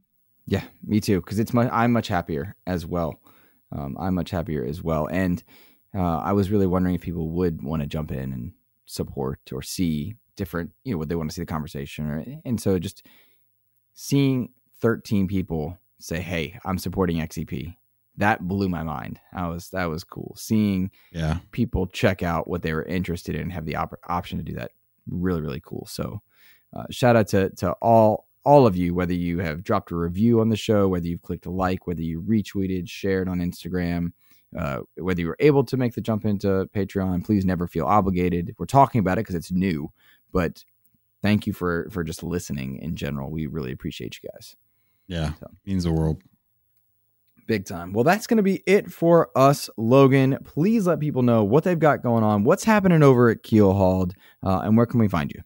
[0.47, 1.21] Yeah, me too.
[1.21, 3.21] Because it's my I'm much happier as well.
[3.71, 5.43] Um, I'm much happier as well, and
[5.95, 8.53] uh, I was really wondering if people would want to jump in and
[8.87, 12.61] support or see different, you know, what they want to see the conversation, or and
[12.61, 13.07] so just
[13.95, 14.51] seeing
[14.81, 17.77] 13 people say, "Hey, I'm supporting XEP,"
[18.17, 19.21] that blew my mind.
[19.33, 20.35] I was that was cool.
[20.37, 21.39] Seeing Yeah.
[21.53, 24.73] people check out what they were interested in, have the op- option to do that,
[25.07, 25.87] really really cool.
[25.87, 26.23] So,
[26.73, 30.41] uh, shout out to to all all of you, whether you have dropped a review
[30.41, 34.13] on the show, whether you've clicked a like, whether you retweeted, shared on Instagram,
[34.57, 37.25] uh, whether you were able to make the jump into Patreon.
[37.25, 38.55] Please never feel obligated.
[38.59, 39.91] We're talking about it because it's new,
[40.33, 40.65] but
[41.23, 43.31] thank you for for just listening in general.
[43.31, 44.57] We really appreciate you guys.
[45.07, 45.35] Yeah.
[45.41, 45.51] So.
[45.65, 46.23] Means the world.
[47.47, 47.93] Big time.
[47.93, 50.39] Well, that's going to be it for us, Logan.
[50.45, 54.13] Please let people know what they've got going on, what's happening over at Keelhauled,
[54.45, 55.43] uh, and where can we find you?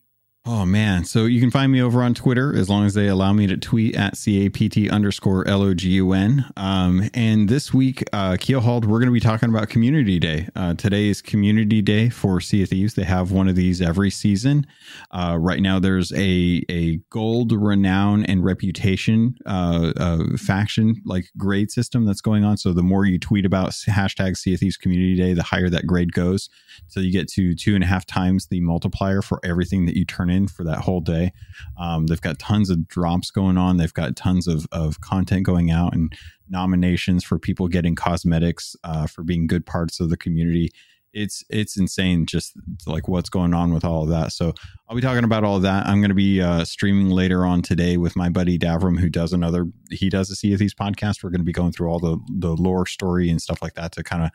[0.48, 1.04] Oh man.
[1.04, 3.56] So you can find me over on Twitter as long as they allow me to
[3.56, 6.52] tweet at CAPT underscore L-O-G-U-N.
[6.56, 10.48] Um, and this week, uh, Keelhauled, we're going to be talking about Community Day.
[10.54, 12.94] Uh, today is Community Day for Sea of Thieves.
[12.94, 14.68] They have one of these every season.
[15.10, 21.72] Uh, right now there's a, a gold renown and reputation, uh, uh, faction like grade
[21.72, 22.56] system that's going on.
[22.56, 25.88] So the more you tweet about hashtag Sea of Thieves Community Day, the higher that
[25.88, 26.48] grade goes.
[26.86, 30.04] So you get to two and a half times the multiplier for everything that you
[30.04, 31.32] turn in for that whole day.
[31.78, 33.76] Um, they've got tons of drops going on.
[33.76, 36.12] They've got tons of, of content going out and
[36.48, 40.70] nominations for people getting cosmetics uh, for being good parts of the community.
[41.12, 42.52] It's it's insane, just
[42.86, 44.32] like what's going on with all of that.
[44.32, 44.52] So
[44.86, 45.86] I'll be talking about all of that.
[45.86, 49.32] I'm going to be uh, streaming later on today with my buddy Davram, who does
[49.32, 49.66] another.
[49.90, 51.24] He does a Sea of Thieves podcast.
[51.24, 53.92] We're going to be going through all the the lore story and stuff like that
[53.92, 54.30] to kind of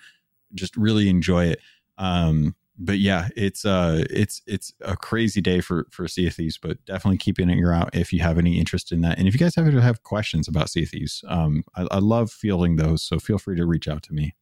[0.56, 1.60] just really enjoy it.
[2.00, 6.84] Um, but yeah, it's uh, it's it's a crazy day for for Sea Thieves, but
[6.86, 9.40] definitely keep an ear out if you have any interest in that, and if you
[9.40, 13.38] guys have have questions about Sea Thieves, um, I, I love fielding those, so feel
[13.38, 14.36] free to reach out to me.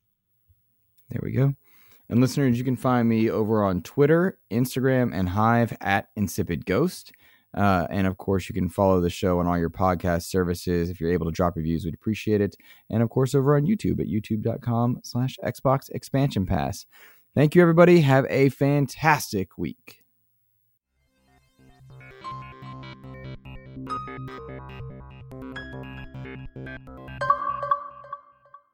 [1.10, 1.54] There we go.
[2.10, 7.12] And listeners, you can find me over on Twitter, Instagram, and Hive at Insipid Ghost.
[7.56, 10.90] Uh, and of course, you can follow the show on all your podcast services.
[10.90, 12.56] If you're able to drop reviews, we'd appreciate it.
[12.90, 16.86] And of course, over on YouTube at youtube.com slash Xbox Expansion Pass.
[17.40, 18.02] Thank you, everybody.
[18.02, 19.99] Have a fantastic week.